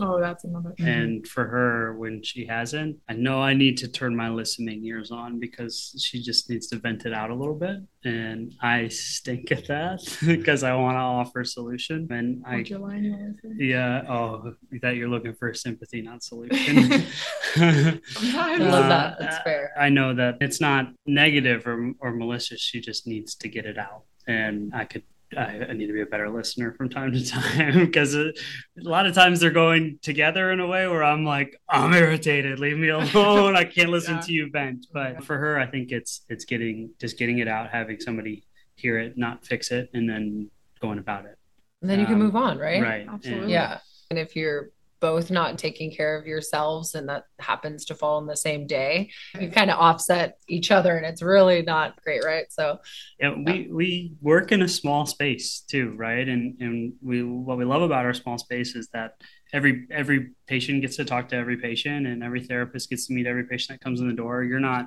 Oh, 0.00 0.20
that's 0.20 0.42
another 0.42 0.74
thing. 0.76 0.88
And 0.88 1.26
for 1.28 1.44
her, 1.46 1.96
when 1.96 2.20
she 2.24 2.46
hasn't, 2.46 2.96
I 3.08 3.12
know 3.12 3.40
I 3.40 3.54
need 3.54 3.76
to 3.78 3.88
turn 3.88 4.16
my 4.16 4.28
listening 4.28 4.84
ears 4.84 5.12
on 5.12 5.38
because 5.38 5.94
she 6.04 6.20
just 6.20 6.50
needs 6.50 6.66
to 6.68 6.78
vent 6.78 7.06
it 7.06 7.12
out 7.12 7.30
a 7.30 7.34
little 7.34 7.54
bit. 7.54 7.76
And 8.04 8.52
I 8.60 8.88
stink 8.88 9.52
at 9.52 9.68
that 9.68 10.00
because 10.26 10.64
I 10.64 10.74
want 10.74 10.96
to 10.96 11.00
offer 11.00 11.40
a 11.42 11.46
solution. 11.46 12.08
And 12.10 12.42
I, 12.44 12.56
What's 12.56 12.70
your 12.70 12.80
line, 12.80 13.38
yeah, 13.56 14.02
oh, 14.08 14.54
that 14.82 14.96
you're 14.96 15.08
looking 15.08 15.32
for 15.34 15.54
sympathy, 15.54 16.02
not 16.02 16.24
solution. 16.24 17.04
I 17.56 18.56
love 18.58 18.84
Uh, 18.84 18.88
that. 18.88 19.16
That's 19.20 19.38
fair. 19.44 19.72
I 19.78 19.90
know 19.90 20.12
that 20.14 20.38
it's 20.40 20.60
not 20.60 20.92
negative 21.06 21.68
or, 21.68 21.92
or 22.00 22.12
malicious. 22.12 22.60
She 22.60 22.80
just 22.80 23.06
needs 23.06 23.36
to 23.36 23.48
get 23.48 23.64
it 23.64 23.78
out. 23.78 24.02
And 24.26 24.72
I 24.74 24.86
could, 24.86 25.04
I, 25.36 25.66
I 25.68 25.72
need 25.72 25.86
to 25.88 25.92
be 25.92 26.00
a 26.02 26.06
better 26.06 26.28
listener 26.30 26.72
from 26.74 26.88
time 26.88 27.12
to 27.12 27.26
time 27.28 27.86
because 27.86 28.14
a, 28.14 28.28
a 28.28 28.32
lot 28.78 29.06
of 29.06 29.14
times 29.14 29.40
they're 29.40 29.50
going 29.50 29.98
together 30.02 30.50
in 30.52 30.60
a 30.60 30.66
way 30.66 30.86
where 30.86 31.02
I'm 31.02 31.24
like, 31.24 31.60
I'm 31.68 31.92
irritated. 31.92 32.58
Leave 32.60 32.78
me 32.78 32.88
alone. 32.88 33.56
I 33.56 33.64
can't 33.76 33.90
listen 33.90 34.14
Yeah. 34.16 34.20
to 34.20 34.32
you 34.32 34.50
vent. 34.52 34.86
But 34.92 35.24
for 35.24 35.36
her, 35.38 35.58
I 35.58 35.66
think 35.66 35.90
it's, 35.92 36.22
it's 36.28 36.44
getting, 36.44 36.90
just 37.00 37.18
getting 37.18 37.38
it 37.38 37.48
out, 37.48 37.70
having 37.70 37.98
somebody 38.00 38.44
hear 38.76 38.98
it, 38.98 39.16
not 39.16 39.44
fix 39.44 39.70
it, 39.70 39.90
and 39.94 40.08
then 40.08 40.50
going 40.80 40.98
about 40.98 41.24
it. 41.26 41.36
And 41.82 41.90
then 41.90 42.00
you 42.00 42.06
can 42.06 42.14
um, 42.14 42.20
move 42.22 42.36
on, 42.36 42.58
right? 42.58 42.82
Right. 42.82 43.06
Absolutely. 43.10 43.42
And- 43.44 43.50
Yeah. 43.50 43.78
And 44.10 44.18
if 44.18 44.36
you're 44.36 44.70
both 45.04 45.30
not 45.30 45.58
taking 45.58 45.90
care 45.90 46.16
of 46.16 46.26
yourselves 46.26 46.94
and 46.94 47.10
that 47.10 47.24
happens 47.38 47.84
to 47.84 47.94
fall 47.94 48.16
on 48.16 48.26
the 48.26 48.34
same 48.34 48.66
day, 48.66 49.10
you 49.38 49.50
kind 49.50 49.70
of 49.70 49.78
offset 49.78 50.38
each 50.48 50.70
other 50.70 50.96
and 50.96 51.04
it's 51.04 51.20
really 51.20 51.60
not 51.60 52.02
great, 52.02 52.24
right? 52.24 52.46
So, 52.48 52.78
Yeah, 53.20 53.34
we 53.36 53.68
we 53.70 54.12
work 54.22 54.50
in 54.50 54.62
a 54.62 54.68
small 54.68 55.04
space 55.04 55.60
too, 55.60 55.92
right? 55.94 56.26
And 56.26 56.58
and 56.58 56.94
we 57.02 57.22
what 57.22 57.58
we 57.58 57.66
love 57.66 57.82
about 57.82 58.06
our 58.06 58.14
small 58.14 58.38
space 58.38 58.74
is 58.74 58.88
that 58.94 59.10
every 59.52 59.86
every 59.90 60.30
patient 60.46 60.80
gets 60.80 60.96
to 60.96 61.04
talk 61.04 61.28
to 61.28 61.36
every 61.36 61.58
patient, 61.58 62.06
and 62.06 62.22
every 62.24 62.42
therapist 62.42 62.88
gets 62.88 63.06
to 63.08 63.12
meet 63.12 63.26
every 63.26 63.44
patient 63.44 63.78
that 63.78 63.84
comes 63.84 64.00
in 64.00 64.08
the 64.08 64.14
door. 64.14 64.42
You're 64.42 64.68
not 64.72 64.86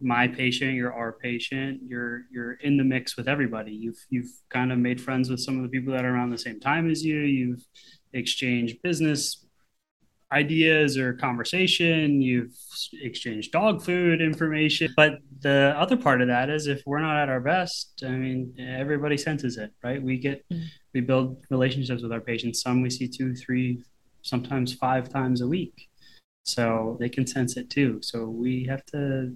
my 0.00 0.26
patient, 0.26 0.72
you're 0.72 0.94
our 0.94 1.12
patient. 1.12 1.82
You're 1.86 2.22
you're 2.32 2.54
in 2.54 2.78
the 2.78 2.84
mix 2.94 3.14
with 3.18 3.28
everybody. 3.28 3.72
You've 3.72 4.02
you've 4.08 4.32
kind 4.48 4.72
of 4.72 4.78
made 4.78 5.02
friends 5.02 5.28
with 5.28 5.40
some 5.40 5.58
of 5.58 5.62
the 5.64 5.68
people 5.68 5.92
that 5.92 6.06
are 6.06 6.14
around 6.14 6.30
the 6.30 6.38
same 6.38 6.60
time 6.60 6.90
as 6.90 7.04
you. 7.04 7.18
You've 7.18 7.66
exchanged 8.14 8.82
business 8.82 9.44
ideas 10.32 10.96
or 10.96 11.12
conversation 11.14 12.22
you've 12.22 12.54
exchanged 13.02 13.50
dog 13.52 13.82
food 13.82 14.20
information 14.20 14.92
but 14.96 15.14
the 15.40 15.74
other 15.76 15.96
part 15.96 16.22
of 16.22 16.28
that 16.28 16.48
is 16.48 16.66
if 16.68 16.82
we're 16.86 17.00
not 17.00 17.16
at 17.20 17.28
our 17.28 17.40
best 17.40 18.02
i 18.06 18.10
mean 18.10 18.54
everybody 18.58 19.16
senses 19.16 19.56
it 19.58 19.72
right 19.82 20.00
we 20.02 20.16
get 20.18 20.44
Mm. 20.52 20.64
we 20.94 21.00
build 21.00 21.44
relationships 21.50 22.02
with 22.02 22.12
our 22.12 22.20
patients 22.20 22.62
some 22.62 22.80
we 22.82 22.90
see 22.90 23.08
two 23.08 23.34
three 23.34 23.82
sometimes 24.22 24.72
five 24.74 25.08
times 25.08 25.40
a 25.40 25.48
week 25.48 25.88
so 26.44 26.96
they 27.00 27.08
can 27.08 27.26
sense 27.26 27.56
it 27.56 27.68
too 27.70 27.98
so 28.02 28.26
we 28.28 28.64
have 28.64 28.84
to 28.86 29.34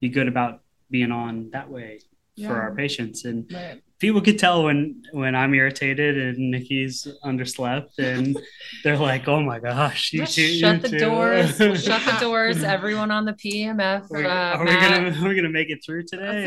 be 0.00 0.08
good 0.08 0.28
about 0.28 0.62
being 0.90 1.12
on 1.12 1.48
that 1.52 1.68
way 1.70 2.00
Yeah. 2.36 2.48
for 2.48 2.60
our 2.60 2.74
patients 2.74 3.24
and 3.24 3.50
right. 3.52 3.80
People 4.04 4.20
could 4.20 4.38
tell 4.38 4.64
when 4.64 5.02
when 5.12 5.34
I'm 5.34 5.54
irritated 5.54 6.18
and 6.18 6.50
Nikki's 6.50 7.08
underslept, 7.24 7.98
and 7.98 8.36
they're 8.84 8.98
like, 8.98 9.26
"Oh 9.28 9.40
my 9.40 9.58
gosh, 9.58 10.12
you 10.12 10.18
Just 10.20 10.34
too, 10.34 10.42
you 10.42 10.58
shut 10.58 10.82
the 10.82 10.90
too." 10.90 10.98
doors. 10.98 11.56
shut 11.82 12.02
the 12.04 12.18
doors. 12.20 12.62
Everyone 12.62 13.10
on 13.10 13.24
the 13.24 13.32
PEMF. 13.32 14.12
Are 14.12 14.18
we, 14.18 14.26
uh, 14.26 14.28
are 14.28 14.64
we 14.66 14.72
gonna 14.74 15.24
are 15.24 15.28
we 15.30 15.34
gonna 15.34 15.48
make 15.48 15.70
it 15.70 15.78
through 15.82 16.02
today? 16.02 16.44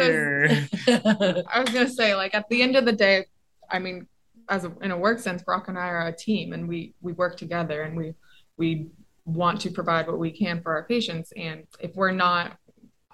That's 0.86 1.01
Or? 1.18 1.43
I 1.51 1.60
was 1.60 1.70
gonna 1.72 1.89
say, 1.89 2.14
like 2.14 2.36
at 2.36 2.47
the 2.47 2.62
end 2.62 2.76
of 2.76 2.86
the 2.86 2.91
day, 2.91 3.26
I 3.72 3.80
mean, 3.80 4.05
as 4.49 4.64
a, 4.64 4.72
in 4.84 4.91
a 4.91 4.97
work 4.97 5.18
sense, 5.18 5.41
Brock 5.41 5.68
and 5.68 5.80
I 5.80 5.88
are 5.88 6.05
a 6.10 6.16
team, 6.16 6.53
and 6.53 6.70
we 6.70 6.93
we 7.01 7.14
work 7.14 7.38
together, 7.38 7.82
and 7.82 7.97
we 7.97 8.14
we 8.58 8.91
want 9.26 9.62
to 9.62 9.72
provide 9.72 10.05
what 10.05 10.20
we 10.20 10.30
can 10.30 10.62
for 10.62 10.74
our 10.76 10.84
patients. 10.84 11.34
And 11.36 11.64
if 11.80 11.95
we're 11.95 12.12
not 12.12 12.55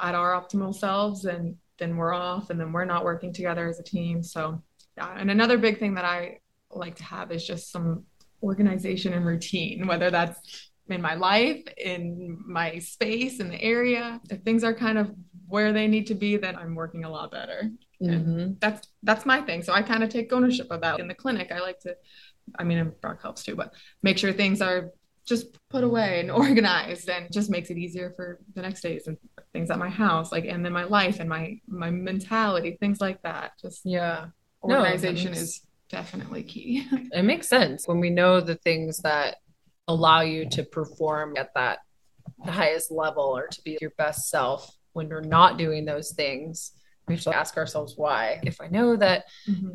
at 0.01 0.15
our 0.15 0.33
optimal 0.33 0.75
selves, 0.75 1.21
then 1.21 1.55
then 1.79 1.97
we're 1.97 2.13
off, 2.13 2.49
and 2.49 2.59
then 2.59 2.71
we're 2.71 2.85
not 2.85 3.03
working 3.03 3.33
together 3.33 3.67
as 3.67 3.79
a 3.79 3.83
team. 3.83 4.23
So, 4.23 4.61
yeah. 4.97 5.15
And 5.17 5.31
another 5.31 5.57
big 5.57 5.79
thing 5.79 5.95
that 5.95 6.05
I 6.05 6.39
like 6.71 6.95
to 6.95 7.03
have 7.03 7.31
is 7.31 7.45
just 7.45 7.71
some 7.71 8.03
organization 8.41 9.13
and 9.13 9.25
routine, 9.25 9.87
whether 9.87 10.11
that's 10.11 10.71
in 10.89 11.01
my 11.01 11.15
life, 11.15 11.63
in 11.77 12.37
my 12.45 12.77
space, 12.79 13.39
in 13.39 13.49
the 13.49 13.61
area. 13.61 14.19
If 14.29 14.41
things 14.41 14.63
are 14.63 14.73
kind 14.73 14.97
of 14.97 15.11
where 15.47 15.71
they 15.71 15.87
need 15.87 16.07
to 16.07 16.15
be, 16.15 16.37
then 16.37 16.55
I'm 16.55 16.75
working 16.75 17.05
a 17.05 17.09
lot 17.09 17.31
better 17.31 17.71
Mhm. 18.01 18.59
that's 18.59 18.87
that's 19.03 19.25
my 19.25 19.41
thing. 19.41 19.61
So 19.63 19.73
I 19.73 19.81
kind 19.81 20.03
of 20.03 20.09
take 20.09 20.33
ownership 20.33 20.67
of 20.71 20.81
that. 20.81 20.99
In 20.99 21.07
the 21.07 21.13
clinic, 21.13 21.51
I 21.51 21.59
like 21.59 21.79
to, 21.81 21.95
I 22.59 22.63
mean, 22.63 22.91
Brock 23.01 23.21
helps 23.21 23.43
too, 23.43 23.55
but 23.55 23.73
make 24.01 24.17
sure 24.17 24.33
things 24.33 24.61
are 24.61 24.91
just 25.25 25.57
put 25.69 25.83
away 25.83 26.19
and 26.19 26.31
organized, 26.43 27.09
and 27.09 27.31
just 27.31 27.49
makes 27.49 27.69
it 27.69 27.77
easier 27.77 28.11
for 28.15 28.39
the 28.55 28.61
next 28.61 28.81
days 28.81 29.07
and 29.07 29.17
things 29.53 29.69
at 29.69 29.79
my 29.79 29.89
house, 29.89 30.31
like 30.31 30.45
and 30.45 30.63
then 30.63 30.73
my 30.73 30.83
life 30.83 31.19
and 31.19 31.29
my 31.29 31.59
my 31.67 31.89
mentality, 31.89 32.77
things 32.79 32.99
like 33.01 33.21
that. 33.23 33.51
Just 33.61 33.81
Yeah. 33.85 34.27
No, 34.65 34.79
organization 34.79 35.31
makes- 35.31 35.41
is 35.41 35.61
definitely 35.89 36.43
key. 36.43 36.87
It 37.13 37.23
makes 37.23 37.47
sense 37.47 37.87
when 37.87 37.99
we 37.99 38.09
know 38.09 38.41
the 38.41 38.55
things 38.55 38.97
that 38.99 39.37
allow 39.87 40.21
you 40.21 40.49
to 40.49 40.63
perform 40.63 41.35
at 41.37 41.53
that 41.55 41.79
the 42.45 42.51
highest 42.51 42.89
level 42.91 43.23
or 43.37 43.47
to 43.47 43.61
be 43.63 43.77
your 43.81 43.91
best 43.97 44.29
self 44.29 44.75
when 44.93 45.09
you're 45.09 45.21
not 45.21 45.57
doing 45.57 45.85
those 45.85 46.11
things. 46.13 46.71
We 47.07 47.15
have 47.15 47.23
to 47.25 47.35
ask 47.35 47.57
ourselves 47.57 47.95
why. 47.97 48.39
If 48.43 48.61
I 48.61 48.67
know 48.67 48.95
that 48.95 49.25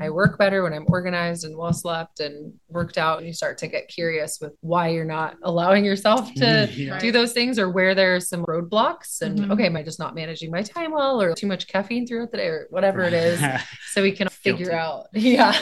I 0.00 0.08
work 0.08 0.38
better 0.38 0.62
when 0.62 0.72
I'm 0.72 0.86
organized 0.88 1.44
and 1.44 1.56
well 1.58 1.74
slept 1.74 2.20
and 2.20 2.54
worked 2.68 2.96
out, 2.96 3.18
and 3.18 3.26
you 3.26 3.34
start 3.34 3.58
to 3.58 3.66
get 3.66 3.88
curious 3.88 4.38
with 4.40 4.52
why 4.60 4.88
you're 4.88 5.04
not 5.04 5.36
allowing 5.42 5.84
yourself 5.84 6.32
to 6.34 6.68
Yeah. 6.74 6.98
do 6.98 7.12
those 7.12 7.32
things 7.34 7.58
or 7.58 7.68
where 7.70 7.94
there's 7.94 8.28
some 8.30 8.44
roadblocks 8.46 9.20
and 9.20 9.38
Mhm. 9.40 9.50
okay, 9.52 9.66
am 9.66 9.76
I 9.76 9.82
just 9.82 9.98
not 9.98 10.14
managing 10.14 10.50
my 10.50 10.62
time 10.62 10.92
well 10.92 11.20
or 11.20 11.34
too 11.34 11.46
much 11.46 11.68
caffeine 11.68 12.06
throughout 12.06 12.30
the 12.30 12.38
day 12.38 12.46
or 12.46 12.66
whatever 12.70 13.02
it 13.02 13.12
is? 13.12 13.40
So 13.92 14.02
we 14.02 14.12
can 14.12 14.28
figure 14.28 14.66
Guilty. 14.66 14.74
out, 14.76 15.06
yeah, 15.12 15.54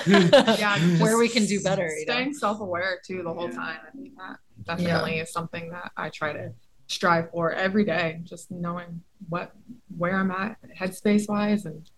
Yeah, 0.59 0.79
where 1.01 1.17
we 1.17 1.29
can 1.29 1.47
do 1.47 1.61
better. 1.63 1.87
You 1.87 2.07
know? 2.07 2.13
Staying 2.13 2.35
self-aware 2.35 3.01
too 3.07 3.23
the 3.23 3.33
whole 3.33 3.49
Yeah. 3.49 3.57
time. 3.57 3.79
I 3.87 3.91
think 3.97 4.11
that 4.19 4.39
definitely 4.65 5.19
is 5.21 5.33
something 5.33 5.71
that 5.71 5.91
I 5.97 6.11
try 6.11 6.33
to 6.33 6.53
strive 6.89 7.31
for 7.31 7.53
every 7.53 7.85
day. 7.85 8.21
Just 8.25 8.51
knowing 8.51 9.03
what 9.29 9.53
where 9.97 10.17
I'm 10.17 10.31
at 10.31 10.57
headspace 10.79 11.29
wise 11.29 11.65
and 11.65 11.89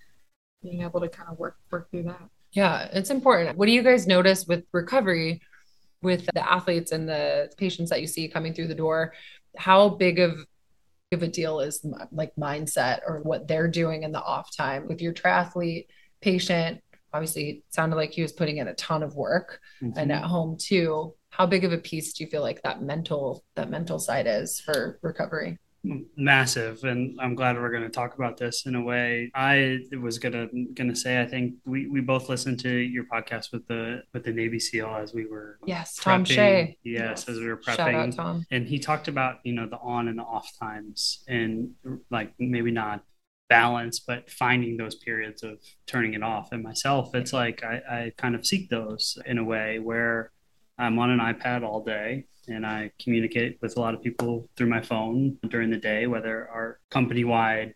being 0.63 0.83
able 0.83 1.01
to 1.01 1.09
kind 1.09 1.29
of 1.31 1.39
work 1.39 1.57
work 1.71 1.91
through 1.91 2.05
that. 2.05 2.29
Yeah, 2.53 2.89
it's 2.93 3.11
important. 3.11 3.59
What 3.59 3.67
do 3.67 3.73
you 3.73 3.83
guys 3.83 4.07
notice 4.07 4.47
with 4.47 4.65
recovery 4.73 5.41
with 6.03 6.27
the 6.33 6.51
athletes 6.51 6.93
and 6.93 7.09
the 7.09 7.51
patients 7.57 7.91
that 7.91 8.01
you 8.01 8.07
see 8.07 8.29
coming 8.29 8.55
through 8.55 8.69
the 8.69 8.75
door? 8.75 9.15
How 9.57 9.91
big 9.91 10.19
of 10.19 10.39
of 11.11 11.23
a 11.23 11.29
deal 11.29 11.61
is 11.61 11.85
like 12.13 12.35
mindset 12.37 13.01
or 13.07 13.21
what 13.23 13.49
they're 13.49 13.69
doing 13.69 14.03
in 14.03 14.13
the 14.13 14.23
off 14.23 14.55
time 14.55 14.87
with 14.89 15.01
your 15.01 15.13
triathlete 15.13 15.87
patient? 16.21 16.81
Obviously, 17.13 17.51
it 17.51 17.63
sounded 17.71 17.97
like 17.97 18.13
he 18.13 18.23
was 18.23 18.33
putting 18.33 18.59
in 18.59 18.69
a 18.69 18.75
ton 18.75 19.03
of 19.03 19.15
work 19.15 19.61
and 19.81 19.95
mm-hmm. 19.95 20.11
at 20.11 20.25
home 20.25 20.57
too. 20.61 21.15
How 21.31 21.47
big 21.47 21.65
of 21.65 21.73
a 21.73 21.79
piece 21.79 22.13
do 22.15 22.25
you 22.25 22.31
feel 22.31 22.43
like 22.43 22.63
that 22.63 22.83
mental 22.83 23.45
that 23.55 23.71
mental 23.71 23.99
side 23.99 24.27
is 24.27 24.61
for 24.61 24.99
recovery? 25.03 25.59
massive 26.17 26.83
and 26.83 27.17
i'm 27.21 27.37
glad 27.37 27.57
we're 27.57 27.71
going 27.71 27.85
to 27.85 27.89
talk 27.89 28.17
about 28.17 28.37
this 28.37 28.67
in 28.67 28.75
a 28.75 28.83
way 28.83 29.31
i 29.35 29.79
was 30.03 30.19
going 30.19 30.33
to 30.33 30.49
going 30.75 30.89
to 30.91 30.97
say 30.97 31.21
i 31.23 31.25
think 31.27 31.55
we 31.65 31.87
we 31.87 32.01
both 32.01 32.29
listened 32.29 32.59
to 32.59 32.69
your 32.69 33.05
podcast 33.05 33.53
with 33.53 33.67
the 33.69 34.03
with 34.13 34.25
the 34.25 34.33
navy 34.33 34.59
seal 34.59 34.89
as 34.89 35.15
we 35.15 35.25
were 35.25 35.57
Yes, 35.67 35.95
Tom 35.95 36.25
prepping. 36.25 36.27
Shea. 36.27 36.79
yes 36.83 37.29
as 37.29 37.39
we 37.39 37.47
were 37.47 37.57
prepping 37.57 37.77
Shout 37.77 37.95
out 37.95 38.13
Tom. 38.13 38.45
and 38.51 38.67
he 38.67 38.81
talked 38.81 39.07
about 39.07 39.37
you 39.45 39.53
know 39.53 39.69
the 39.69 39.79
on 39.79 40.09
and 40.09 40.19
the 40.19 40.25
off 40.25 40.51
times 40.61 41.25
and 41.29 41.71
like 42.11 42.33
maybe 42.41 42.73
not 42.73 43.05
balance 43.49 44.01
but 44.01 44.29
finding 44.29 44.77
those 44.77 44.97
periods 44.97 45.45
of 45.45 45.59
turning 45.87 46.13
it 46.15 46.25
off 46.25 46.51
and 46.51 46.63
myself 46.63 47.15
it's 47.15 47.33
like 47.33 47.63
I, 47.63 47.77
I 47.89 48.13
kind 48.19 48.35
of 48.35 48.45
seek 48.45 48.69
those 48.69 49.17
in 49.25 49.39
a 49.39 49.45
way 49.45 49.79
where 49.79 50.33
i'm 50.79 50.99
on 50.99 51.11
an 51.11 51.19
ipad 51.21 51.63
all 51.65 51.83
day 51.85 52.25
and 52.49 52.67
i 52.67 52.91
communicate 53.03 53.59
with 53.61 53.77
a 53.77 53.81
lot 53.81 53.95
of 53.95 54.03
people 54.03 54.49
through 54.57 54.69
my 54.69 54.81
phone 54.81 55.37
during 55.49 55.71
the 55.71 55.77
day 55.77 56.07
whether 56.07 56.49
our 56.49 56.79
company 56.91 57.25
wide 57.25 57.75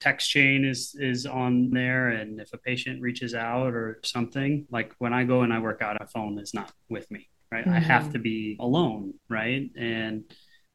text 0.00 0.30
chain 0.30 0.64
is 0.64 0.94
is 0.98 1.24
on 1.26 1.70
there 1.70 2.08
and 2.08 2.38
if 2.40 2.52
a 2.52 2.58
patient 2.58 3.00
reaches 3.00 3.34
out 3.34 3.72
or 3.72 3.98
something 4.04 4.66
like 4.70 4.92
when 4.98 5.12
i 5.14 5.24
go 5.24 5.40
and 5.42 5.52
i 5.52 5.58
work 5.58 5.80
out 5.80 5.96
a 6.00 6.06
phone 6.06 6.38
is 6.38 6.52
not 6.54 6.72
with 6.88 7.10
me 7.10 7.28
right? 7.52 7.66
I 7.68 7.78
have 7.78 8.06
Mhm. 8.08 8.12
to 8.12 8.18
be 8.18 8.56
alone 8.58 9.14
right? 9.28 9.70
And 9.76 10.24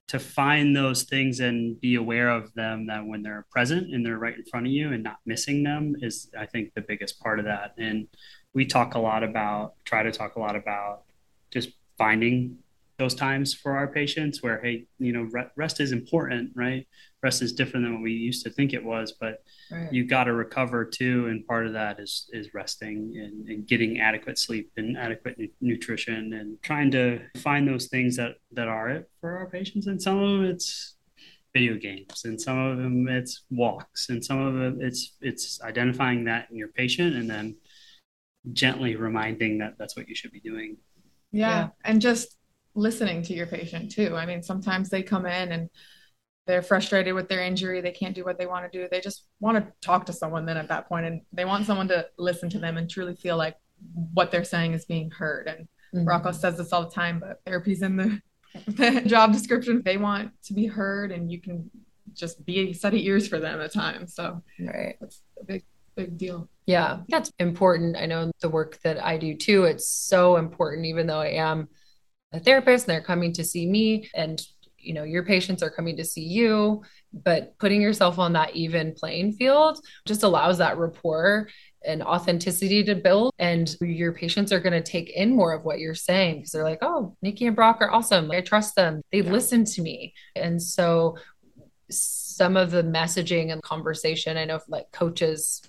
to 0.07 0.19
find 0.19 0.73
those 0.75 1.03
things 1.03 1.41
and 1.41 1.79
be 1.81 1.95
aware 1.95 2.29
of 2.29 2.53
them 2.53 2.87
that 2.87 3.05
when 3.05 3.21
they're 3.23 3.45
present 3.51 3.93
and 3.93 4.05
they're 4.05 4.17
right 4.17 4.37
in 4.37 4.45
front 4.45 4.67
of 4.67 4.71
you 4.71 4.91
and 4.93 5.03
not 5.03 5.17
missing 5.25 5.63
them 5.63 5.95
is 6.01 6.29
i 6.37 6.45
think 6.45 6.73
the 6.73 6.81
biggest 6.81 7.19
part 7.19 7.39
of 7.39 7.45
that. 7.45 7.73
And 7.77 8.07
we 8.53 8.65
talk 8.65 8.95
a 8.95 8.99
lot 8.99 9.21
about 9.23 9.73
try 9.85 10.01
to 10.03 10.11
talk 10.11 10.35
a 10.37 10.39
lot 10.39 10.55
about 10.55 11.03
finding 12.01 12.57
those 12.97 13.13
times 13.13 13.53
for 13.53 13.77
our 13.77 13.87
patients 13.87 14.41
where 14.41 14.59
hey 14.61 14.85
you 14.97 15.13
know 15.13 15.29
rest 15.55 15.79
is 15.79 15.91
important 15.91 16.51
right 16.55 16.87
rest 17.21 17.43
is 17.43 17.53
different 17.53 17.85
than 17.85 17.93
what 17.93 18.01
we 18.01 18.11
used 18.11 18.43
to 18.43 18.49
think 18.49 18.73
it 18.73 18.83
was 18.83 19.13
but 19.19 19.43
right. 19.71 19.93
you 19.93 20.03
got 20.03 20.23
to 20.23 20.33
recover 20.33 20.83
too 20.83 21.27
and 21.27 21.45
part 21.45 21.67
of 21.67 21.73
that 21.73 21.99
is 21.99 22.27
is 22.31 22.55
resting 22.55 23.13
and, 23.23 23.47
and 23.49 23.67
getting 23.67 23.99
adequate 23.99 24.39
sleep 24.39 24.71
and 24.77 24.97
adequate 24.97 25.35
nu- 25.37 25.47
nutrition 25.61 26.33
and 26.33 26.61
trying 26.63 26.89
to 26.89 27.19
find 27.37 27.67
those 27.67 27.85
things 27.87 28.15
that 28.17 28.33
that 28.51 28.67
are 28.67 28.89
it 28.89 29.07
for 29.19 29.37
our 29.37 29.47
patients 29.47 29.85
and 29.85 30.01
some 30.01 30.17
of 30.17 30.29
them 30.31 30.45
it's 30.45 30.95
video 31.53 31.75
games 31.75 32.25
and 32.25 32.41
some 32.41 32.57
of 32.57 32.77
them 32.77 33.07
it's 33.07 33.43
walks 33.51 34.09
and 34.09 34.25
some 34.25 34.39
of 34.39 34.53
it 34.59 34.85
it's 34.87 35.17
it's 35.21 35.61
identifying 35.61 36.23
that 36.23 36.47
in 36.49 36.57
your 36.57 36.69
patient 36.69 37.15
and 37.15 37.29
then 37.29 37.55
gently 38.53 38.95
reminding 38.95 39.59
that 39.59 39.75
that's 39.77 39.95
what 39.95 40.07
you 40.09 40.15
should 40.15 40.31
be 40.31 40.39
doing 40.39 40.77
yeah, 41.31 41.49
yeah. 41.49 41.67
and 41.85 42.01
just 42.01 42.37
listening 42.73 43.21
to 43.21 43.33
your 43.33 43.47
patient 43.47 43.91
too 43.91 44.15
i 44.15 44.25
mean 44.25 44.41
sometimes 44.41 44.89
they 44.89 45.03
come 45.03 45.25
in 45.25 45.51
and 45.51 45.69
they're 46.47 46.61
frustrated 46.61 47.13
with 47.13 47.27
their 47.27 47.43
injury 47.43 47.81
they 47.81 47.91
can't 47.91 48.15
do 48.15 48.23
what 48.23 48.37
they 48.37 48.45
want 48.45 48.69
to 48.69 48.79
do 48.79 48.87
they 48.89 49.01
just 49.01 49.25
want 49.39 49.57
to 49.57 49.73
talk 49.81 50.05
to 50.05 50.13
someone 50.13 50.45
then 50.45 50.57
at 50.57 50.69
that 50.69 50.87
point 50.87 51.05
and 51.05 51.21
they 51.33 51.45
want 51.45 51.65
someone 51.65 51.87
to 51.87 52.05
listen 52.17 52.49
to 52.49 52.59
them 52.59 52.77
and 52.77 52.89
truly 52.89 53.15
feel 53.15 53.37
like 53.37 53.55
what 54.13 54.31
they're 54.31 54.43
saying 54.43 54.73
is 54.73 54.85
being 54.85 55.11
heard 55.11 55.47
and 55.47 55.67
mm-hmm. 55.93 56.07
rocco 56.07 56.31
says 56.31 56.57
this 56.57 56.71
all 56.71 56.85
the 56.85 56.91
time 56.91 57.19
but 57.19 57.41
therapy's 57.45 57.81
in 57.81 57.97
the 57.97 58.21
the 58.67 59.01
job 59.05 59.33
description. 59.33 59.81
They 59.83 59.97
want 59.97 60.31
to 60.43 60.53
be 60.53 60.65
heard, 60.65 61.11
and 61.11 61.31
you 61.31 61.39
can 61.39 61.69
just 62.13 62.45
be 62.45 62.69
a 62.69 62.73
set 62.73 62.93
of 62.93 62.99
ears 62.99 63.27
for 63.27 63.39
them 63.39 63.61
at 63.61 63.73
times. 63.73 64.13
So, 64.13 64.41
right, 64.59 64.95
that's 64.99 65.21
a 65.39 65.45
big, 65.45 65.63
big 65.95 66.17
deal. 66.17 66.49
Yeah, 66.71 67.01
that's 67.09 67.31
important. 67.39 67.97
I 67.97 68.05
know 68.05 68.31
the 68.41 68.49
work 68.49 68.79
that 68.83 69.03
I 69.03 69.17
do 69.17 69.35
too. 69.35 69.65
It's 69.65 69.87
so 69.87 70.37
important, 70.37 70.85
even 70.85 71.05
though 71.05 71.19
I 71.19 71.33
am 71.33 71.67
a 72.31 72.39
therapist 72.39 72.87
and 72.87 72.93
they're 72.93 73.03
coming 73.03 73.33
to 73.33 73.43
see 73.43 73.67
me, 73.67 74.09
and 74.15 74.41
you 74.83 74.93
know 74.93 75.03
your 75.03 75.23
patients 75.23 75.61
are 75.61 75.69
coming 75.69 75.95
to 75.97 76.03
see 76.03 76.23
you 76.23 76.81
but 77.13 77.57
putting 77.59 77.81
yourself 77.81 78.17
on 78.17 78.33
that 78.33 78.55
even 78.55 78.93
playing 78.93 79.31
field 79.33 79.79
just 80.07 80.23
allows 80.23 80.57
that 80.57 80.77
rapport 80.77 81.47
and 81.85 82.03
authenticity 82.03 82.83
to 82.83 82.95
build 82.95 83.33
and 83.39 83.75
your 83.81 84.13
patients 84.13 84.51
are 84.51 84.59
going 84.59 84.73
to 84.73 84.81
take 84.81 85.09
in 85.11 85.35
more 85.35 85.53
of 85.53 85.63
what 85.63 85.79
you're 85.79 85.95
saying 85.95 86.37
because 86.37 86.51
they're 86.51 86.63
like 86.63 86.79
oh 86.81 87.15
nikki 87.21 87.45
and 87.45 87.55
brock 87.55 87.77
are 87.81 87.91
awesome 87.91 88.31
i 88.31 88.41
trust 88.41 88.75
them 88.75 89.01
they 89.11 89.21
yeah. 89.21 89.31
listen 89.31 89.63
to 89.63 89.81
me 89.81 90.13
and 90.35 90.61
so 90.61 91.15
some 92.35 92.57
of 92.57 92.71
the 92.71 92.83
messaging 92.83 93.51
and 93.51 93.61
conversation 93.61 94.37
I 94.37 94.45
know 94.45 94.59
like 94.67 94.91
coaches 94.91 95.61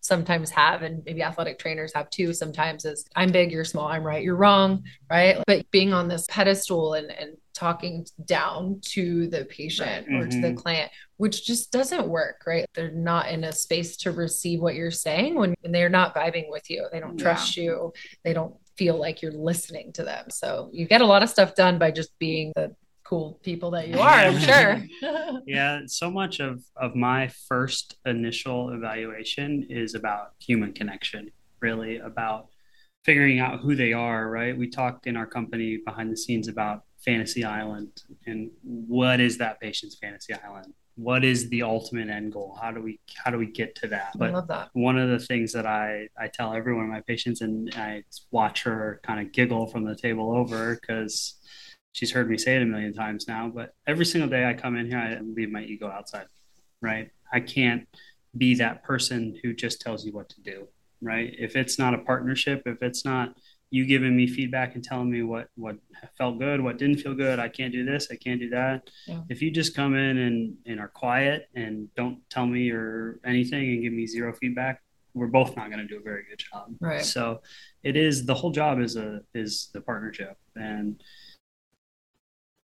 sometimes 0.00 0.50
have 0.50 0.82
and 0.82 1.02
maybe 1.04 1.22
athletic 1.22 1.58
trainers 1.58 1.92
have 1.94 2.10
too 2.10 2.32
sometimes 2.32 2.84
is 2.84 3.04
I'm 3.16 3.30
big, 3.30 3.52
you're 3.52 3.64
small, 3.64 3.86
I'm 3.86 4.04
right, 4.04 4.22
you're 4.22 4.36
wrong, 4.36 4.82
right? 5.10 5.42
But 5.46 5.70
being 5.70 5.92
on 5.92 6.08
this 6.08 6.26
pedestal 6.28 6.94
and, 6.94 7.10
and 7.10 7.36
talking 7.54 8.06
down 8.24 8.80
to 8.82 9.28
the 9.28 9.44
patient 9.44 10.06
mm-hmm. 10.06 10.16
or 10.16 10.26
to 10.26 10.40
the 10.40 10.48
mm-hmm. 10.48 10.56
client, 10.56 10.90
which 11.16 11.44
just 11.44 11.72
doesn't 11.72 12.08
work, 12.08 12.42
right? 12.46 12.66
They're 12.74 12.90
not 12.90 13.28
in 13.28 13.44
a 13.44 13.52
space 13.52 13.96
to 13.98 14.12
receive 14.12 14.60
what 14.60 14.74
you're 14.74 14.90
saying 14.90 15.34
when, 15.34 15.54
when 15.60 15.72
they're 15.72 15.88
not 15.88 16.14
vibing 16.14 16.48
with 16.48 16.70
you. 16.70 16.86
They 16.90 17.00
don't 17.00 17.18
trust 17.18 17.56
yeah. 17.56 17.64
you. 17.64 17.92
They 18.24 18.32
don't 18.32 18.54
feel 18.76 18.98
like 18.98 19.20
you're 19.20 19.32
listening 19.32 19.92
to 19.92 20.04
them. 20.04 20.30
So 20.30 20.70
you 20.72 20.86
get 20.86 21.02
a 21.02 21.06
lot 21.06 21.22
of 21.22 21.28
stuff 21.28 21.54
done 21.54 21.78
by 21.78 21.90
just 21.90 22.18
being 22.18 22.52
the 22.56 22.74
cool 23.10 23.40
people 23.42 23.72
that 23.72 23.88
you 23.88 23.98
are, 23.98 24.08
I'm 24.08 24.38
sure. 24.38 25.42
yeah, 25.46 25.80
so 25.86 26.10
much 26.10 26.38
of 26.38 26.62
of 26.76 26.94
my 26.94 27.28
first 27.48 27.96
initial 28.06 28.70
evaluation 28.70 29.66
is 29.68 29.94
about 29.94 30.34
human 30.38 30.72
connection, 30.72 31.30
really 31.58 31.98
about 31.98 32.46
figuring 33.04 33.40
out 33.40 33.60
who 33.60 33.74
they 33.74 33.92
are, 33.92 34.30
right? 34.30 34.56
We 34.56 34.68
talked 34.68 35.06
in 35.08 35.16
our 35.16 35.26
company 35.26 35.78
behind 35.84 36.12
the 36.12 36.16
scenes 36.16 36.46
about 36.46 36.84
fantasy 37.04 37.44
island 37.44 38.02
and 38.26 38.50
what 38.62 39.20
is 39.20 39.38
that 39.38 39.58
patient's 39.58 39.96
fantasy 39.96 40.34
island? 40.34 40.74
What 40.96 41.24
is 41.24 41.48
the 41.48 41.62
ultimate 41.62 42.10
end 42.10 42.32
goal? 42.34 42.58
How 42.60 42.70
do 42.70 42.80
we 42.82 43.00
how 43.16 43.30
do 43.30 43.38
we 43.38 43.46
get 43.46 43.74
to 43.76 43.88
that? 43.88 44.12
But 44.16 44.30
I 44.30 44.32
love 44.32 44.48
that. 44.48 44.68
One 44.74 44.98
of 44.98 45.08
the 45.08 45.18
things 45.18 45.52
that 45.54 45.66
I 45.66 46.08
I 46.16 46.28
tell 46.28 46.52
every 46.52 46.74
one 46.74 46.84
of 46.84 46.90
my 46.90 47.00
patients 47.00 47.40
and 47.40 47.72
I 47.74 48.04
watch 48.30 48.62
her 48.64 49.00
kind 49.02 49.18
of 49.18 49.32
giggle 49.32 49.66
from 49.66 49.84
the 49.84 49.96
table 49.96 50.36
over 50.36 50.74
because 50.74 51.40
she's 51.92 52.12
heard 52.12 52.30
me 52.30 52.38
say 52.38 52.56
it 52.56 52.62
a 52.62 52.66
million 52.66 52.94
times 52.94 53.26
now, 53.26 53.50
but 53.52 53.74
every 53.86 54.06
single 54.06 54.30
day 54.30 54.44
I 54.44 54.54
come 54.54 54.76
in 54.76 54.86
here, 54.86 54.98
I 54.98 55.20
leave 55.20 55.50
my 55.50 55.62
ego 55.62 55.88
outside, 55.88 56.26
right? 56.80 57.10
I 57.32 57.40
can't 57.40 57.86
be 58.36 58.54
that 58.56 58.82
person 58.84 59.38
who 59.42 59.52
just 59.52 59.80
tells 59.80 60.04
you 60.04 60.12
what 60.12 60.28
to 60.30 60.40
do, 60.40 60.68
right? 61.00 61.34
If 61.38 61.56
it's 61.56 61.78
not 61.78 61.94
a 61.94 61.98
partnership, 61.98 62.62
if 62.66 62.82
it's 62.82 63.04
not 63.04 63.34
you 63.70 63.86
giving 63.86 64.16
me 64.16 64.26
feedback 64.26 64.74
and 64.74 64.82
telling 64.82 65.10
me 65.10 65.22
what 65.22 65.48
what 65.54 65.76
felt 66.18 66.38
good, 66.38 66.60
what 66.60 66.76
didn't 66.76 66.98
feel 66.98 67.14
good, 67.14 67.38
I 67.38 67.48
can't 67.48 67.72
do 67.72 67.84
this, 67.84 68.08
I 68.10 68.16
can't 68.16 68.40
do 68.40 68.50
that. 68.50 68.90
Yeah. 69.06 69.20
If 69.28 69.42
you 69.42 69.50
just 69.50 69.76
come 69.76 69.94
in 69.94 70.18
and 70.18 70.54
and 70.66 70.80
are 70.80 70.88
quiet 70.88 71.48
and 71.54 71.92
don't 71.94 72.18
tell 72.30 72.46
me 72.46 72.70
or 72.70 73.20
anything 73.24 73.70
and 73.70 73.82
give 73.82 73.92
me 73.92 74.06
zero 74.06 74.32
feedback, 74.32 74.82
we're 75.14 75.28
both 75.28 75.56
not 75.56 75.70
going 75.70 75.86
to 75.86 75.86
do 75.86 75.98
a 75.98 76.02
very 76.02 76.24
good 76.28 76.38
job. 76.38 76.74
Right. 76.80 77.04
So 77.04 77.42
it 77.82 77.96
is 77.96 78.26
the 78.26 78.34
whole 78.34 78.50
job 78.50 78.80
is 78.80 78.96
a 78.96 79.20
is 79.34 79.70
the 79.72 79.80
partnership 79.80 80.36
and 80.56 81.00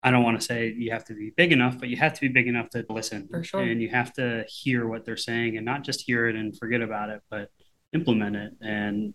I 0.03 0.11
don't 0.11 0.23
want 0.23 0.39
to 0.39 0.45
say 0.45 0.73
you 0.77 0.91
have 0.91 1.05
to 1.05 1.13
be 1.13 1.31
big 1.35 1.51
enough, 1.51 1.79
but 1.79 1.89
you 1.89 1.97
have 1.97 2.13
to 2.13 2.21
be 2.21 2.27
big 2.27 2.47
enough 2.47 2.69
to 2.71 2.85
listen. 2.89 3.27
For 3.29 3.43
sure. 3.43 3.61
And 3.61 3.81
you 3.81 3.89
have 3.89 4.13
to 4.13 4.45
hear 4.47 4.87
what 4.87 5.05
they're 5.05 5.17
saying 5.17 5.57
and 5.57 5.65
not 5.65 5.83
just 5.83 6.01
hear 6.01 6.27
it 6.27 6.35
and 6.35 6.57
forget 6.57 6.81
about 6.81 7.09
it, 7.09 7.21
but 7.29 7.49
implement 7.93 8.35
it. 8.35 8.53
And 8.61 9.13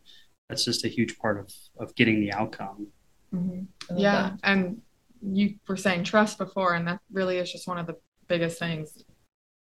that's 0.48 0.64
just 0.64 0.84
a 0.84 0.88
huge 0.88 1.18
part 1.18 1.38
of, 1.38 1.50
of 1.78 1.94
getting 1.94 2.20
the 2.20 2.32
outcome. 2.32 2.88
Mm-hmm. 3.32 3.96
Yeah. 3.96 4.30
That. 4.30 4.40
And 4.42 4.82
you 5.22 5.54
were 5.68 5.76
saying 5.76 6.04
trust 6.04 6.36
before, 6.36 6.74
and 6.74 6.86
that 6.88 7.00
really 7.12 7.38
is 7.38 7.52
just 7.52 7.68
one 7.68 7.78
of 7.78 7.86
the 7.86 7.96
biggest 8.26 8.58
things. 8.58 9.04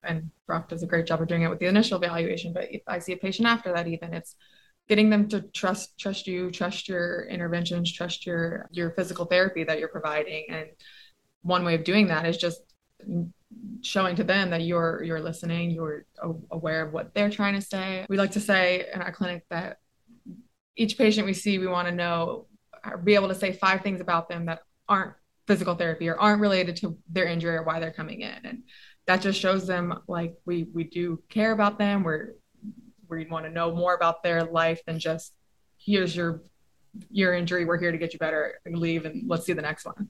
And 0.03 0.31
Brock 0.47 0.69
does 0.69 0.83
a 0.83 0.87
great 0.87 1.07
job 1.07 1.21
of 1.21 1.29
doing 1.29 1.43
it 1.43 1.49
with 1.49 1.61
the 1.61 1.67
initial 1.67 1.99
evaluation. 1.99 2.53
But 2.53 2.73
if 2.73 2.83
I 2.89 2.99
see 2.99 3.13
a 3.13 3.17
patient 3.17 3.47
after 3.47 3.73
that, 3.73 3.87
even 3.87 4.15
it's 4.15 4.35
getting 4.89 5.11
them 5.11 5.29
to 5.29 5.43
trust 5.43 5.97
trust 5.99 6.27
you, 6.27 6.51
trust 6.51 6.89
your 6.89 7.27
interventions, 7.27 7.93
trust 7.93 8.27
your 8.27 8.69
your 8.73 8.91
physical 8.91 9.27
therapy 9.27 9.63
that 9.63 9.79
you're 9.79 9.89
providing, 9.89 10.47
and 10.49 10.67
one 11.43 11.64
way 11.64 11.74
of 11.74 11.84
doing 11.84 12.09
that 12.09 12.26
is 12.26 12.36
just 12.36 12.61
showing 13.82 14.16
to 14.16 14.24
them 14.24 14.51
that 14.51 14.62
you're 14.62 15.03
you're 15.03 15.20
listening 15.20 15.70
you're 15.70 16.07
aware 16.51 16.86
of 16.86 16.93
what 16.93 17.12
they're 17.14 17.30
trying 17.30 17.55
to 17.55 17.61
say. 17.61 18.07
We 18.09 18.16
like 18.16 18.32
to 18.32 18.40
say 18.40 18.86
in 18.93 19.03
our 19.03 19.12
clinic 19.12 19.45
that 19.51 19.78
each 20.76 20.97
patient 20.97 21.26
we 21.26 21.34
see 21.34 21.59
we 21.59 21.66
want 21.66 21.88
to 21.88 21.95
know 21.95 22.47
uh, 22.84 22.97
be 22.97 23.14
able 23.14 23.28
to 23.28 23.34
say 23.34 23.53
five 23.53 23.82
things 23.82 24.01
about 24.01 24.28
them 24.28 24.47
that 24.47 24.61
aren't 24.88 25.14
physical 25.47 25.74
therapy 25.74 26.09
or 26.09 26.18
aren't 26.18 26.40
related 26.40 26.76
to 26.76 26.97
their 27.09 27.26
injury 27.26 27.57
or 27.57 27.64
why 27.64 27.80
they're 27.80 27.93
coming 27.93 28.20
in. 28.20 28.38
And 28.45 28.62
that 29.07 29.20
just 29.20 29.40
shows 29.40 29.66
them 29.66 29.99
like 30.07 30.34
we 30.47 30.68
we 30.72 30.84
do 30.84 31.20
care 31.28 31.53
about 31.53 31.78
them. 31.78 32.03
We're 32.03 32.34
we 33.09 33.26
want 33.26 33.45
to 33.45 33.51
know 33.51 33.74
more 33.74 33.95
about 33.95 34.22
their 34.22 34.45
life 34.45 34.80
than 34.86 34.99
just 34.99 35.34
here's 35.78 36.14
your 36.14 36.43
your 37.11 37.34
injury. 37.34 37.64
We're 37.64 37.78
here 37.78 37.93
to 37.93 37.99
get 37.99 38.12
you 38.12 38.18
better. 38.18 38.61
Leave 38.66 39.05
and 39.05 39.28
let's 39.28 39.45
see 39.45 39.53
the 39.53 39.62
next 39.62 39.84
one 39.84 40.09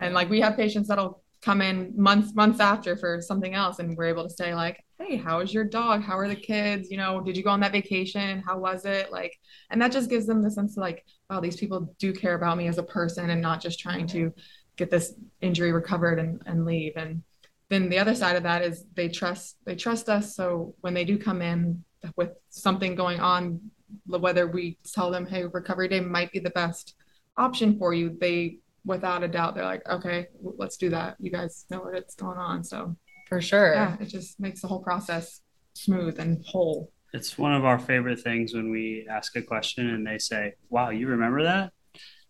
and 0.00 0.14
like 0.14 0.30
we 0.30 0.40
have 0.40 0.56
patients 0.56 0.88
that'll 0.88 1.22
come 1.42 1.60
in 1.60 1.92
months 1.96 2.34
months 2.34 2.60
after 2.60 2.96
for 2.96 3.20
something 3.20 3.54
else 3.54 3.78
and 3.78 3.96
we're 3.96 4.06
able 4.06 4.24
to 4.24 4.34
say 4.34 4.54
like 4.54 4.82
hey 4.98 5.16
how 5.16 5.40
is 5.40 5.52
your 5.52 5.64
dog? 5.64 6.02
How 6.02 6.16
are 6.16 6.28
the 6.28 6.36
kids? 6.36 6.90
You 6.90 6.96
know 6.96 7.20
did 7.20 7.36
you 7.36 7.42
go 7.42 7.50
on 7.50 7.60
that 7.60 7.72
vacation? 7.72 8.42
How 8.46 8.58
was 8.58 8.84
it? 8.84 9.12
Like 9.12 9.32
and 9.70 9.80
that 9.82 9.92
just 9.92 10.10
gives 10.10 10.26
them 10.26 10.42
the 10.42 10.50
sense 10.50 10.76
of 10.76 10.80
like 10.80 11.04
wow 11.28 11.40
these 11.40 11.56
people 11.56 11.94
do 11.98 12.12
care 12.12 12.34
about 12.34 12.56
me 12.56 12.68
as 12.68 12.78
a 12.78 12.82
person 12.82 13.30
and 13.30 13.42
not 13.42 13.60
just 13.60 13.78
trying 13.78 14.06
to 14.08 14.32
get 14.76 14.90
this 14.90 15.14
injury 15.40 15.72
recovered 15.72 16.18
and, 16.18 16.42
and 16.46 16.64
leave. 16.64 16.94
And 16.96 17.22
then 17.68 17.88
the 17.88 17.98
other 17.98 18.14
side 18.14 18.36
of 18.36 18.42
that 18.42 18.62
is 18.62 18.84
they 18.94 19.08
trust 19.08 19.56
they 19.64 19.74
trust 19.74 20.08
us. 20.08 20.34
So 20.34 20.74
when 20.80 20.94
they 20.94 21.04
do 21.04 21.18
come 21.18 21.42
in 21.42 21.84
with 22.16 22.30
something 22.50 22.94
going 22.94 23.20
on 23.20 23.60
whether 24.06 24.46
we 24.46 24.76
tell 24.92 25.10
them 25.10 25.24
hey 25.24 25.44
recovery 25.44 25.88
day 25.88 26.00
might 26.00 26.32
be 26.32 26.40
the 26.40 26.50
best 26.50 26.94
option 27.36 27.78
for 27.78 27.94
you 27.94 28.16
they 28.20 28.58
without 28.84 29.22
a 29.22 29.28
doubt, 29.28 29.54
they're 29.54 29.64
like, 29.64 29.88
okay, 29.88 30.26
let's 30.42 30.76
do 30.76 30.90
that. 30.90 31.16
You 31.18 31.30
guys 31.30 31.64
know 31.70 31.80
what's 31.80 32.14
going 32.14 32.38
on. 32.38 32.64
So 32.64 32.96
for 33.28 33.40
sure. 33.40 33.74
Yeah, 33.74 33.96
it 34.00 34.06
just 34.06 34.38
makes 34.38 34.60
the 34.60 34.68
whole 34.68 34.82
process 34.82 35.40
smooth 35.74 36.18
and 36.18 36.44
whole. 36.46 36.92
It's 37.12 37.38
one 37.38 37.54
of 37.54 37.64
our 37.64 37.78
favorite 37.78 38.20
things 38.20 38.54
when 38.54 38.70
we 38.70 39.06
ask 39.10 39.36
a 39.36 39.42
question 39.42 39.90
and 39.90 40.06
they 40.06 40.18
say, 40.18 40.54
wow, 40.68 40.90
you 40.90 41.06
remember 41.08 41.42
that? 41.44 41.72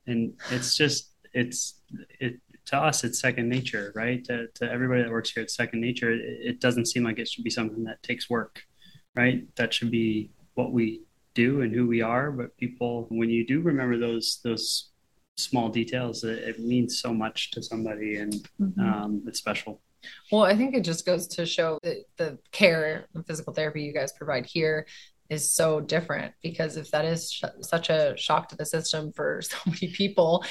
And 0.07 0.35
it's 0.51 0.77
just, 0.77 1.13
it's, 1.33 1.81
it, 2.21 2.35
to 2.67 2.77
us, 2.77 3.03
it's 3.05 3.19
second 3.19 3.49
nature, 3.49 3.93
right? 3.95 4.23
To, 4.25 4.47
to 4.57 4.71
everybody 4.71 5.03
that 5.03 5.11
works 5.11 5.31
here, 5.31 5.43
it's 5.43 5.57
second 5.57 5.81
nature. 5.81 6.13
It, 6.13 6.21
it 6.21 6.61
doesn't 6.61 6.87
seem 6.87 7.03
like 7.03 7.19
it 7.19 7.29
should 7.29 7.45
be 7.45 7.51
something 7.51 7.85
that 7.85 8.03
takes 8.03 8.29
work, 8.29 8.63
right? 9.17 9.45
That 9.57 9.73
should 9.73 9.91
be 9.91 10.31
what 10.55 10.73
we 10.73 11.03
do 11.35 11.63
and 11.63 11.75
who 11.75 11.87
we 11.87 12.03
are. 12.03 12.31
But 12.31 12.57
people, 12.59 13.07
when 13.11 13.31
you 13.31 13.47
do 13.47 13.61
remember 13.61 13.99
those, 13.99 14.41
those 14.45 14.91
small 15.37 15.69
details 15.69 16.25
it, 16.25 16.39
it 16.39 16.61
means 16.61 17.01
so 17.01 17.13
much 17.13 17.51
to 17.51 17.63
somebody 17.63 18.17
and 18.17 18.35
mm-hmm. 18.61 18.81
um, 18.81 19.23
it's 19.27 19.39
special 19.39 19.81
well 20.31 20.43
i 20.43 20.55
think 20.55 20.75
it 20.75 20.83
just 20.83 21.05
goes 21.05 21.27
to 21.27 21.45
show 21.45 21.79
the, 21.83 22.05
the 22.17 22.39
care 22.53 23.07
and 23.15 23.27
physical 23.27 23.53
therapy 23.53 23.83
you 23.83 23.93
guys 23.93 24.13
provide 24.13 24.47
here 24.47 24.87
is 25.31 25.51
so 25.51 25.81
different 25.81 26.35
because 26.43 26.77
if 26.77 26.91
that 26.91 27.05
is 27.05 27.33
sh- 27.33 27.45
such 27.63 27.89
a 27.89 28.15
shock 28.17 28.49
to 28.49 28.57
the 28.57 28.67
system 28.67 29.13
for 29.13 29.41
so 29.43 29.57
many 29.67 29.89
people 29.93 30.45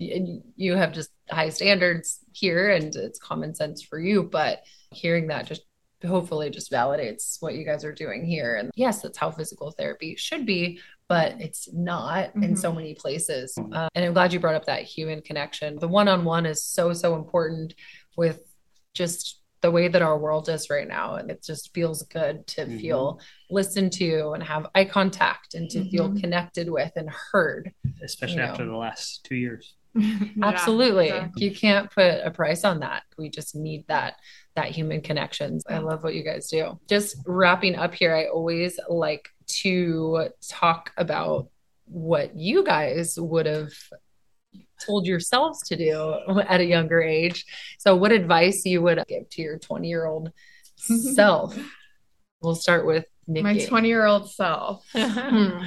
and 0.00 0.42
you 0.56 0.74
have 0.74 0.92
just 0.92 1.10
high 1.30 1.48
standards 1.48 2.20
here 2.32 2.70
and 2.70 2.96
it's 2.96 3.18
common 3.18 3.54
sense 3.54 3.82
for 3.82 3.98
you 3.98 4.22
but 4.22 4.62
hearing 4.90 5.26
that 5.28 5.46
just 5.46 5.62
hopefully 6.06 6.50
just 6.50 6.70
validates 6.70 7.40
what 7.40 7.54
you 7.54 7.64
guys 7.64 7.84
are 7.84 7.92
doing 7.92 8.24
here 8.24 8.56
and 8.56 8.70
yes 8.74 9.00
that's 9.00 9.16
how 9.16 9.30
physical 9.30 9.70
therapy 9.70 10.14
should 10.16 10.44
be 10.44 10.78
but 11.08 11.34
it's 11.40 11.72
not 11.72 12.28
mm-hmm. 12.28 12.42
in 12.42 12.56
so 12.56 12.68
mm-hmm. 12.68 12.78
many 12.78 12.94
places 12.94 13.56
uh, 13.72 13.88
and 13.94 14.04
i'm 14.04 14.12
glad 14.12 14.32
you 14.32 14.40
brought 14.40 14.54
up 14.54 14.66
that 14.66 14.82
human 14.82 15.20
connection 15.20 15.78
the 15.78 15.88
one-on-one 15.88 16.46
is 16.46 16.64
so 16.64 16.92
so 16.92 17.14
important 17.14 17.74
with 18.16 18.40
just 18.94 19.40
the 19.64 19.70
way 19.70 19.88
that 19.88 20.02
our 20.02 20.18
world 20.18 20.50
is 20.50 20.68
right 20.68 20.86
now. 20.86 21.14
And 21.14 21.30
it 21.30 21.42
just 21.42 21.72
feels 21.72 22.02
good 22.02 22.46
to 22.48 22.66
mm-hmm. 22.66 22.78
feel 22.80 23.20
listened 23.48 23.92
to 23.94 24.32
and 24.32 24.42
have 24.42 24.66
eye 24.74 24.84
contact 24.84 25.54
and 25.54 25.70
to 25.70 25.78
mm-hmm. 25.78 25.88
feel 25.88 26.14
connected 26.20 26.70
with 26.70 26.92
and 26.96 27.08
heard. 27.08 27.72
Especially 28.02 28.40
after 28.40 28.66
know. 28.66 28.72
the 28.72 28.76
last 28.76 29.24
two 29.24 29.36
years. 29.36 29.74
Absolutely. 30.42 31.06
Yeah. 31.06 31.28
You 31.36 31.54
can't 31.54 31.90
put 31.90 32.20
a 32.22 32.30
price 32.30 32.62
on 32.62 32.80
that. 32.80 33.04
We 33.16 33.30
just 33.30 33.56
need 33.56 33.86
that 33.88 34.16
that 34.54 34.66
human 34.66 35.00
connections. 35.00 35.64
I 35.66 35.78
love 35.78 36.04
what 36.04 36.14
you 36.14 36.24
guys 36.24 36.48
do. 36.48 36.78
Just 36.86 37.16
wrapping 37.26 37.74
up 37.74 37.94
here, 37.94 38.14
I 38.14 38.26
always 38.26 38.78
like 38.86 39.30
to 39.46 40.28
talk 40.48 40.92
about 40.96 41.48
what 41.86 42.36
you 42.36 42.64
guys 42.64 43.18
would 43.18 43.46
have 43.46 43.72
told 44.84 45.06
yourselves 45.06 45.60
to 45.68 45.76
do 45.76 46.42
at 46.48 46.60
a 46.60 46.64
younger 46.64 47.02
age. 47.02 47.44
So, 47.78 47.96
what 47.96 48.12
advice 48.12 48.64
you 48.64 48.82
would 48.82 49.02
give 49.08 49.28
to 49.30 49.42
your 49.42 49.58
20 49.58 49.88
year 49.88 50.06
old 50.06 50.30
self? 50.76 51.56
We'll 52.42 52.54
start 52.54 52.86
with 52.86 53.06
Nikki. 53.26 53.42
My 53.42 53.58
20 53.58 53.88
year 53.88 54.06
old 54.06 54.30
self. 54.30 54.86
Hmm. 54.94 55.64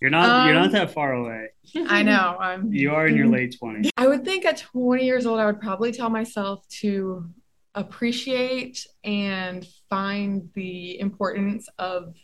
You're 0.00 0.10
not 0.10 0.28
um, 0.28 0.46
you're 0.46 0.54
not 0.54 0.72
that 0.72 0.92
far 0.92 1.12
away. 1.12 1.48
I 1.88 2.02
know. 2.02 2.36
I'm 2.38 2.72
You 2.72 2.92
are 2.92 3.06
in 3.08 3.16
your 3.16 3.26
late 3.26 3.56
20s. 3.60 3.90
I 3.96 4.06
would 4.06 4.24
think 4.24 4.44
at 4.44 4.58
20 4.58 5.04
years 5.04 5.26
old 5.26 5.40
I 5.40 5.46
would 5.46 5.60
probably 5.60 5.90
tell 5.90 6.08
myself 6.08 6.66
to 6.80 7.28
appreciate 7.74 8.86
and 9.02 9.66
find 9.88 10.50
the 10.54 11.00
importance 11.00 11.68
of 11.78 12.14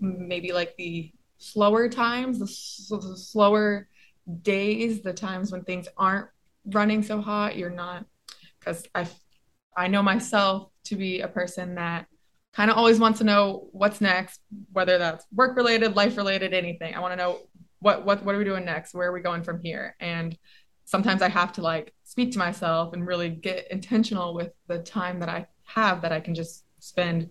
maybe 0.00 0.52
like 0.52 0.74
the 0.76 1.12
slower 1.38 1.88
times, 1.88 2.38
the, 2.38 2.96
the 2.96 3.16
slower 3.16 3.88
days, 4.42 5.02
the 5.02 5.12
times 5.12 5.52
when 5.52 5.64
things 5.64 5.88
aren't 5.96 6.28
running 6.66 7.02
so 7.02 7.20
hot, 7.20 7.56
you're 7.56 7.70
not 7.70 8.06
because 8.58 8.86
I 8.94 9.06
I 9.76 9.88
know 9.88 10.02
myself 10.02 10.70
to 10.84 10.96
be 10.96 11.20
a 11.20 11.28
person 11.28 11.74
that 11.74 12.06
kind 12.52 12.70
of 12.70 12.76
always 12.76 13.00
wants 13.00 13.18
to 13.18 13.24
know 13.24 13.68
what's 13.72 14.00
next, 14.00 14.40
whether 14.72 14.98
that's 14.98 15.26
work 15.34 15.56
related, 15.56 15.96
life 15.96 16.16
related, 16.16 16.54
anything. 16.54 16.94
I 16.94 17.00
want 17.00 17.12
to 17.12 17.16
know 17.16 17.40
what 17.80 18.04
what 18.06 18.24
what 18.24 18.34
are 18.34 18.38
we 18.38 18.44
doing 18.44 18.64
next? 18.64 18.94
Where 18.94 19.08
are 19.08 19.12
we 19.12 19.20
going 19.20 19.42
from 19.42 19.60
here? 19.60 19.96
And 20.00 20.36
sometimes 20.84 21.22
I 21.22 21.28
have 21.28 21.52
to 21.54 21.62
like 21.62 21.94
speak 22.04 22.32
to 22.32 22.38
myself 22.38 22.92
and 22.92 23.06
really 23.06 23.30
get 23.30 23.70
intentional 23.70 24.34
with 24.34 24.52
the 24.68 24.78
time 24.78 25.20
that 25.20 25.28
I 25.28 25.46
have 25.64 26.02
that 26.02 26.12
I 26.12 26.20
can 26.20 26.34
just 26.34 26.64
spend 26.78 27.30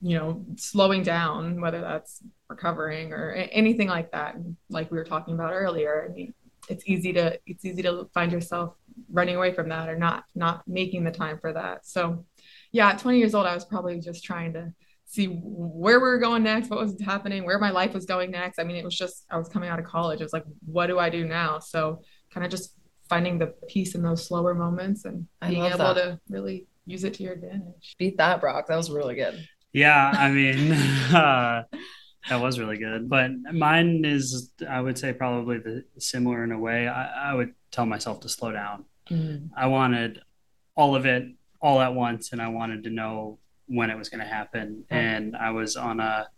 you 0.00 0.16
know 0.16 0.44
slowing 0.56 1.02
down 1.02 1.60
whether 1.60 1.80
that's 1.80 2.22
recovering 2.48 3.12
or 3.12 3.32
anything 3.32 3.88
like 3.88 4.12
that 4.12 4.36
like 4.68 4.90
we 4.90 4.98
were 4.98 5.04
talking 5.04 5.34
about 5.34 5.52
earlier. 5.52 6.06
I 6.08 6.12
mean 6.12 6.34
it's 6.68 6.84
easy 6.86 7.12
to 7.12 7.38
it's 7.46 7.64
easy 7.64 7.82
to 7.82 8.08
find 8.14 8.32
yourself 8.32 8.74
running 9.10 9.36
away 9.36 9.52
from 9.52 9.68
that 9.68 9.88
or 9.88 9.96
not 9.96 10.24
not 10.34 10.62
making 10.66 11.04
the 11.04 11.10
time 11.10 11.38
for 11.38 11.52
that. 11.52 11.86
So 11.86 12.24
yeah 12.72 12.90
at 12.90 12.98
20 12.98 13.18
years 13.18 13.34
old 13.34 13.46
i 13.46 13.54
was 13.54 13.64
probably 13.64 14.00
just 14.00 14.24
trying 14.24 14.52
to 14.52 14.72
see 15.06 15.26
where 15.26 16.00
we 16.00 16.08
were 16.08 16.18
going 16.18 16.42
next 16.42 16.70
what 16.70 16.80
was 16.80 17.00
happening 17.00 17.44
where 17.44 17.58
my 17.58 17.70
life 17.70 17.92
was 17.92 18.06
going 18.06 18.30
next. 18.30 18.58
I 18.58 18.64
mean 18.64 18.76
it 18.76 18.84
was 18.84 18.96
just 18.96 19.24
i 19.30 19.36
was 19.36 19.48
coming 19.48 19.68
out 19.68 19.78
of 19.78 19.84
college. 19.84 20.20
It 20.20 20.24
was 20.24 20.32
like 20.32 20.44
what 20.66 20.86
do 20.86 20.98
i 20.98 21.10
do 21.10 21.24
now? 21.26 21.58
So 21.58 22.02
kind 22.32 22.44
of 22.44 22.50
just 22.50 22.76
finding 23.08 23.38
the 23.38 23.54
peace 23.68 23.94
in 23.94 24.02
those 24.02 24.26
slower 24.26 24.54
moments 24.54 25.04
and 25.04 25.26
being 25.46 25.64
able 25.64 25.78
that. 25.78 25.94
to 25.94 26.20
really 26.28 26.66
use 26.86 27.04
it 27.04 27.14
to 27.14 27.22
your 27.22 27.32
advantage. 27.32 27.94
Beat 27.98 28.16
that 28.18 28.40
brock. 28.40 28.66
That 28.66 28.76
was 28.76 28.90
really 28.90 29.14
good 29.14 29.46
yeah, 29.74 30.12
I 30.16 30.30
mean, 30.30 30.72
uh, 31.12 31.64
that 32.28 32.40
was 32.40 32.58
really 32.58 32.78
good. 32.78 33.10
But 33.10 33.32
mine 33.52 34.04
is, 34.04 34.52
I 34.66 34.80
would 34.80 34.96
say, 34.96 35.12
probably 35.12 35.58
the 35.58 35.84
similar 35.98 36.44
in 36.44 36.52
a 36.52 36.58
way. 36.58 36.86
I, 36.88 37.32
I 37.32 37.34
would 37.34 37.52
tell 37.72 37.84
myself 37.84 38.20
to 38.20 38.28
slow 38.28 38.52
down. 38.52 38.84
Mm-hmm. 39.10 39.46
I 39.56 39.66
wanted 39.66 40.20
all 40.76 40.94
of 40.94 41.06
it 41.06 41.24
all 41.60 41.80
at 41.80 41.92
once, 41.92 42.32
and 42.32 42.40
I 42.40 42.48
wanted 42.48 42.84
to 42.84 42.90
know 42.90 43.40
when 43.66 43.90
it 43.90 43.98
was 43.98 44.08
going 44.08 44.20
to 44.20 44.26
happen. 44.26 44.84
Mm-hmm. 44.84 44.94
And 44.94 45.36
I 45.36 45.50
was 45.50 45.76
on 45.76 45.98
a, 45.98 46.28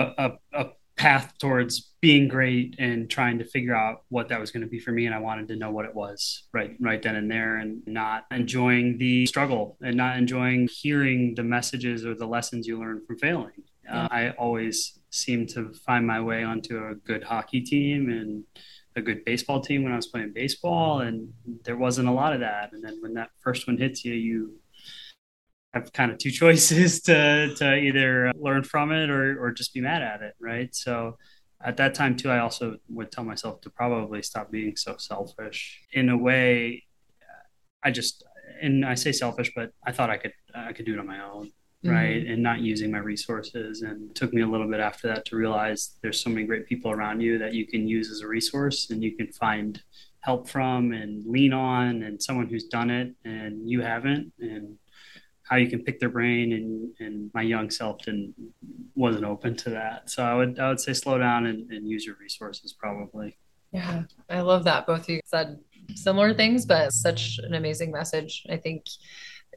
a, 0.00 0.32
a 0.52 0.66
path 1.00 1.32
towards 1.38 1.94
being 2.02 2.28
great 2.28 2.76
and 2.78 3.08
trying 3.08 3.38
to 3.38 3.44
figure 3.44 3.74
out 3.74 4.02
what 4.10 4.28
that 4.28 4.38
was 4.38 4.50
going 4.50 4.60
to 4.60 4.68
be 4.68 4.78
for 4.78 4.92
me 4.92 5.06
and 5.06 5.14
I 5.14 5.18
wanted 5.18 5.48
to 5.48 5.56
know 5.56 5.70
what 5.70 5.86
it 5.86 5.94
was 5.94 6.42
right 6.52 6.76
right 6.78 7.02
then 7.02 7.16
and 7.16 7.30
there 7.30 7.56
and 7.56 7.82
not 7.86 8.26
enjoying 8.30 8.98
the 8.98 9.24
struggle 9.24 9.78
and 9.80 9.96
not 9.96 10.18
enjoying 10.18 10.68
hearing 10.70 11.34
the 11.34 11.42
messages 11.42 12.04
or 12.04 12.14
the 12.14 12.26
lessons 12.26 12.66
you 12.66 12.78
learn 12.78 13.00
from 13.06 13.16
failing. 13.16 13.62
Uh, 13.90 14.08
I 14.10 14.30
always 14.32 14.98
seemed 15.08 15.48
to 15.50 15.72
find 15.72 16.06
my 16.06 16.20
way 16.20 16.44
onto 16.44 16.76
a 16.76 16.94
good 16.96 17.24
hockey 17.24 17.62
team 17.62 18.10
and 18.10 18.44
a 18.94 19.00
good 19.00 19.24
baseball 19.24 19.62
team 19.62 19.82
when 19.82 19.94
I 19.94 19.96
was 19.96 20.06
playing 20.06 20.32
baseball 20.34 21.00
and 21.00 21.32
there 21.64 21.78
wasn't 21.78 22.08
a 22.08 22.12
lot 22.12 22.34
of 22.34 22.40
that 22.40 22.74
and 22.74 22.84
then 22.84 22.98
when 23.00 23.14
that 23.14 23.30
first 23.40 23.66
one 23.66 23.78
hits 23.78 24.04
you 24.04 24.12
you 24.12 24.59
have 25.72 25.92
kind 25.92 26.10
of 26.10 26.18
two 26.18 26.30
choices 26.42 27.00
to 27.02 27.54
to 27.56 27.76
either 27.76 28.32
learn 28.36 28.62
from 28.62 28.92
it 28.92 29.10
or 29.10 29.42
or 29.42 29.52
just 29.52 29.74
be 29.74 29.80
mad 29.80 30.02
at 30.02 30.22
it, 30.22 30.34
right? 30.40 30.74
So 30.74 31.16
at 31.62 31.76
that 31.76 31.94
time 31.94 32.16
too, 32.16 32.30
I 32.30 32.38
also 32.38 32.76
would 32.88 33.12
tell 33.12 33.24
myself 33.24 33.60
to 33.62 33.70
probably 33.70 34.22
stop 34.22 34.50
being 34.50 34.76
so 34.76 34.96
selfish. 34.98 35.82
In 35.92 36.08
a 36.08 36.16
way, 36.16 36.84
I 37.82 37.90
just 37.90 38.24
and 38.60 38.84
I 38.84 38.94
say 38.94 39.12
selfish, 39.12 39.52
but 39.54 39.72
I 39.86 39.92
thought 39.92 40.10
I 40.10 40.16
could 40.16 40.32
I 40.54 40.72
could 40.72 40.86
do 40.86 40.94
it 40.94 40.98
on 40.98 41.06
my 41.06 41.22
own, 41.24 41.50
right? 41.84 42.22
Mm-hmm. 42.22 42.32
And 42.32 42.42
not 42.42 42.60
using 42.60 42.90
my 42.90 42.98
resources. 42.98 43.82
And 43.82 44.10
it 44.10 44.14
took 44.14 44.32
me 44.32 44.42
a 44.42 44.46
little 44.46 44.68
bit 44.68 44.80
after 44.80 45.08
that 45.08 45.24
to 45.26 45.36
realize 45.36 45.98
there's 46.02 46.20
so 46.20 46.30
many 46.30 46.46
great 46.46 46.66
people 46.66 46.90
around 46.90 47.20
you 47.20 47.38
that 47.38 47.54
you 47.54 47.66
can 47.66 47.86
use 47.86 48.10
as 48.10 48.20
a 48.20 48.26
resource, 48.26 48.90
and 48.90 49.02
you 49.02 49.16
can 49.16 49.28
find 49.32 49.82
help 50.20 50.48
from 50.48 50.92
and 50.92 51.24
lean 51.26 51.52
on, 51.52 52.02
and 52.02 52.22
someone 52.22 52.46
who's 52.46 52.64
done 52.64 52.90
it 52.90 53.14
and 53.24 53.68
you 53.68 53.80
haven't, 53.80 54.32
and 54.40 54.76
how 55.50 55.56
you 55.56 55.68
can 55.68 55.82
pick 55.82 55.98
their 55.98 56.08
brain 56.08 56.52
and 56.52 56.90
and 57.00 57.30
my 57.34 57.42
young 57.42 57.68
self 57.70 57.98
didn't 57.98 58.34
wasn't 58.94 59.24
open 59.24 59.56
to 59.56 59.70
that. 59.70 60.08
So 60.08 60.22
i 60.22 60.34
would 60.34 60.58
i 60.58 60.68
would 60.68 60.80
say 60.80 60.92
slow 60.92 61.18
down 61.18 61.46
and, 61.46 61.70
and 61.70 61.88
use 61.88 62.06
your 62.06 62.16
resources 62.20 62.72
probably. 62.72 63.36
Yeah 63.72 64.04
i 64.28 64.40
love 64.40 64.64
that 64.64 64.86
both 64.86 65.00
of 65.00 65.08
you 65.08 65.20
said 65.24 65.58
similar 65.94 66.32
things 66.32 66.64
but 66.64 66.92
such 66.92 67.38
an 67.42 67.54
amazing 67.54 67.90
message. 67.90 68.44
I 68.48 68.56
think 68.56 68.86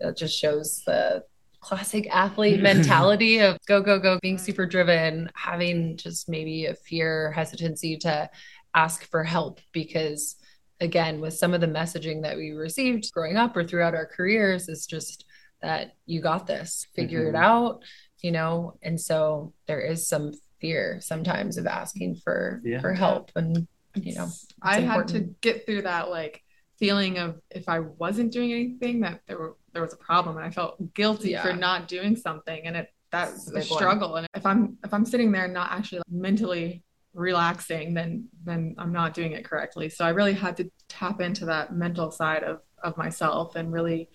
it 0.01 0.17
just 0.17 0.37
shows 0.37 0.81
the 0.85 1.23
classic 1.59 2.07
athlete 2.09 2.61
mentality 2.71 3.39
of 3.39 3.57
go 3.67 3.81
go 3.81 3.99
go 3.99 4.19
being 4.21 4.37
super 4.37 4.65
driven 4.65 5.29
having 5.35 5.95
just 5.95 6.27
maybe 6.27 6.65
a 6.65 6.73
fear 6.73 7.31
hesitancy 7.31 7.95
to 7.97 8.29
ask 8.75 9.09
for 9.09 9.23
help 9.23 9.61
because 9.71 10.35
again 10.81 11.21
with 11.21 11.33
some 11.33 11.53
of 11.53 11.61
the 11.61 11.67
messaging 11.67 12.21
that 12.23 12.35
we 12.35 12.51
received 12.51 13.11
growing 13.13 13.37
up 13.37 13.55
or 13.55 13.63
throughout 13.63 13.95
our 13.95 14.05
careers 14.05 14.67
is 14.67 14.85
just 14.85 15.25
that 15.63 15.95
you 16.05 16.21
got 16.21 16.45
this, 16.45 16.85
figure 16.95 17.25
mm-hmm. 17.25 17.35
it 17.35 17.39
out, 17.39 17.81
you 18.21 18.31
know. 18.31 18.77
And 18.83 19.01
so 19.01 19.53
there 19.65 19.81
is 19.81 20.07
some 20.07 20.33
fear 20.63 20.99
sometimes 21.01 21.57
of 21.57 21.67
asking 21.67 22.15
for 22.15 22.61
yeah. 22.63 22.79
for 22.79 22.93
help 22.93 23.31
and 23.35 23.67
you 23.95 24.15
know 24.15 24.29
i 24.61 24.79
important. 24.79 25.11
had 25.11 25.19
to 25.19 25.35
get 25.41 25.65
through 25.65 25.81
that 25.81 26.09
like 26.09 26.41
feeling 26.79 27.17
of 27.17 27.37
if 27.51 27.67
i 27.67 27.79
wasn't 27.79 28.31
doing 28.31 28.53
anything 28.53 29.01
that 29.01 29.19
there 29.27 29.37
were 29.37 29.57
there 29.73 29.81
was 29.81 29.91
a 29.91 29.97
problem 29.97 30.37
and 30.37 30.45
i 30.45 30.49
felt 30.49 30.93
guilty 30.93 31.31
yeah. 31.31 31.43
for 31.43 31.51
not 31.51 31.89
doing 31.89 32.15
something 32.15 32.65
and 32.65 32.77
it 32.77 32.87
that's 33.11 33.51
a 33.51 33.61
struggle 33.61 34.13
one. 34.13 34.19
and 34.19 34.29
if 34.35 34.45
i'm 34.45 34.77
if 34.85 34.93
i'm 34.93 35.05
sitting 35.05 35.33
there 35.33 35.49
not 35.49 35.69
actually 35.69 35.97
like, 35.97 36.07
mentally 36.09 36.81
relaxing 37.13 37.93
then 37.93 38.25
then 38.45 38.73
i'm 38.77 38.93
not 38.93 39.13
doing 39.13 39.33
it 39.33 39.43
correctly 39.43 39.89
so 39.89 40.05
i 40.05 40.09
really 40.09 40.33
had 40.33 40.55
to 40.55 40.71
tap 40.87 41.19
into 41.19 41.45
that 41.45 41.75
mental 41.75 42.09
side 42.09 42.43
of 42.43 42.61
of 42.81 42.95
myself 42.95 43.57
and 43.57 43.71
really 43.71 44.09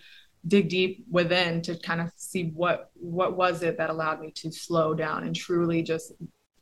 dig 0.47 0.69
deep 0.69 1.05
within 1.09 1.61
to 1.61 1.77
kind 1.77 2.01
of 2.01 2.11
see 2.15 2.51
what 2.55 2.91
what 2.95 3.35
was 3.35 3.61
it 3.61 3.77
that 3.77 3.89
allowed 3.89 4.19
me 4.19 4.31
to 4.31 4.51
slow 4.51 4.93
down 4.93 5.23
and 5.23 5.35
truly 5.35 5.83
just 5.83 6.13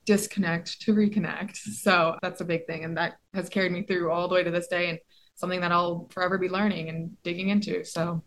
disconnect 0.06 0.82
to 0.82 0.94
reconnect. 0.94 1.52
Mm-hmm. 1.52 1.72
So 1.72 2.18
that's 2.22 2.42
a 2.42 2.46
big 2.46 2.66
thing 2.66 2.84
and 2.84 2.98
that 2.98 3.18
has 3.34 3.50
carried 3.50 3.72
me 3.72 3.84
through 3.84 4.12
all 4.12 4.28
the 4.28 4.36
way 4.36 4.44
to 4.44 4.52
this 4.52 4.68
day 4.68 4.90
and 4.90 5.00
something 5.36 5.62
that 5.62 5.72
i'll 5.72 6.08
forever 6.10 6.38
be 6.38 6.50
learning 6.50 6.90
and 6.90 7.12
digging 7.24 7.50
into. 7.50 7.84
So 7.84 8.24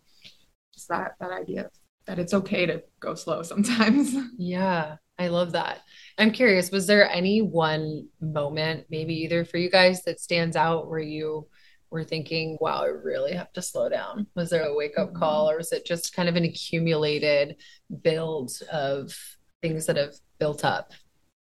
just 0.73 0.87
that 0.87 1.13
that 1.19 1.31
idea 1.31 1.69
that 2.07 2.19
it's 2.19 2.33
okay 2.33 2.65
to 2.65 2.83
go 2.99 3.15
slow 3.15 3.41
sometimes. 3.43 4.15
Yeah 4.37 4.97
i 5.21 5.27
love 5.27 5.51
that. 5.51 5.81
I'm 6.17 6.31
curious 6.31 6.71
was 6.71 6.87
there 6.87 7.09
any 7.09 7.41
one 7.41 8.07
moment 8.19 8.87
maybe 8.89 9.13
either 9.23 9.45
for 9.45 9.57
you 9.57 9.69
guys 9.69 10.03
that 10.03 10.19
stands 10.19 10.55
out 10.55 10.89
where 10.89 10.99
you 10.99 11.47
were 11.91 12.03
thinking, 12.03 12.57
wow, 12.59 12.83
I 12.83 12.87
really 12.87 13.33
have 13.33 13.51
to 13.53 13.61
slow 13.61 13.89
down? 13.89 14.27
Was 14.35 14.49
there 14.49 14.63
a 14.63 14.75
wake 14.75 14.97
up 14.97 15.09
mm-hmm. 15.09 15.19
call 15.19 15.49
or 15.49 15.57
was 15.57 15.71
it 15.71 15.85
just 15.85 16.15
kind 16.15 16.29
of 16.29 16.35
an 16.35 16.45
accumulated 16.45 17.57
build 18.01 18.51
of 18.71 19.13
things 19.61 19.85
that 19.85 19.97
have 19.97 20.15
built 20.39 20.65
up? 20.65 20.93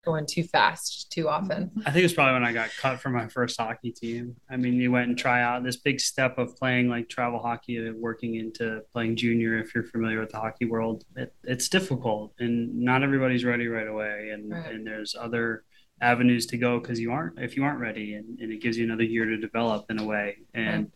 going 0.05 0.26
too 0.26 0.43
fast 0.43 1.11
too 1.12 1.28
often. 1.28 1.70
I 1.86 1.90
think 1.93 2.05
it's 2.05 2.14
probably 2.14 2.34
when 2.34 2.45
I 2.45 2.53
got 2.53 2.70
cut 2.76 3.01
from 3.01 3.12
my 3.12 3.28
first 3.28 3.59
hockey 3.61 3.93
team. 3.93 4.36
I 4.51 4.57
mean, 4.57 4.74
you 4.74 4.90
went 4.90 5.09
and 5.09 5.16
try 5.16 5.43
out 5.43 5.62
this 5.62 5.76
big 5.76 6.01
step 6.01 6.38
of 6.38 6.57
playing 6.57 6.88
like 6.88 7.09
travel 7.09 7.38
hockey 7.38 7.76
to 7.76 7.93
working 7.93 8.34
into 8.34 8.82
playing 8.93 9.16
junior. 9.16 9.59
If 9.59 9.74
you're 9.74 9.84
familiar 9.84 10.20
with 10.20 10.30
the 10.30 10.38
hockey 10.38 10.64
world, 10.64 11.05
it, 11.16 11.32
it's 11.45 11.68
difficult, 11.68 12.34
and 12.38 12.80
not 12.80 13.03
everybody's 13.03 13.45
ready 13.45 13.68
right 13.68 13.86
away. 13.86 14.30
And 14.32 14.53
Right. 14.53 14.72
and 14.72 14.86
there's 14.86 15.14
other 15.14 15.64
avenues 16.03 16.47
to 16.47 16.59
go 16.59 16.79
because 16.79 17.01
you 17.01 17.13
aren't 17.13 17.39
if 17.39 17.57
you 17.57 17.65
aren't 17.65 17.81
ready, 17.81 18.15
and, 18.15 18.39
and 18.41 18.53
it 18.53 18.61
gives 18.61 18.77
you 18.77 18.85
another 18.85 19.05
year 19.05 19.25
to 19.25 19.37
develop 19.39 19.87
in 19.91 19.99
a 19.99 20.05
way 20.05 20.39
and 20.53 20.93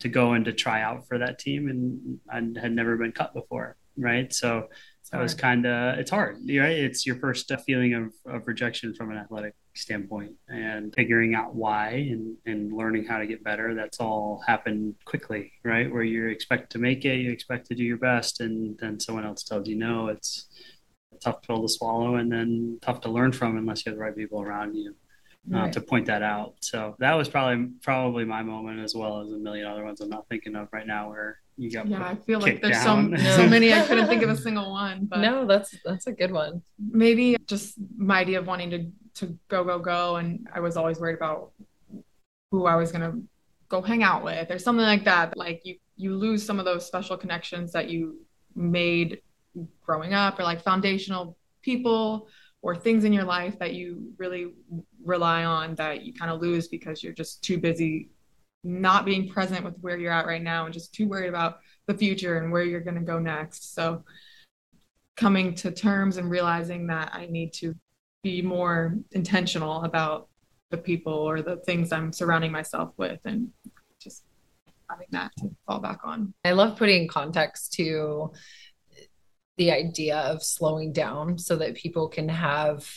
to 0.00 0.08
go 0.08 0.32
and 0.32 0.44
to 0.46 0.52
try 0.52 0.82
out 0.82 1.06
for 1.06 1.18
that 1.18 1.38
team. 1.38 1.68
And 1.68 2.18
I 2.30 2.60
had 2.60 2.72
never 2.72 2.96
been 2.96 3.12
cut 3.12 3.32
before, 3.34 3.76
right? 3.96 4.32
So 4.32 4.68
that 5.12 5.22
was 5.22 5.34
kind 5.34 5.66
of 5.66 5.98
it's 5.98 6.10
hard 6.10 6.36
right 6.36 6.78
it's 6.78 7.06
your 7.06 7.16
first 7.16 7.50
uh, 7.52 7.56
feeling 7.58 7.94
of, 7.94 8.12
of 8.26 8.46
rejection 8.46 8.94
from 8.94 9.10
an 9.10 9.18
athletic 9.18 9.54
standpoint 9.74 10.32
and 10.48 10.92
figuring 10.94 11.34
out 11.34 11.54
why 11.54 11.90
and, 11.90 12.36
and 12.46 12.72
learning 12.72 13.04
how 13.04 13.18
to 13.18 13.26
get 13.26 13.44
better 13.44 13.74
that's 13.74 14.00
all 14.00 14.42
happened 14.46 14.94
quickly 15.04 15.52
right 15.64 15.92
where 15.92 16.02
you 16.02 16.28
expect 16.28 16.72
to 16.72 16.78
make 16.78 17.04
it 17.04 17.18
you 17.18 17.30
expect 17.30 17.66
to 17.66 17.74
do 17.74 17.84
your 17.84 17.98
best 17.98 18.40
and 18.40 18.76
then 18.78 18.98
someone 18.98 19.24
else 19.24 19.42
tells 19.42 19.68
you 19.68 19.76
no 19.76 20.08
it's 20.08 20.48
tough 21.20 21.42
pill 21.42 21.62
to 21.62 21.68
swallow 21.68 22.16
and 22.16 22.30
then 22.32 22.78
tough 22.82 23.00
to 23.02 23.08
learn 23.10 23.32
from 23.32 23.56
unless 23.56 23.84
you 23.84 23.90
have 23.90 23.98
the 23.98 24.02
right 24.04 24.16
people 24.16 24.40
around 24.42 24.74
you 24.74 24.94
uh, 25.54 25.58
Right. 25.58 25.72
to 25.72 25.80
point 25.80 26.06
that 26.06 26.22
out 26.22 26.54
so 26.60 26.96
that 26.98 27.14
was 27.14 27.28
probably 27.28 27.68
probably 27.82 28.24
my 28.24 28.42
moment 28.42 28.80
as 28.80 28.94
well 28.94 29.20
as 29.20 29.28
a 29.30 29.36
million 29.38 29.66
other 29.66 29.84
ones 29.84 30.00
i'm 30.00 30.08
not 30.08 30.26
thinking 30.28 30.56
of 30.56 30.68
right 30.72 30.86
now 30.86 31.08
where 31.10 31.38
you 31.58 31.70
got 31.70 31.86
Yeah, 31.88 32.04
I 32.04 32.16
feel 32.16 32.40
like 32.40 32.60
there's 32.60 32.84
down. 32.84 33.16
so 33.16 33.36
so 33.36 33.48
many 33.48 33.72
I 33.72 33.80
couldn't 33.86 34.08
think 34.08 34.22
of 34.22 34.28
a 34.28 34.36
single 34.46 34.70
one. 34.72 35.06
But 35.06 35.20
No, 35.20 35.46
that's 35.46 35.74
that's 35.86 36.06
a 36.06 36.12
good 36.12 36.30
one. 36.30 36.60
maybe 36.78 37.36
just 37.46 37.76
my 37.96 38.18
idea 38.20 38.38
of 38.40 38.46
wanting 38.46 38.70
to 38.70 38.90
to 39.20 39.38
go 39.48 39.64
go 39.64 39.78
go, 39.78 40.16
and 40.16 40.46
I 40.52 40.60
was 40.60 40.76
always 40.76 41.00
worried 41.00 41.16
about 41.16 41.52
who 42.50 42.66
I 42.66 42.76
was 42.76 42.92
gonna 42.92 43.14
go 43.70 43.80
hang 43.80 44.02
out 44.02 44.22
with 44.22 44.50
or 44.50 44.58
something 44.58 44.84
like 44.84 45.04
that. 45.04 45.34
Like 45.34 45.62
you 45.64 45.76
you 45.96 46.14
lose 46.14 46.44
some 46.44 46.58
of 46.58 46.66
those 46.66 46.84
special 46.86 47.16
connections 47.16 47.72
that 47.72 47.88
you 47.88 48.20
made 48.54 49.22
growing 49.84 50.14
up, 50.14 50.38
or 50.38 50.42
like 50.42 50.62
foundational 50.62 51.36
people 51.62 52.28
or 52.62 52.74
things 52.74 53.04
in 53.04 53.12
your 53.12 53.24
life 53.24 53.58
that 53.58 53.74
you 53.74 54.12
really 54.18 54.54
rely 55.04 55.44
on 55.44 55.74
that 55.76 56.02
you 56.02 56.12
kind 56.12 56.30
of 56.30 56.40
lose 56.40 56.68
because 56.68 57.02
you're 57.02 57.12
just 57.12 57.42
too 57.42 57.58
busy 57.58 58.10
not 58.64 59.04
being 59.04 59.28
present 59.28 59.64
with 59.64 59.78
where 59.80 59.96
you're 59.96 60.12
at 60.12 60.26
right 60.26 60.42
now 60.42 60.64
and 60.64 60.74
just 60.74 60.92
too 60.92 61.06
worried 61.06 61.28
about 61.28 61.58
the 61.86 61.94
future 61.94 62.38
and 62.38 62.50
where 62.50 62.64
you're 62.64 62.80
going 62.80 62.96
to 62.96 63.00
go 63.00 63.18
next. 63.18 63.74
So 63.74 64.02
coming 65.16 65.54
to 65.56 65.70
terms 65.70 66.16
and 66.16 66.28
realizing 66.28 66.88
that 66.88 67.10
I 67.12 67.26
need 67.26 67.52
to 67.54 67.74
be 68.22 68.42
more 68.42 68.96
intentional 69.12 69.84
about 69.84 70.28
the 70.70 70.78
people 70.78 71.12
or 71.12 71.42
the 71.42 71.58
things 71.58 71.92
I'm 71.92 72.12
surrounding 72.12 72.50
myself 72.50 72.92
with 72.96 73.20
and 73.24 73.48
just 74.00 74.24
having 74.90 75.06
that 75.12 75.30
to 75.38 75.54
fall 75.66 75.78
back 75.78 76.00
on. 76.02 76.34
I 76.44 76.52
love 76.52 76.76
putting 76.76 77.06
context 77.06 77.72
to 77.74 78.32
the 79.56 79.72
idea 79.72 80.18
of 80.18 80.42
slowing 80.42 80.92
down 80.92 81.38
so 81.38 81.56
that 81.56 81.74
people 81.74 82.08
can 82.08 82.28
have 82.28 82.88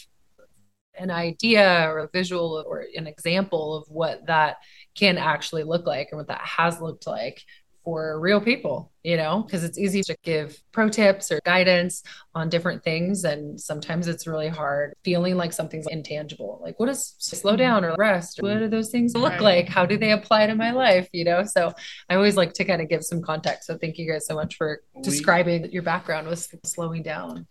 an 0.98 1.10
idea 1.10 1.88
or 1.90 2.00
a 2.00 2.10
visual 2.12 2.64
or 2.68 2.86
an 2.96 3.08
example 3.08 3.78
of 3.78 3.88
what 3.90 4.26
that 4.28 4.58
can 4.96 5.18
actually 5.18 5.64
look 5.64 5.88
like 5.88 6.10
and 6.12 6.18
what 6.18 6.28
that 6.28 6.42
has 6.42 6.82
looked 6.82 7.08
like 7.08 7.42
for 7.84 8.20
real 8.20 8.42
people, 8.42 8.92
you 9.04 9.18
know, 9.18 9.44
because 9.44 9.64
it's 9.64 9.78
easy 9.78 10.04
to 10.04 10.16
give 10.24 10.62
pro 10.72 10.90
tips 10.90 11.32
or 11.32 11.40
guidance 11.46 12.04
on 12.36 12.50
different 12.50 12.84
things. 12.84 13.24
And 13.24 13.60
sometimes 13.60 14.08
it's 14.08 14.28
really 14.28 14.50
hard 14.50 14.94
feeling 15.04 15.38
like 15.38 15.54
something's 15.54 15.88
intangible. 15.88 16.60
Like, 16.62 16.80
what 16.80 16.88
does 16.88 17.16
slow 17.20 17.54
mm-hmm. 17.54 17.60
down 17.60 17.86
or 17.86 17.96
rest? 17.98 18.42
What 18.42 18.60
do 18.60 18.68
those 18.68 18.92
things 18.92 19.16
look 19.16 19.34
Right. 19.34 19.42
like? 19.42 19.70
How 19.70 19.86
do 19.86 19.98
they 19.98 20.12
apply 20.12 20.48
to 20.48 20.56
my 20.56 20.72
life? 20.72 21.10
You 21.14 21.26
know, 21.26 21.44
so 21.44 21.74
I 22.10 22.16
always 22.16 22.36
like 22.36 22.54
to 22.54 22.66
kind 22.66 22.82
of 22.82 22.90
give 22.90 23.04
some 23.04 23.22
context. 23.22 23.68
So 23.68 23.78
thank 23.78 23.98
you 23.98 24.12
guys 24.12 24.26
so 24.26 24.36
much 24.36 24.56
for 24.56 24.82
We- 24.94 25.02
describing 25.02 25.72
your 25.72 25.84
background 25.84 26.28
with 26.28 26.54
slowing 26.64 27.04
down. 27.04 27.48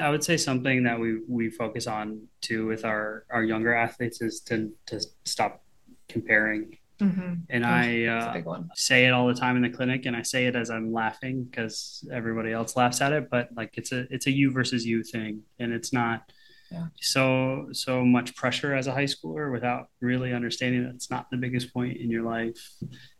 I 0.00 0.10
would 0.10 0.24
say 0.24 0.36
something 0.36 0.82
that 0.84 0.98
we 0.98 1.20
we 1.28 1.50
focus 1.50 1.86
on 1.86 2.26
too 2.40 2.66
with 2.66 2.84
our 2.84 3.26
our 3.30 3.44
younger 3.44 3.72
athletes 3.74 4.20
is 4.20 4.40
to 4.46 4.72
to 4.86 5.00
stop 5.24 5.62
comparing. 6.08 6.78
Mm-hmm. 7.00 7.34
And 7.50 7.66
I 7.66 8.04
uh, 8.04 8.62
say 8.74 9.06
it 9.06 9.10
all 9.10 9.26
the 9.26 9.34
time 9.34 9.56
in 9.56 9.62
the 9.62 9.70
clinic, 9.76 10.06
and 10.06 10.14
I 10.16 10.22
say 10.22 10.46
it 10.46 10.54
as 10.54 10.70
I'm 10.70 10.92
laughing 10.92 11.44
because 11.44 12.06
everybody 12.12 12.52
else 12.52 12.76
laughs 12.76 13.00
at 13.00 13.12
it. 13.12 13.28
But 13.30 13.48
like 13.56 13.76
it's 13.76 13.92
a 13.92 14.06
it's 14.14 14.26
a 14.26 14.30
you 14.30 14.52
versus 14.52 14.86
you 14.86 15.02
thing, 15.02 15.42
and 15.58 15.72
it's 15.72 15.92
not 15.92 16.30
Yeah. 16.70 16.86
so 17.00 17.68
so 17.72 18.04
much 18.04 18.36
pressure 18.36 18.74
as 18.74 18.86
a 18.86 18.92
high 18.92 19.04
schooler 19.06 19.50
without 19.52 19.88
really 20.00 20.32
understanding 20.32 20.84
that 20.84 20.94
it's 20.94 21.10
not 21.10 21.30
the 21.30 21.36
biggest 21.36 21.74
point 21.74 21.96
in 21.96 22.10
your 22.10 22.22
life. 22.22 22.56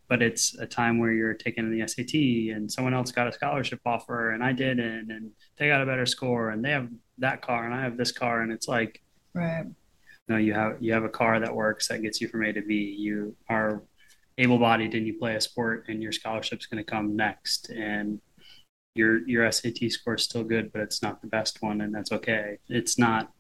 But 0.06 0.22
it's 0.22 0.54
a 0.58 0.66
time 0.66 0.98
where 0.98 1.12
you're 1.12 1.34
taking 1.34 1.70
the 1.70 1.86
SAT, 1.88 2.14
and 2.54 2.70
someone 2.70 2.94
else 2.94 3.10
got 3.10 3.26
a 3.26 3.32
scholarship 3.32 3.80
offer, 3.86 4.32
and 4.32 4.44
I 4.44 4.52
didn't, 4.52 5.10
and 5.10 5.30
they 5.56 5.66
got 5.68 5.80
a 5.80 5.86
better 5.86 6.06
score, 6.06 6.50
and 6.50 6.62
they 6.64 6.70
have 6.70 6.88
that 7.18 7.40
car, 7.40 7.64
and 7.64 7.74
I 7.74 7.82
have 7.82 7.96
this 7.96 8.12
car, 8.12 8.42
and 8.42 8.52
it's 8.52 8.68
like 8.68 9.02
Right. 9.32 9.64
No, 10.28 10.36
you 10.36 10.54
have 10.54 10.76
you 10.80 10.92
have 10.92 11.04
a 11.04 11.08
car 11.08 11.38
that 11.40 11.54
works 11.54 11.88
that 11.88 12.02
gets 12.02 12.20
you 12.20 12.28
from 12.28 12.44
A 12.44 12.52
to 12.52 12.62
B. 12.62 12.96
You 12.98 13.36
are 13.48 13.82
able-bodied 14.38 14.94
and 14.94 15.06
you 15.06 15.18
play 15.18 15.36
a 15.36 15.40
sport, 15.40 15.84
and 15.88 16.02
your 16.02 16.12
scholarship's 16.12 16.66
going 16.66 16.82
to 16.82 16.90
come 16.90 17.14
next. 17.16 17.70
And 17.70 18.20
your 18.94 19.26
your 19.28 19.50
SAT 19.50 19.90
score 19.90 20.14
is 20.14 20.22
still 20.24 20.44
good, 20.44 20.72
but 20.72 20.82
it's 20.82 21.02
not 21.02 21.20
the 21.20 21.28
best 21.28 21.62
one, 21.62 21.80
and 21.82 21.94
that's 21.94 22.12
okay. 22.12 22.58
It's 22.68 22.98
not 22.98 23.32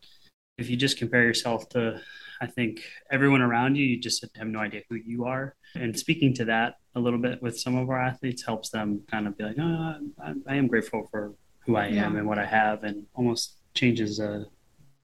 if 0.58 0.70
you 0.70 0.76
just 0.76 0.98
compare 0.98 1.24
yourself 1.24 1.68
to, 1.70 2.00
I 2.40 2.46
think 2.46 2.80
everyone 3.10 3.42
around 3.42 3.74
you, 3.76 3.84
you 3.84 3.98
just 4.00 4.24
have 4.36 4.46
no 4.46 4.60
idea 4.60 4.82
who 4.88 4.94
you 4.94 5.24
are. 5.24 5.56
And 5.74 5.98
speaking 5.98 6.32
to 6.34 6.44
that 6.44 6.74
a 6.94 7.00
little 7.00 7.18
bit 7.18 7.42
with 7.42 7.58
some 7.58 7.74
of 7.76 7.90
our 7.90 7.98
athletes 7.98 8.44
helps 8.44 8.70
them 8.70 9.02
kind 9.10 9.26
of 9.26 9.36
be 9.36 9.42
like, 9.42 9.56
oh, 9.58 9.96
I, 10.22 10.34
I 10.46 10.54
am 10.54 10.68
grateful 10.68 11.08
for 11.10 11.34
who 11.66 11.74
I 11.74 11.86
am 11.86 11.94
Yeah. 12.12 12.18
and 12.20 12.28
what 12.28 12.38
I 12.38 12.44
have, 12.44 12.84
and 12.84 13.04
almost 13.14 13.56
changes 13.74 14.20
a 14.20 14.46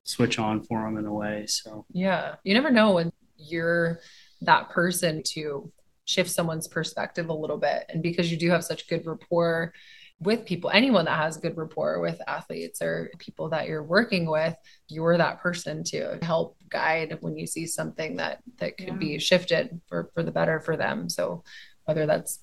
switch 0.05 0.39
on 0.39 0.63
for 0.63 0.83
them 0.83 0.97
in 0.99 1.07
a 1.07 1.13
way. 1.13 1.47
So 1.47 1.85
Yeah. 1.93 2.37
You 2.45 2.55
never 2.55 2.71
know 2.71 2.93
when 2.95 3.13
you're 3.37 4.01
that 4.43 4.71
person 4.71 5.23
to 5.35 5.73
shift 6.05 6.31
someone's 6.31 6.69
perspective 6.69 7.29
a 7.29 7.35
little 7.35 7.59
bit. 7.59 7.85
And 7.89 8.03
because 8.03 8.31
you 8.31 8.37
do 8.39 8.51
have 8.51 8.65
such 8.65 8.89
good 8.89 9.07
rapport 9.07 9.73
with 10.19 10.45
people, 10.45 10.71
anyone 10.71 11.07
that 11.07 11.17
has 11.19 11.37
good 11.39 11.57
rapport 11.57 12.01
with 12.01 12.21
athletes 12.27 12.83
or 12.83 13.11
people 13.19 13.49
that 13.51 13.69
you're 13.69 13.83
working 13.83 14.29
with, 14.29 14.55
you're 14.89 15.17
that 15.17 15.41
person 15.41 15.83
to 15.85 16.19
help 16.23 16.57
guide 16.69 17.17
when 17.21 17.37
you 17.39 17.47
see 17.47 17.67
something 17.67 18.17
that 18.17 18.41
that 18.59 18.77
could 18.77 18.89
Yeah. 18.89 18.95
be 18.95 19.19
shifted 19.19 19.81
for 19.89 20.11
for 20.15 20.23
the 20.23 20.33
better 20.33 20.61
for 20.61 20.77
them. 20.77 21.09
So 21.09 21.43
whether 21.85 22.07
that's 22.07 22.41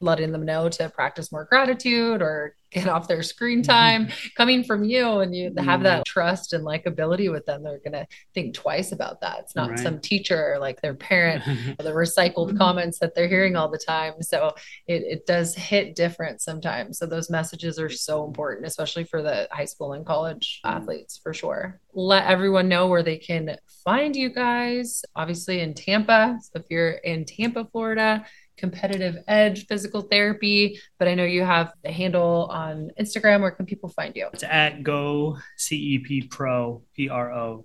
letting 0.00 0.32
them 0.32 0.44
know 0.44 0.68
to 0.68 0.88
practice 0.90 1.32
more 1.32 1.44
gratitude 1.44 2.20
or 2.20 2.54
get 2.70 2.88
off 2.88 3.06
their 3.06 3.22
screen 3.22 3.60
mm-hmm. 3.62 3.70
time 3.70 4.08
coming 4.36 4.64
from 4.64 4.82
you 4.82 5.20
and 5.20 5.34
you 5.34 5.44
have 5.44 5.54
mm-hmm. 5.56 5.82
that 5.84 6.04
trust 6.04 6.52
and 6.52 6.64
likability 6.64 7.30
with 7.30 7.46
them 7.46 7.62
they're 7.62 7.78
going 7.78 7.92
to 7.92 8.06
think 8.34 8.52
twice 8.52 8.90
about 8.90 9.20
that. 9.20 9.38
It's 9.40 9.54
not 9.54 9.70
Right. 9.70 9.78
some 9.78 10.00
teacher 10.00 10.54
or 10.54 10.58
like 10.58 10.82
their 10.82 10.94
parent 10.94 11.44
the 11.78 11.92
recycled 11.92 12.50
Mhm. 12.50 12.58
comments 12.58 12.98
that 12.98 13.14
they're 13.14 13.28
hearing 13.28 13.54
all 13.56 13.70
the 13.70 13.78
time. 13.78 14.20
So 14.20 14.54
it, 14.88 15.02
it 15.02 15.26
does 15.26 15.54
hit 15.54 15.94
different 15.94 16.42
sometimes. 16.42 16.98
So 16.98 17.06
those 17.06 17.30
messages 17.30 17.78
are 17.78 17.88
so 17.88 18.26
important 18.26 18.66
especially 18.66 19.04
for 19.04 19.22
the 19.22 19.48
high 19.52 19.64
school 19.64 19.92
and 19.92 20.04
college 20.04 20.60
mm-hmm. 20.64 20.76
athletes 20.76 21.18
for 21.22 21.32
sure. 21.32 21.80
Let 21.92 22.26
everyone 22.26 22.68
know 22.68 22.88
where 22.88 23.04
they 23.04 23.18
can 23.18 23.56
find 23.84 24.16
you 24.16 24.30
guys 24.30 25.04
obviously 25.14 25.60
in 25.60 25.74
tampa. 25.74 26.38
So 26.42 26.58
if 26.58 26.64
you're 26.68 26.90
in 26.90 27.24
tampa 27.24 27.64
florida 27.66 28.26
competitive 28.56 29.16
edge 29.26 29.66
physical 29.66 30.00
therapy 30.00 30.78
but 30.98 31.08
i 31.08 31.14
know 31.14 31.24
you 31.24 31.42
have 31.42 31.72
a 31.84 31.90
handle 31.92 32.46
on 32.50 32.90
instagram 33.00 33.40
where 33.40 33.50
can 33.50 33.66
people 33.66 33.88
find 33.88 34.14
you 34.14 34.28
It's 34.32 34.44
at 34.44 34.82
Go 34.82 35.38
CEP 35.56 36.28
Pro 36.30 36.82
P 36.94 37.08
R 37.08 37.32
O 37.32 37.64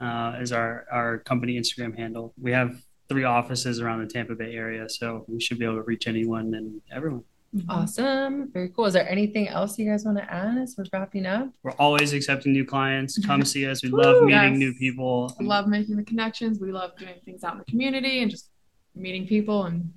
uh, 0.00 0.36
is 0.40 0.50
our 0.52 0.86
our 0.90 1.18
company 1.18 1.56
Instagram 1.58 1.96
handle. 1.96 2.34
We 2.40 2.50
have 2.52 2.76
three 3.08 3.24
offices 3.24 3.80
around 3.80 4.00
the 4.00 4.06
Tampa 4.12 4.34
Bay 4.34 4.54
area, 4.54 4.88
so 4.88 5.24
we 5.28 5.40
should 5.40 5.58
be 5.58 5.64
able 5.64 5.76
to 5.76 5.82
reach 5.82 6.08
anyone 6.08 6.52
and 6.54 6.80
everyone. 6.92 7.22
awesome 7.68 8.50
very 8.52 8.68
cool 8.74 8.84
is 8.86 8.94
there 8.94 9.08
anything 9.08 9.46
else 9.48 9.78
you 9.78 9.88
guys 9.88 10.04
want 10.04 10.18
to 10.18 10.24
add 10.32 10.58
as 10.58 10.74
we're 10.76 10.84
wrapping 10.92 11.24
up 11.24 11.48
We're 11.62 11.78
always 11.86 12.12
accepting 12.12 12.52
new 12.52 12.64
clients. 12.64 13.12
Come 13.24 13.44
see 13.54 13.64
us. 13.70 13.82
We 13.84 13.90
love 13.90 14.16
Woo! 14.20 14.26
meeting 14.26 14.54
Yes. 14.54 14.58
new 14.64 14.74
people. 14.74 15.34
I 15.40 15.44
love 15.44 15.68
making 15.68 15.96
the 15.96 16.02
connections. 16.12 16.58
We 16.58 16.72
love 16.72 16.90
doing 16.98 17.14
things 17.24 17.44
out 17.44 17.52
in 17.52 17.58
the 17.60 17.64
community 17.66 18.20
and 18.22 18.30
just 18.30 18.50
meeting 18.96 19.26
people 19.26 19.58
and 19.68 19.92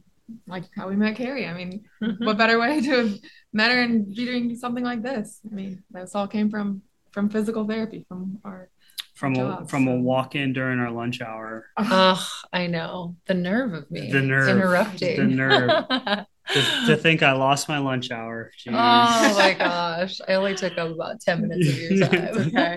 like 0.47 0.65
how 0.75 0.87
we 0.87 0.95
met 0.95 1.15
Carrie. 1.15 1.47
I 1.47 1.53
mean, 1.53 1.85
mm-hmm. 2.01 2.25
what 2.25 2.37
better 2.37 2.59
way 2.59 2.81
to 2.81 2.89
have 2.89 3.17
met 3.53 3.71
her 3.71 3.81
and 3.81 4.13
be 4.13 4.25
doing 4.25 4.55
something 4.55 4.83
like 4.83 5.01
this? 5.01 5.39
I 5.49 5.53
mean, 5.53 5.83
this 5.91 6.15
all 6.15 6.27
came 6.27 6.49
from 6.49 6.81
from 7.11 7.29
physical 7.29 7.67
therapy, 7.67 8.05
from 8.07 8.39
our 8.43 8.69
from 9.15 9.35
a 9.35 9.65
from 9.67 9.87
a 9.87 9.95
walk 9.95 10.35
in 10.35 10.53
during 10.53 10.79
our 10.79 10.91
lunch 10.91 11.21
hour. 11.21 11.65
Oh, 11.79 12.27
I 12.53 12.67
know 12.67 13.15
the 13.25 13.33
nerve 13.33 13.73
of 13.73 13.89
me. 13.89 14.11
The 14.11 14.21
nerve. 14.21 14.47
interrupting. 14.47 15.17
The 15.17 15.23
nerve. 15.23 16.25
to, 16.53 16.85
to 16.87 16.97
think 16.97 17.23
I 17.23 17.33
lost 17.33 17.67
my 17.67 17.77
lunch 17.77 18.11
hour. 18.11 18.51
Jeez. 18.57 18.71
Oh 18.71 19.37
my 19.37 19.53
gosh. 19.57 20.19
I 20.27 20.33
only 20.33 20.55
took 20.55 20.77
up 20.77 20.91
about 20.91 21.19
10 21.21 21.41
minutes 21.41 21.69
of 21.69 21.77
your 21.79 22.07
time. 22.07 22.37
Okay. 22.37 22.75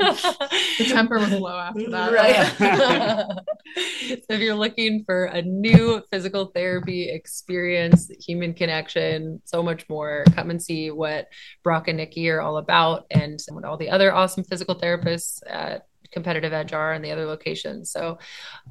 The 0.78 0.84
temper 0.88 1.18
was 1.18 1.32
low 1.32 1.56
after 1.58 1.90
that. 1.90 2.10
Right. 2.20 2.46
so 3.76 4.34
if 4.34 4.40
you're 4.40 4.54
looking 4.54 5.04
for 5.04 5.26
a 5.26 5.42
new 5.42 6.02
physical 6.10 6.46
therapy 6.46 7.08
experience, 7.08 8.10
human 8.26 8.54
connection, 8.54 9.40
so 9.44 9.62
much 9.62 9.88
more, 9.88 10.24
come 10.34 10.50
and 10.50 10.60
see 10.60 10.90
what 10.90 11.28
Brock 11.62 11.88
and 11.88 11.98
Nikki 11.98 12.28
are 12.30 12.40
all 12.40 12.56
about 12.56 13.06
and 13.10 13.38
what 13.50 13.64
all 13.64 13.76
the 13.76 13.90
other 13.90 14.12
awesome 14.12 14.44
physical 14.44 14.74
therapists 14.74 15.40
at 15.46 15.86
competitive 16.10 16.52
edge 16.52 16.72
are 16.72 16.92
and 16.92 17.04
the 17.04 17.10
other 17.10 17.26
locations. 17.26 17.90
So 17.90 18.18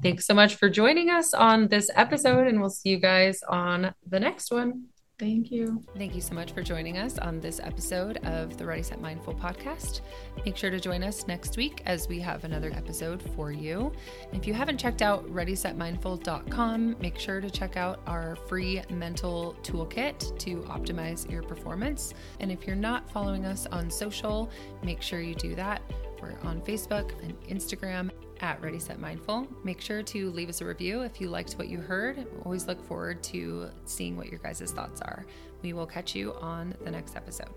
thanks 0.02 0.26
so 0.26 0.34
much 0.34 0.56
for 0.56 0.68
joining 0.68 1.10
us 1.10 1.34
on 1.34 1.68
this 1.68 1.90
episode 1.94 2.46
and 2.46 2.60
we'll 2.60 2.70
see 2.70 2.90
you 2.90 2.98
guys 2.98 3.42
on 3.48 3.94
the 4.08 4.20
next 4.20 4.50
one. 4.50 4.86
Thank 5.20 5.50
you. 5.50 5.82
Thank 5.98 6.14
you 6.14 6.22
so 6.22 6.34
much 6.34 6.52
for 6.52 6.62
joining 6.62 6.96
us 6.96 7.18
on 7.18 7.40
this 7.40 7.60
episode 7.62 8.16
of 8.24 8.56
the 8.56 8.64
Ready 8.64 8.82
Set 8.82 9.02
Mindful 9.02 9.34
podcast. 9.34 10.00
Make 10.46 10.56
sure 10.56 10.70
to 10.70 10.80
join 10.80 11.02
us 11.02 11.26
next 11.26 11.58
week 11.58 11.82
as 11.84 12.08
we 12.08 12.20
have 12.20 12.44
another 12.44 12.72
episode 12.74 13.22
for 13.36 13.52
you. 13.52 13.92
If 14.32 14.46
you 14.46 14.54
haven't 14.54 14.78
checked 14.78 15.02
out 15.02 15.30
readysetmindful.com, 15.30 16.96
make 17.00 17.18
sure 17.18 17.42
to 17.42 17.50
check 17.50 17.76
out 17.76 18.00
our 18.06 18.34
free 18.34 18.80
mental 18.88 19.56
toolkit 19.62 20.38
to 20.38 20.62
optimize 20.62 21.30
your 21.30 21.42
performance. 21.42 22.14
And 22.40 22.50
if 22.50 22.66
you're 22.66 22.74
not 22.74 23.10
following 23.10 23.44
us 23.44 23.66
on 23.66 23.90
social, 23.90 24.50
make 24.82 25.02
sure 25.02 25.20
you 25.20 25.34
do 25.34 25.54
that. 25.54 25.82
We're 26.20 26.38
on 26.42 26.60
Facebook 26.62 27.12
and 27.22 27.40
Instagram 27.48 28.10
at 28.40 28.60
Ready 28.62 28.78
Set 28.78 28.98
Mindful. 28.98 29.46
Make 29.64 29.80
sure 29.80 30.02
to 30.02 30.30
leave 30.30 30.48
us 30.48 30.60
a 30.60 30.64
review 30.64 31.02
if 31.02 31.20
you 31.20 31.28
liked 31.28 31.54
what 31.54 31.68
you 31.68 31.78
heard. 31.78 32.26
Always 32.44 32.66
look 32.66 32.82
forward 32.86 33.22
to 33.24 33.68
seeing 33.84 34.16
what 34.16 34.28
your 34.28 34.38
guys' 34.38 34.72
thoughts 34.72 35.00
are. 35.00 35.24
We 35.62 35.72
will 35.72 35.86
catch 35.86 36.14
you 36.14 36.34
on 36.34 36.74
the 36.84 36.90
next 36.90 37.16
episode. 37.16 37.50